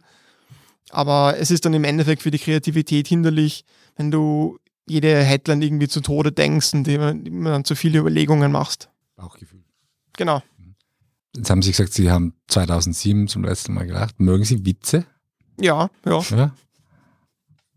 Aber 0.90 1.36
es 1.38 1.50
ist 1.50 1.64
dann 1.64 1.74
im 1.74 1.84
Endeffekt 1.84 2.22
für 2.22 2.30
die 2.30 2.38
Kreativität 2.38 3.08
hinderlich, 3.08 3.64
wenn 3.96 4.10
du 4.10 4.58
jede 4.88 5.22
Headline 5.22 5.62
irgendwie 5.62 5.88
zu 5.88 6.00
Tode 6.00 6.30
denkst 6.30 6.74
und 6.74 6.86
immer 6.86 7.14
dann 7.50 7.64
zu 7.64 7.74
viele 7.74 7.98
Überlegungen 7.98 8.52
machst. 8.52 8.88
Bauchgefühl. 9.16 9.64
Genau. 10.16 10.42
Jetzt 11.36 11.50
haben 11.50 11.62
Sie 11.62 11.70
gesagt, 11.70 11.92
Sie 11.92 12.10
haben 12.10 12.34
2007 12.48 13.28
zum 13.28 13.44
letzten 13.44 13.74
Mal 13.74 13.86
gelacht. 13.86 14.18
Mögen 14.18 14.44
Sie 14.44 14.64
Witze? 14.64 15.04
Ja, 15.60 15.90
ja. 16.04 16.20
ja. 16.30 16.54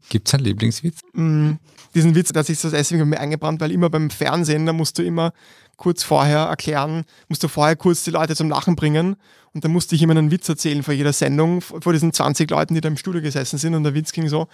Gibt 0.09 0.27
es 0.27 0.33
einen 0.33 0.43
Lieblingswitz? 0.43 0.99
Mm, 1.13 1.53
diesen 1.93 2.15
Witz, 2.15 2.33
hat 2.33 2.45
sich 2.45 2.59
so 2.59 2.69
deswegen 2.69 3.07
mir 3.07 3.19
eingebrannt, 3.19 3.61
weil 3.61 3.71
immer 3.71 3.89
beim 3.89 4.09
Fernsehen, 4.09 4.65
da 4.65 4.73
musst 4.73 4.97
du 4.97 5.03
immer 5.03 5.33
kurz 5.77 6.03
vorher 6.03 6.39
erklären, 6.39 7.05
musst 7.27 7.43
du 7.43 7.47
vorher 7.47 7.75
kurz 7.75 8.03
die 8.03 8.11
Leute 8.11 8.35
zum 8.35 8.49
Lachen 8.49 8.75
bringen 8.75 9.15
und 9.53 9.63
dann 9.63 9.71
musste 9.71 9.95
ich 9.95 10.01
immer 10.01 10.15
einen 10.15 10.31
Witz 10.31 10.49
erzählen 10.49 10.83
vor 10.83 10.93
jeder 10.93 11.13
Sendung, 11.13 11.61
vor 11.61 11.93
diesen 11.93 12.11
20 12.11 12.49
Leuten, 12.49 12.73
die 12.73 12.81
da 12.81 12.89
im 12.89 12.97
Studio 12.97 13.21
gesessen 13.21 13.57
sind 13.57 13.75
und 13.75 13.83
der 13.83 13.93
Witz 13.93 14.11
ging 14.11 14.27
so, 14.27 14.47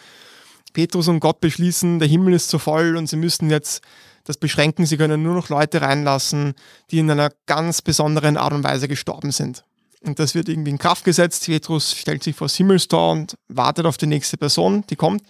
Petrus 0.75 1.07
und 1.07 1.21
Gott 1.21 1.39
beschließen, 1.39 1.99
der 1.99 2.07
Himmel 2.07 2.33
ist 2.33 2.49
zu 2.49 2.59
voll 2.59 2.97
und 2.97 3.07
sie 3.07 3.15
müssen 3.15 3.49
jetzt 3.49 3.81
das 4.25 4.35
beschränken. 4.35 4.85
Sie 4.85 4.97
können 4.97 5.23
nur 5.23 5.33
noch 5.33 5.47
Leute 5.47 5.81
reinlassen, 5.81 6.53
die 6.91 6.99
in 6.99 7.09
einer 7.09 7.31
ganz 7.45 7.81
besonderen 7.81 8.35
Art 8.35 8.51
und 8.51 8.65
Weise 8.65 8.89
gestorben 8.89 9.31
sind. 9.31 9.63
Und 10.01 10.19
das 10.19 10.35
wird 10.35 10.49
irgendwie 10.49 10.71
in 10.71 10.77
Kraft 10.77 11.05
gesetzt. 11.05 11.45
Petrus 11.45 11.95
stellt 11.95 12.23
sich 12.23 12.35
vor 12.35 12.47
das 12.47 12.57
Himmelstor 12.57 13.13
und 13.13 13.37
wartet 13.47 13.85
auf 13.85 13.95
die 13.95 14.05
nächste 14.05 14.35
Person, 14.35 14.83
die 14.89 14.97
kommt. 14.97 15.23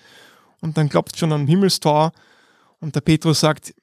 Und 0.62 0.78
dann 0.78 0.90
klopft 0.90 1.20
schon 1.20 1.32
am 1.32 1.46
Himmelstor 1.46 2.12
und 2.80 2.96
der 2.96 3.02
Petrus 3.02 3.40
sagt, 3.40 3.76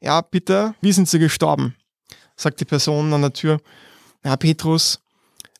ja, 0.00 0.20
bitte, 0.20 0.74
wie 0.80 0.92
sind 0.92 1.08
Sie 1.08 1.18
gestorben? 1.18 1.74
Sagt 2.36 2.60
die 2.60 2.64
Person 2.64 3.12
an 3.12 3.22
der 3.22 3.32
Tür. 3.32 3.60
Ja, 4.24 4.36
Petrus, 4.36 5.00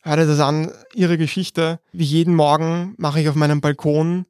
hör 0.01 0.15
dir 0.15 0.27
das 0.27 0.39
an, 0.39 0.71
Ihre 0.95 1.17
Geschichte. 1.17 1.81
Wie 1.91 2.05
jeden 2.05 2.35
Morgen 2.35 2.95
mache 2.97 3.19
ich 3.19 3.27
auf 3.27 3.35
meinem 3.35 3.59
Balkon 3.59 4.25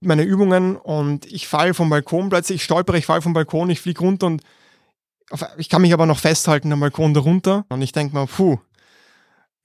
meine 0.00 0.22
Übungen 0.22 0.76
und 0.76 1.26
ich 1.26 1.48
falle 1.48 1.74
vom 1.74 1.90
Balkon 1.90 2.28
plötzlich, 2.28 2.56
ich 2.56 2.64
stolpere, 2.64 2.98
ich 2.98 3.06
falle 3.06 3.22
vom 3.22 3.32
Balkon, 3.32 3.70
ich 3.70 3.80
fliege 3.80 4.00
runter 4.00 4.26
und 4.26 4.42
auf, 5.30 5.44
ich 5.58 5.68
kann 5.68 5.82
mich 5.82 5.92
aber 5.92 6.06
noch 6.06 6.18
festhalten 6.18 6.72
am 6.72 6.80
Balkon 6.80 7.14
darunter 7.14 7.66
und 7.68 7.82
ich 7.82 7.92
denke 7.92 8.16
mir, 8.16 8.26
puh, 8.26 8.58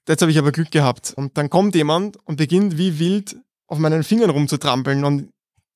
jetzt 0.07 0.21
habe 0.21 0.31
ich 0.31 0.37
aber 0.37 0.51
Glück 0.51 0.71
gehabt. 0.71 1.13
Und 1.15 1.37
dann 1.37 1.49
kommt 1.49 1.75
jemand 1.75 2.17
und 2.25 2.37
beginnt 2.37 2.77
wie 2.77 2.99
wild 2.99 3.37
auf 3.67 3.77
meinen 3.77 4.03
Fingern 4.03 4.29
rumzutrampeln 4.29 5.05
und 5.05 5.29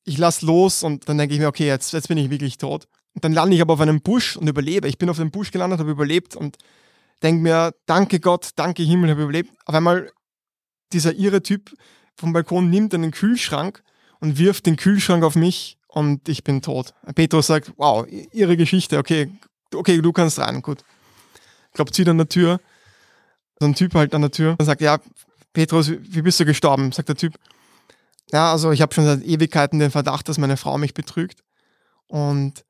ich 0.03 0.17
lasse 0.17 0.45
los 0.45 0.83
und 0.83 1.07
dann 1.09 1.17
denke 1.17 1.33
ich 1.33 1.39
mir, 1.39 1.47
okay, 1.47 1.67
jetzt, 1.67 1.93
jetzt 1.93 2.07
bin 2.07 2.17
ich 2.17 2.29
wirklich 2.29 2.57
tot. 2.57 2.87
Und 3.13 3.23
dann 3.23 3.33
lande 3.33 3.55
ich 3.55 3.61
aber 3.61 3.73
auf 3.73 3.81
einem 3.81 4.01
Busch 4.01 4.37
und 4.37 4.47
überlebe. 4.47 4.87
Ich 4.87 4.97
bin 4.97 5.09
auf 5.09 5.17
dem 5.17 5.31
Busch 5.31 5.51
gelandet, 5.51 5.79
habe 5.79 5.91
überlebt 5.91 6.35
und 6.35 6.57
denke 7.23 7.41
mir, 7.41 7.73
danke 7.85 8.19
Gott, 8.19 8.51
danke 8.55 8.83
Himmel, 8.83 9.09
habe 9.09 9.23
überlebt. 9.23 9.51
Auf 9.65 9.75
einmal 9.75 10.11
dieser 10.93 11.13
irre 11.15 11.41
Typ 11.41 11.73
vom 12.15 12.31
Balkon 12.33 12.69
nimmt 12.69 12.93
einen 12.93 13.11
Kühlschrank 13.11 13.83
und 14.19 14.37
wirft 14.37 14.65
den 14.65 14.75
Kühlschrank 14.75 15.23
auf 15.23 15.35
mich 15.35 15.77
und 15.87 16.27
ich 16.29 16.43
bin 16.43 16.61
tot. 16.61 16.93
Petrus 17.15 17.47
sagt, 17.47 17.73
wow, 17.77 18.05
ihre 18.31 18.57
Geschichte, 18.57 18.97
okay, 18.97 19.31
okay, 19.73 20.01
du 20.01 20.11
kannst 20.11 20.39
rein, 20.39 20.61
gut. 20.61 20.83
Klopft 21.73 21.97
wieder 21.97 22.11
an 22.11 22.17
der 22.17 22.29
Tür, 22.29 22.59
so 23.59 23.65
ein 23.65 23.75
Typ 23.75 23.93
halt 23.95 24.13
an 24.13 24.21
der 24.21 24.31
Tür 24.31 24.55
und 24.59 24.65
sagt, 24.65 24.81
ja, 24.81 24.99
Petrus, 25.53 25.91
wie 25.91 26.21
bist 26.21 26.39
du 26.39 26.45
gestorben? 26.45 26.91
Sagt 26.91 27.09
der 27.09 27.15
Typ, 27.15 27.35
ja, 28.31 28.51
also 28.51 28.71
ich 28.71 28.81
habe 28.81 28.93
schon 28.93 29.05
seit 29.05 29.23
Ewigkeiten 29.23 29.79
den 29.79 29.91
Verdacht, 29.91 30.27
dass 30.29 30.37
meine 30.37 30.57
Frau 30.57 30.77
mich 30.77 30.93
betrügt 30.93 31.43
und 32.07 32.65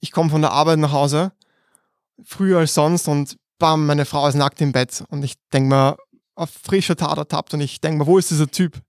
ich 0.00 0.12
komme 0.12 0.30
von 0.30 0.40
der 0.40 0.52
Arbeit 0.52 0.78
nach 0.78 0.92
Hause, 0.92 1.32
früher 2.24 2.58
als 2.58 2.74
sonst 2.74 3.08
und 3.08 3.36
bam, 3.58 3.86
meine 3.86 4.04
Frau 4.04 4.26
ist 4.26 4.34
nackt 4.34 4.60
im 4.60 4.72
Bett 4.72 5.04
und 5.08 5.22
ich 5.24 5.34
denke 5.52 5.68
mir, 5.68 5.96
auf 6.34 6.50
frischer 6.50 6.96
Tat 6.96 7.18
ertappt 7.18 7.54
und 7.54 7.60
ich 7.60 7.80
denke 7.80 7.98
mir, 7.98 8.06
wo 8.06 8.18
ist 8.18 8.30
dieser 8.30 8.50
Typ? 8.50 8.80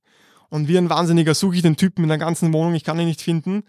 Und 0.51 0.67
wie 0.67 0.77
ein 0.77 0.89
Wahnsinniger 0.89 1.33
suche 1.33 1.55
ich 1.55 1.61
den 1.61 1.77
Typen 1.77 2.03
in 2.03 2.09
der 2.09 2.17
ganzen 2.17 2.51
Wohnung, 2.51 2.75
ich 2.75 2.83
kann 2.83 2.99
ihn 2.99 3.07
nicht 3.07 3.21
finden. 3.21 3.63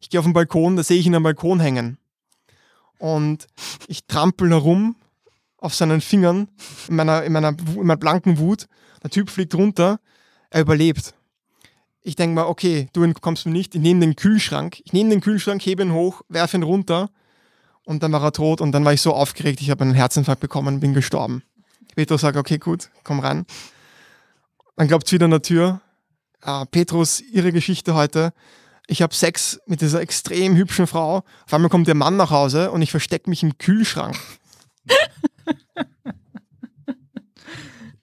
Ich 0.00 0.08
gehe 0.08 0.20
auf 0.20 0.24
den 0.24 0.32
Balkon, 0.32 0.76
da 0.76 0.84
sehe 0.84 0.96
ich 0.96 1.04
ihn 1.04 1.14
am 1.16 1.24
Balkon 1.24 1.58
hängen. 1.58 1.98
Und 2.98 3.48
ich 3.88 4.06
trampel 4.06 4.50
herum 4.50 4.94
auf 5.58 5.74
seinen 5.74 6.00
Fingern 6.00 6.48
in 6.88 6.94
meiner, 6.94 7.24
in 7.24 7.32
meiner, 7.32 7.48
in 7.48 7.78
meiner 7.78 7.96
blanken 7.96 8.38
Wut. 8.38 8.68
Der 9.02 9.10
Typ 9.10 9.30
fliegt 9.30 9.52
runter, 9.56 9.98
er 10.50 10.60
überlebt. 10.60 11.12
Ich 12.02 12.14
denke 12.14 12.36
mir, 12.36 12.46
okay, 12.46 12.88
du 12.92 13.12
kommst 13.14 13.44
mir 13.44 13.52
nicht, 13.52 13.74
ich 13.74 13.80
nehme 13.80 14.00
den 14.00 14.14
Kühlschrank, 14.14 14.80
ich 14.84 14.92
nehme 14.92 15.10
den 15.10 15.20
Kühlschrank, 15.20 15.60
hebe 15.66 15.82
ihn 15.82 15.92
hoch, 15.92 16.22
werfe 16.28 16.56
ihn 16.56 16.62
runter 16.62 17.10
und 17.84 18.04
dann 18.04 18.12
war 18.12 18.22
er 18.22 18.32
tot 18.32 18.60
und 18.60 18.70
dann 18.70 18.84
war 18.84 18.92
ich 18.92 19.02
so 19.02 19.12
aufgeregt, 19.12 19.60
ich 19.60 19.70
habe 19.70 19.82
einen 19.82 19.94
Herzinfarkt 19.94 20.40
bekommen 20.40 20.74
und 20.74 20.80
bin 20.80 20.94
gestorben. 20.94 21.42
Petrus 21.96 22.20
sagt, 22.20 22.36
okay, 22.36 22.58
gut, 22.58 22.90
komm 23.02 23.18
rein. 23.18 23.44
Dann 24.76 24.86
glaubt 24.86 25.06
es 25.06 25.12
wieder 25.12 25.24
an 25.24 25.32
der 25.32 25.42
Tür. 25.42 25.80
Ah, 26.40 26.64
Petrus, 26.64 27.20
ihre 27.20 27.52
Geschichte 27.52 27.94
heute. 27.94 28.32
Ich 28.86 29.02
habe 29.02 29.14
Sex 29.14 29.60
mit 29.66 29.80
dieser 29.80 30.00
extrem 30.00 30.56
hübschen 30.56 30.86
Frau. 30.86 31.24
Auf 31.44 31.52
einmal 31.52 31.68
kommt 31.68 31.88
der 31.88 31.94
Mann 31.94 32.16
nach 32.16 32.30
Hause 32.30 32.70
und 32.70 32.80
ich 32.80 32.90
verstecke 32.90 33.28
mich 33.28 33.42
im 33.42 33.58
Kühlschrank. 33.58 34.16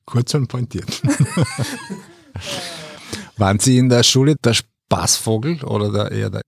Kurz 0.06 0.34
und 0.34 0.48
pointiert. 0.48 1.02
Waren 3.38 3.60
Sie 3.60 3.78
in 3.78 3.90
der 3.90 4.04
Schule 4.04 4.36
der 4.36 4.54
Spaßvogel 4.54 5.64
oder 5.64 5.92
der 5.92 6.12
eher 6.12 6.30
der? 6.30 6.42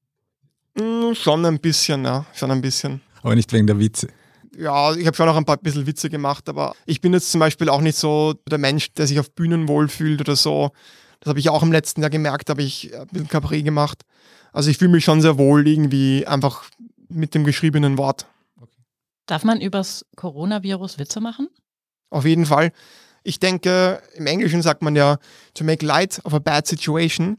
Mm, 0.75 1.15
schon 1.15 1.45
ein 1.45 1.59
bisschen, 1.59 2.05
ja, 2.05 2.25
schon 2.33 2.51
ein 2.51 2.61
bisschen. 2.61 3.01
Aber 3.23 3.35
nicht 3.35 3.51
wegen 3.51 3.65
der 3.65 3.79
Witze 3.79 4.09
ja, 4.57 4.95
ich 4.95 5.05
habe 5.05 5.15
schon 5.15 5.29
auch 5.29 5.35
ein 5.35 5.45
paar 5.45 5.57
bisschen 5.57 5.85
Witze 5.85 6.09
gemacht, 6.09 6.49
aber 6.49 6.75
ich 6.85 6.99
bin 6.99 7.13
jetzt 7.13 7.31
zum 7.31 7.39
Beispiel 7.39 7.69
auch 7.69 7.81
nicht 7.81 7.97
so 7.97 8.33
der 8.49 8.57
Mensch, 8.57 8.91
der 8.93 9.05
sich 9.07 9.19
auf 9.19 9.31
Bühnen 9.31 9.67
wohlfühlt 9.67 10.19
oder 10.19 10.35
so. 10.35 10.71
Das 11.19 11.29
habe 11.29 11.39
ich 11.39 11.49
auch 11.49 11.63
im 11.63 11.71
letzten 11.71 12.01
Jahr 12.01 12.09
gemerkt, 12.09 12.49
habe 12.49 12.61
ich 12.61 12.95
ein 12.95 13.07
bisschen 13.07 13.27
Cabaret 13.27 13.63
gemacht. 13.63 14.03
Also 14.53 14.69
ich 14.69 14.77
fühle 14.77 14.91
mich 14.91 15.03
schon 15.03 15.21
sehr 15.21 15.37
wohl 15.37 15.67
irgendwie 15.67 16.25
einfach 16.25 16.65
mit 17.09 17.35
dem 17.35 17.43
geschriebenen 17.43 17.97
Wort. 17.97 18.27
Darf 19.25 19.43
man 19.43 19.59
übers 19.59 20.05
Coronavirus 20.15 20.99
Witze 20.99 21.19
machen? 21.19 21.49
Auf 22.09 22.25
jeden 22.25 22.45
Fall. 22.45 22.71
Ich 23.23 23.39
denke, 23.39 24.01
im 24.15 24.25
Englischen 24.25 24.61
sagt 24.61 24.81
man 24.81 24.95
ja, 24.95 25.17
to 25.53 25.63
make 25.63 25.85
light 25.85 26.21
of 26.23 26.33
a 26.33 26.39
bad 26.39 26.65
situation. 26.65 27.37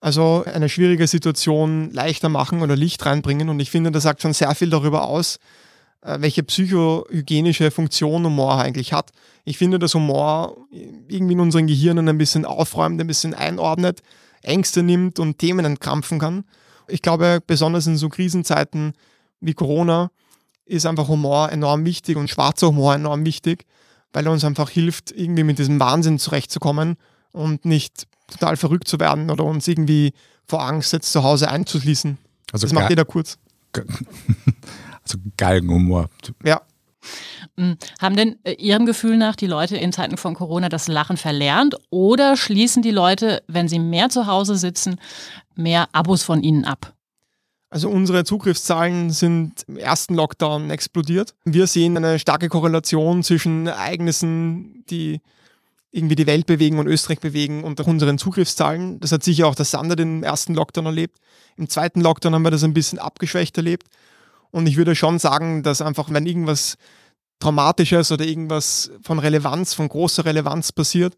Also 0.00 0.44
eine 0.44 0.68
schwierige 0.68 1.06
Situation 1.06 1.90
leichter 1.90 2.28
machen 2.28 2.62
oder 2.62 2.76
Licht 2.76 3.04
reinbringen. 3.06 3.48
Und 3.48 3.58
ich 3.60 3.70
finde, 3.70 3.90
das 3.90 4.02
sagt 4.02 4.22
schon 4.22 4.34
sehr 4.34 4.54
viel 4.54 4.70
darüber 4.70 5.04
aus, 5.04 5.36
äh, 5.36 5.40
welche 6.02 6.42
psychohygienische 6.42 7.70
Funktion 7.70 8.24
Humor 8.24 8.60
eigentlich 8.60 8.92
hat. 8.92 9.10
Ich 9.44 9.58
finde, 9.58 9.78
dass 9.78 9.94
Humor 9.94 10.56
irgendwie 10.70 11.32
in 11.32 11.40
unseren 11.40 11.66
Gehirnen 11.66 12.08
ein 12.08 12.18
bisschen 12.18 12.44
aufräumt, 12.44 13.00
ein 13.00 13.06
bisschen 13.06 13.34
einordnet, 13.34 14.00
Ängste 14.42 14.82
nimmt 14.82 15.18
und 15.18 15.38
Themen 15.38 15.64
entkrampfen 15.64 16.18
kann. 16.18 16.44
Ich 16.86 17.02
glaube, 17.02 17.40
besonders 17.46 17.86
in 17.86 17.96
so 17.96 18.08
Krisenzeiten 18.08 18.92
wie 19.40 19.54
Corona 19.54 20.10
ist 20.64 20.86
einfach 20.86 21.08
Humor 21.08 21.50
enorm 21.50 21.84
wichtig 21.84 22.16
und 22.16 22.30
schwarzer 22.30 22.68
Humor 22.68 22.94
enorm 22.94 23.24
wichtig, 23.24 23.64
weil 24.12 24.26
er 24.26 24.32
uns 24.32 24.44
einfach 24.44 24.70
hilft, 24.70 25.10
irgendwie 25.10 25.44
mit 25.44 25.58
diesem 25.58 25.80
Wahnsinn 25.80 26.18
zurechtzukommen 26.18 26.96
und 27.32 27.64
nicht 27.64 28.06
total 28.30 28.56
verrückt 28.56 28.88
zu 28.88 29.00
werden 29.00 29.30
oder 29.30 29.44
uns 29.44 29.66
irgendwie 29.66 30.12
vor 30.46 30.62
Angst 30.62 30.92
jetzt 30.92 31.12
zu 31.12 31.22
Hause 31.22 31.50
einzuschließen. 31.50 32.18
Also 32.52 32.66
das 32.66 32.72
macht 32.72 32.90
jeder 32.90 33.04
kurz. 33.04 33.38
Also 35.08 35.18
Galgenhumor. 35.36 36.10
Ja. 36.44 36.60
Hm, 37.56 37.76
haben 38.00 38.16
denn 38.16 38.36
äh, 38.44 38.52
Ihrem 38.52 38.86
Gefühl 38.86 39.16
nach 39.16 39.36
die 39.36 39.46
Leute 39.46 39.76
in 39.76 39.92
Zeiten 39.92 40.16
von 40.16 40.34
Corona 40.34 40.68
das 40.68 40.88
Lachen 40.88 41.16
verlernt 41.16 41.76
oder 41.90 42.36
schließen 42.36 42.82
die 42.82 42.90
Leute, 42.90 43.42
wenn 43.46 43.68
sie 43.68 43.78
mehr 43.78 44.10
zu 44.10 44.26
Hause 44.26 44.56
sitzen, 44.56 45.00
mehr 45.54 45.88
Abos 45.92 46.22
von 46.22 46.42
Ihnen 46.42 46.64
ab? 46.64 46.94
Also 47.70 47.88
unsere 47.90 48.24
Zugriffszahlen 48.24 49.10
sind 49.10 49.64
im 49.68 49.76
ersten 49.76 50.14
Lockdown 50.14 50.70
explodiert. 50.70 51.34
Wir 51.44 51.66
sehen 51.66 51.96
eine 51.96 52.18
starke 52.18 52.48
Korrelation 52.48 53.22
zwischen 53.22 53.66
Ereignissen, 53.66 54.84
die 54.88 55.20
irgendwie 55.90 56.16
die 56.16 56.26
Welt 56.26 56.46
bewegen 56.46 56.78
und 56.78 56.86
Österreich 56.86 57.20
bewegen 57.20 57.64
und 57.64 57.80
unseren 57.80 58.18
Zugriffszahlen. 58.18 59.00
Das 59.00 59.12
hat 59.12 59.22
sicher 59.22 59.46
auch 59.46 59.54
der 59.54 59.64
Sander 59.64 59.96
den 59.96 60.22
ersten 60.22 60.54
Lockdown 60.54 60.86
erlebt. 60.86 61.18
Im 61.56 61.68
zweiten 61.68 62.00
Lockdown 62.00 62.34
haben 62.34 62.42
wir 62.42 62.50
das 62.50 62.64
ein 62.64 62.74
bisschen 62.74 62.98
abgeschwächt 62.98 63.56
erlebt. 63.56 63.88
Und 64.50 64.66
ich 64.66 64.76
würde 64.76 64.94
schon 64.94 65.18
sagen, 65.18 65.62
dass 65.62 65.82
einfach, 65.82 66.10
wenn 66.10 66.26
irgendwas 66.26 66.76
Traumatisches 67.40 68.10
oder 68.10 68.24
irgendwas 68.24 68.90
von 69.02 69.18
Relevanz, 69.18 69.74
von 69.74 69.88
großer 69.88 70.24
Relevanz 70.24 70.72
passiert, 70.72 71.16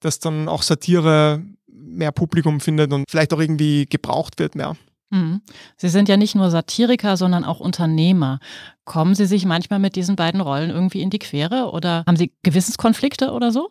dass 0.00 0.18
dann 0.18 0.48
auch 0.48 0.62
Satire 0.62 1.42
mehr 1.66 2.12
Publikum 2.12 2.60
findet 2.60 2.92
und 2.92 3.04
vielleicht 3.08 3.32
auch 3.32 3.40
irgendwie 3.40 3.86
gebraucht 3.86 4.38
wird 4.38 4.54
mehr. 4.54 4.76
Mhm. 5.10 5.42
Sie 5.76 5.88
sind 5.88 6.08
ja 6.08 6.16
nicht 6.16 6.34
nur 6.34 6.50
Satiriker, 6.50 7.16
sondern 7.16 7.44
auch 7.44 7.60
Unternehmer. 7.60 8.40
Kommen 8.84 9.14
Sie 9.14 9.26
sich 9.26 9.44
manchmal 9.44 9.78
mit 9.78 9.96
diesen 9.96 10.16
beiden 10.16 10.40
Rollen 10.40 10.70
irgendwie 10.70 11.02
in 11.02 11.10
die 11.10 11.18
Quere 11.18 11.70
oder 11.70 12.04
haben 12.06 12.16
Sie 12.16 12.32
Gewissenskonflikte 12.42 13.30
oder 13.30 13.52
so? 13.52 13.70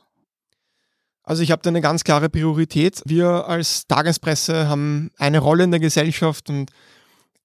Also 1.24 1.42
ich 1.42 1.52
habe 1.52 1.62
da 1.62 1.70
eine 1.70 1.82
ganz 1.82 2.04
klare 2.04 2.30
Priorität. 2.30 3.02
Wir 3.06 3.48
als 3.48 3.88
Tagespresse 3.88 4.68
haben 4.68 5.12
eine 5.18 5.40
Rolle 5.40 5.64
in 5.64 5.72
der 5.72 5.80
Gesellschaft 5.80 6.50
und 6.50 6.72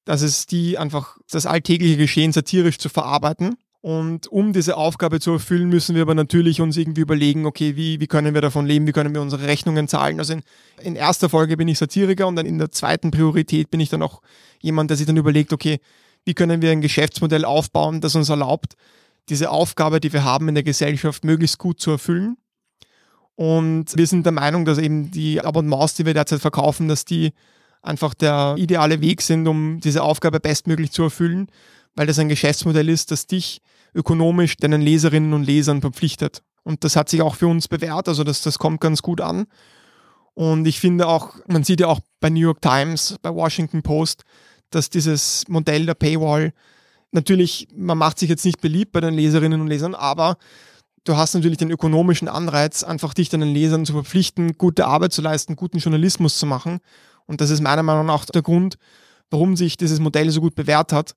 das 0.08 0.22
ist 0.22 0.52
die 0.52 0.78
einfach 0.78 1.18
das 1.30 1.44
alltägliche 1.44 1.98
Geschehen 1.98 2.32
satirisch 2.32 2.78
zu 2.78 2.88
verarbeiten. 2.88 3.56
Und 3.82 4.26
um 4.26 4.54
diese 4.54 4.78
Aufgabe 4.78 5.20
zu 5.20 5.32
erfüllen, 5.32 5.68
müssen 5.68 5.94
wir 5.94 6.00
aber 6.00 6.14
natürlich 6.14 6.62
uns 6.62 6.78
irgendwie 6.78 7.02
überlegen, 7.02 7.44
okay, 7.44 7.76
wie, 7.76 8.00
wie 8.00 8.06
können 8.06 8.32
wir 8.32 8.40
davon 8.40 8.64
leben, 8.64 8.86
wie 8.86 8.92
können 8.92 9.12
wir 9.12 9.20
unsere 9.20 9.46
Rechnungen 9.46 9.86
zahlen. 9.86 10.18
Also 10.18 10.32
in, 10.32 10.42
in 10.80 10.96
erster 10.96 11.28
Folge 11.28 11.58
bin 11.58 11.68
ich 11.68 11.76
Satiriker 11.76 12.26
und 12.26 12.36
dann 12.36 12.46
in 12.46 12.56
der 12.56 12.70
zweiten 12.70 13.10
Priorität 13.10 13.70
bin 13.70 13.80
ich 13.80 13.90
dann 13.90 14.00
auch 14.00 14.22
jemand, 14.62 14.88
der 14.88 14.96
sich 14.96 15.06
dann 15.06 15.18
überlegt, 15.18 15.52
okay, 15.52 15.78
wie 16.24 16.32
können 16.32 16.62
wir 16.62 16.70
ein 16.70 16.80
Geschäftsmodell 16.80 17.44
aufbauen, 17.44 18.00
das 18.00 18.14
uns 18.14 18.30
erlaubt, 18.30 18.76
diese 19.28 19.50
Aufgabe, 19.50 20.00
die 20.00 20.14
wir 20.14 20.24
haben 20.24 20.48
in 20.48 20.54
der 20.54 20.64
Gesellschaft, 20.64 21.22
möglichst 21.22 21.58
gut 21.58 21.82
zu 21.82 21.90
erfüllen. 21.90 22.38
Und 23.34 23.94
wir 23.94 24.06
sind 24.06 24.24
der 24.24 24.32
Meinung, 24.32 24.64
dass 24.64 24.78
eben 24.78 25.10
die 25.10 25.42
Abonnements, 25.42 25.96
die 25.96 26.06
wir 26.06 26.14
derzeit 26.14 26.40
verkaufen, 26.40 26.88
dass 26.88 27.04
die 27.04 27.34
einfach 27.88 28.14
der 28.14 28.54
ideale 28.58 29.00
Weg 29.00 29.22
sind, 29.22 29.48
um 29.48 29.80
diese 29.80 30.02
Aufgabe 30.02 30.40
bestmöglich 30.40 30.92
zu 30.92 31.02
erfüllen, 31.02 31.48
weil 31.96 32.06
das 32.06 32.18
ein 32.18 32.28
Geschäftsmodell 32.28 32.88
ist, 32.88 33.10
das 33.10 33.26
dich 33.26 33.60
ökonomisch 33.94 34.56
deinen 34.56 34.82
Leserinnen 34.82 35.32
und 35.32 35.44
Lesern 35.44 35.80
verpflichtet. 35.80 36.42
Und 36.62 36.84
das 36.84 36.96
hat 36.96 37.08
sich 37.08 37.22
auch 37.22 37.34
für 37.34 37.46
uns 37.46 37.66
bewährt, 37.66 38.08
also 38.08 38.24
das, 38.24 38.42
das 38.42 38.58
kommt 38.58 38.80
ganz 38.80 39.02
gut 39.02 39.20
an. 39.20 39.46
Und 40.34 40.66
ich 40.66 40.78
finde 40.78 41.08
auch, 41.08 41.34
man 41.48 41.64
sieht 41.64 41.80
ja 41.80 41.88
auch 41.88 42.00
bei 42.20 42.30
New 42.30 42.40
York 42.40 42.62
Times, 42.62 43.16
bei 43.22 43.34
Washington 43.34 43.82
Post, 43.82 44.22
dass 44.70 44.90
dieses 44.90 45.48
Modell 45.48 45.86
der 45.86 45.94
Paywall 45.94 46.52
natürlich, 47.10 47.68
man 47.74 47.98
macht 47.98 48.18
sich 48.18 48.28
jetzt 48.28 48.44
nicht 48.44 48.60
beliebt 48.60 48.92
bei 48.92 49.00
den 49.00 49.14
Leserinnen 49.14 49.60
und 49.60 49.66
Lesern, 49.66 49.94
aber 49.94 50.36
du 51.04 51.16
hast 51.16 51.34
natürlich 51.34 51.58
den 51.58 51.70
ökonomischen 51.70 52.28
Anreiz, 52.28 52.84
einfach 52.84 53.14
dich 53.14 53.30
deinen 53.30 53.52
Lesern 53.52 53.86
zu 53.86 53.94
verpflichten, 53.94 54.58
gute 54.58 54.86
Arbeit 54.86 55.12
zu 55.12 55.22
leisten, 55.22 55.56
guten 55.56 55.78
Journalismus 55.78 56.38
zu 56.38 56.46
machen. 56.46 56.80
Und 57.28 57.40
das 57.40 57.50
ist 57.50 57.60
meiner 57.60 57.84
Meinung 57.84 58.06
nach 58.06 58.24
der 58.24 58.42
Grund, 58.42 58.76
warum 59.30 59.56
sich 59.56 59.76
dieses 59.76 60.00
Modell 60.00 60.30
so 60.30 60.40
gut 60.40 60.56
bewährt 60.56 60.92
hat. 60.92 61.14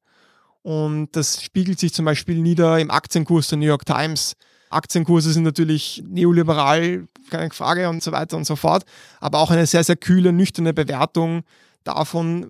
Und 0.62 1.09
das 1.14 1.41
spiegelt 1.41 1.80
sich 1.80 1.93
zum 1.93 2.05
Beispiel 2.05 2.38
nieder 2.38 2.80
im 2.80 2.91
Aktienkurs 2.91 3.47
der 3.47 3.57
New 3.57 3.66
York 3.66 3.86
Times. 3.86 4.36
Aktienkurse 4.70 5.34
sind 5.34 5.43
natürlich 5.43 6.03
neoliberal, 6.07 7.07
keine 7.30 7.49
Frage 7.49 7.89
und 7.89 8.03
so 8.03 8.12
weiter 8.12 8.38
und 8.38 8.45
so 8.45 8.55
fort, 8.55 8.84
aber 9.20 9.39
auch 9.39 9.51
eine 9.51 9.66
sehr, 9.66 9.84
sehr 9.84 9.97
kühle, 9.97 10.32
nüchterne 10.32 10.74
Bewertung 10.74 11.43
davon, 11.84 12.47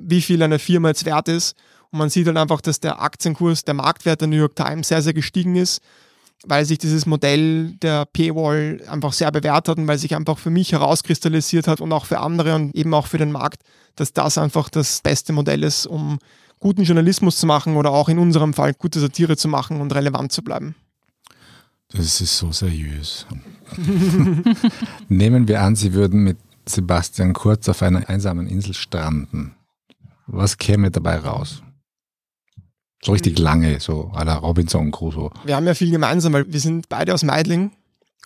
wie 0.00 0.20
viel 0.20 0.42
eine 0.42 0.58
Firma 0.58 0.88
jetzt 0.88 1.04
wert 1.04 1.28
ist. 1.28 1.56
Und 1.90 1.98
man 1.98 2.10
sieht 2.10 2.26
halt 2.26 2.36
einfach, 2.36 2.60
dass 2.60 2.80
der 2.80 3.00
Aktienkurs, 3.00 3.64
der 3.64 3.74
Marktwert 3.74 4.20
der 4.20 4.28
New 4.28 4.36
York 4.36 4.56
Times 4.56 4.88
sehr, 4.88 5.02
sehr 5.02 5.14
gestiegen 5.14 5.56
ist 5.56 5.80
weil 6.46 6.64
sich 6.64 6.78
dieses 6.78 7.06
Modell 7.06 7.72
der 7.82 8.04
Paywall 8.06 8.80
einfach 8.88 9.12
sehr 9.12 9.30
bewährt 9.30 9.68
hat 9.68 9.78
und 9.78 9.86
weil 9.86 9.98
sich 9.98 10.14
einfach 10.14 10.38
für 10.38 10.50
mich 10.50 10.72
herauskristallisiert 10.72 11.68
hat 11.68 11.80
und 11.80 11.92
auch 11.92 12.06
für 12.06 12.20
andere 12.20 12.54
und 12.54 12.74
eben 12.74 12.92
auch 12.94 13.06
für 13.06 13.18
den 13.18 13.32
Markt, 13.32 13.62
dass 13.96 14.12
das 14.12 14.38
einfach 14.38 14.68
das 14.68 15.00
beste 15.00 15.32
Modell 15.32 15.62
ist, 15.62 15.86
um 15.86 16.18
guten 16.58 16.82
Journalismus 16.84 17.38
zu 17.38 17.46
machen 17.46 17.76
oder 17.76 17.90
auch 17.90 18.08
in 18.08 18.18
unserem 18.18 18.54
Fall 18.54 18.74
gute 18.74 19.00
Satire 19.00 19.36
zu 19.36 19.48
machen 19.48 19.80
und 19.80 19.94
relevant 19.94 20.32
zu 20.32 20.42
bleiben. 20.42 20.74
Das 21.88 22.20
ist 22.20 22.38
so 22.38 22.52
seriös. 22.52 23.26
Nehmen 25.08 25.46
wir 25.46 25.60
an, 25.60 25.76
Sie 25.76 25.92
würden 25.92 26.22
mit 26.22 26.38
Sebastian 26.66 27.34
Kurz 27.34 27.68
auf 27.68 27.82
einer 27.82 28.08
einsamen 28.08 28.46
Insel 28.46 28.74
stranden. 28.74 29.54
Was 30.26 30.56
käme 30.56 30.90
dabei 30.90 31.18
raus? 31.18 31.62
So 33.04 33.12
richtig 33.12 33.38
lange, 33.38 33.80
so 33.80 34.10
à 34.14 34.24
la 34.24 34.36
Robinson 34.36 34.92
Crusoe. 34.92 35.30
Wir 35.44 35.56
haben 35.56 35.66
ja 35.66 35.74
viel 35.74 35.90
gemeinsam, 35.90 36.32
weil 36.32 36.52
wir 36.52 36.60
sind 36.60 36.88
beide 36.88 37.12
aus 37.12 37.24
Meidling 37.24 37.72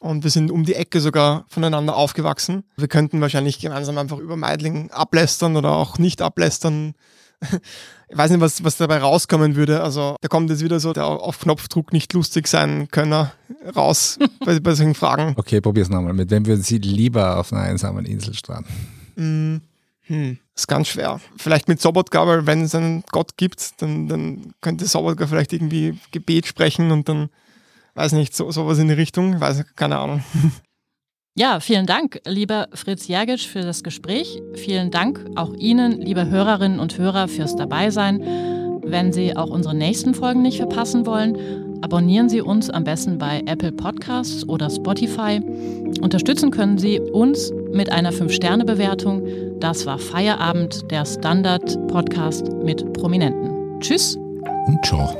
und 0.01 0.23
wir 0.23 0.31
sind 0.31 0.51
um 0.51 0.65
die 0.65 0.75
Ecke 0.75 1.01
sogar 1.01 1.47
voneinander 1.49 1.97
aufgewachsen. 1.97 2.63
Wir 2.77 2.89
könnten 2.89 3.21
wahrscheinlich 3.23 3.59
gemeinsam 3.59 3.97
einfach 3.97 4.19
über 4.19 4.37
Meidling 4.37 4.91
ablästern 4.91 5.57
oder 5.57 5.73
auch 5.73 5.99
nicht 5.99 6.23
ablästern. 6.23 6.95
Ich 8.09 8.17
weiß 8.17 8.31
nicht, 8.31 8.41
was, 8.41 8.63
was 8.63 8.77
dabei 8.77 8.99
rauskommen 8.99 9.57
würde. 9.57 9.83
Also 9.83 10.15
da 10.21 10.29
kommt 10.29 10.49
jetzt 10.49 10.63
wieder 10.63 10.79
so 10.79 10.93
der 10.93 11.07
auf 11.07 11.41
Knopfdruck 11.41 11.93
nicht 11.93 12.13
lustig 12.13 12.47
sein 12.47 12.87
Könner 12.93 13.33
raus 13.75 14.21
bei, 14.45 14.61
bei 14.61 14.75
solchen 14.77 14.95
Fragen. 14.95 15.35
Okay, 15.37 15.61
probier's 15.61 15.89
nochmal. 15.89 16.13
Mit 16.13 16.31
wem 16.31 16.47
würden 16.47 16.63
Sie 16.63 16.79
lieber 16.79 17.37
auf 17.37 17.53
einer 17.53 17.63
einsamen 17.63 18.05
Insel 18.07 18.35
stranden? 18.35 18.71
Mm, 19.17 19.57
hm, 20.07 20.39
ist 20.55 20.69
ganz 20.69 20.89
schwer. 20.89 21.21
Vielleicht 21.37 21.69
mit 21.69 21.81
Sobotka, 21.81 22.27
weil 22.27 22.47
wenn 22.47 22.63
es 22.63 22.75
einen 22.75 23.03
Gott 23.11 23.37
gibt, 23.37 23.83
dann, 23.83 24.09
dann 24.09 24.55
könnte 24.61 24.87
Sobotka 24.87 25.27
vielleicht 25.27 25.53
irgendwie 25.53 25.99
Gebet 26.13 26.47
sprechen 26.47 26.91
und 26.93 27.09
dann, 27.09 27.29
weiß 27.95 28.13
nicht, 28.13 28.35
so, 28.35 28.51
sowas 28.51 28.79
in 28.79 28.89
die 28.89 28.95
Richtung. 28.95 29.41
Weiß 29.41 29.65
keine 29.75 29.99
Ahnung. 29.99 30.25
Ja, 31.39 31.61
vielen 31.61 31.85
Dank, 31.85 32.23
lieber 32.25 32.69
Fritz 32.73 33.09
Jergic, 33.09 33.41
für 33.41 33.61
das 33.61 33.83
Gespräch. 33.83 34.41
Vielen 34.55 34.91
Dank 34.91 35.23
auch 35.37 35.53
Ihnen, 35.53 36.01
liebe 36.01 36.31
Hörerinnen 36.31 36.81
und 36.81 36.97
Hörer, 36.97 37.29
fürs 37.29 37.55
Dabeisein. 37.57 38.23
Wenn 38.83 39.13
Sie 39.13 39.37
auch 39.37 39.51
unsere 39.51 39.75
nächsten 39.75 40.15
Folgen 40.15 40.41
nicht 40.41 40.57
verpassen 40.57 41.05
wollen, 41.05 41.66
abonnieren 41.83 42.29
Sie 42.29 42.41
uns 42.41 42.71
am 42.71 42.85
besten 42.85 43.19
bei 43.19 43.43
Apple 43.47 43.73
Podcasts 43.73 44.49
oder 44.49 44.71
Spotify. 44.71 45.41
Unterstützen 46.01 46.51
können 46.51 46.79
Sie 46.79 47.01
uns 47.01 47.53
mit 47.73 47.91
einer 47.91 48.13
5-Sterne-Bewertung. 48.13 49.23
Das 49.61 49.87
war 49.87 49.99
Feierabend, 49.99 50.91
der 50.91 51.05
Standard-Podcast 51.05 52.53
mit 52.63 52.93
Prominenten. 52.93 53.81
Tschüss 53.81 54.17
und 54.67 54.85
ciao. 54.85 55.17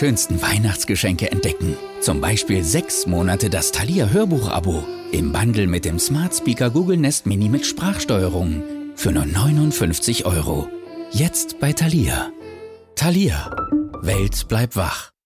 Schönsten 0.00 0.40
Weihnachtsgeschenke 0.40 1.30
entdecken. 1.30 1.76
Zum 2.00 2.22
Beispiel 2.22 2.64
sechs 2.64 3.06
Monate 3.06 3.50
das 3.50 3.70
Thalia 3.70 4.08
Hörbuch-Abo 4.08 4.82
im 5.12 5.30
Bundle 5.30 5.66
mit 5.66 5.84
dem 5.84 5.98
Smart 5.98 6.34
Speaker 6.34 6.70
Google 6.70 6.96
Nest 6.96 7.26
Mini 7.26 7.50
mit 7.50 7.66
Sprachsteuerung 7.66 8.62
für 8.96 9.12
nur 9.12 9.26
59 9.26 10.24
Euro. 10.24 10.70
Jetzt 11.12 11.60
bei 11.60 11.74
Thalia. 11.74 12.30
Thalia. 12.96 13.54
Welt 14.00 14.48
bleibt 14.48 14.74
wach. 14.74 15.09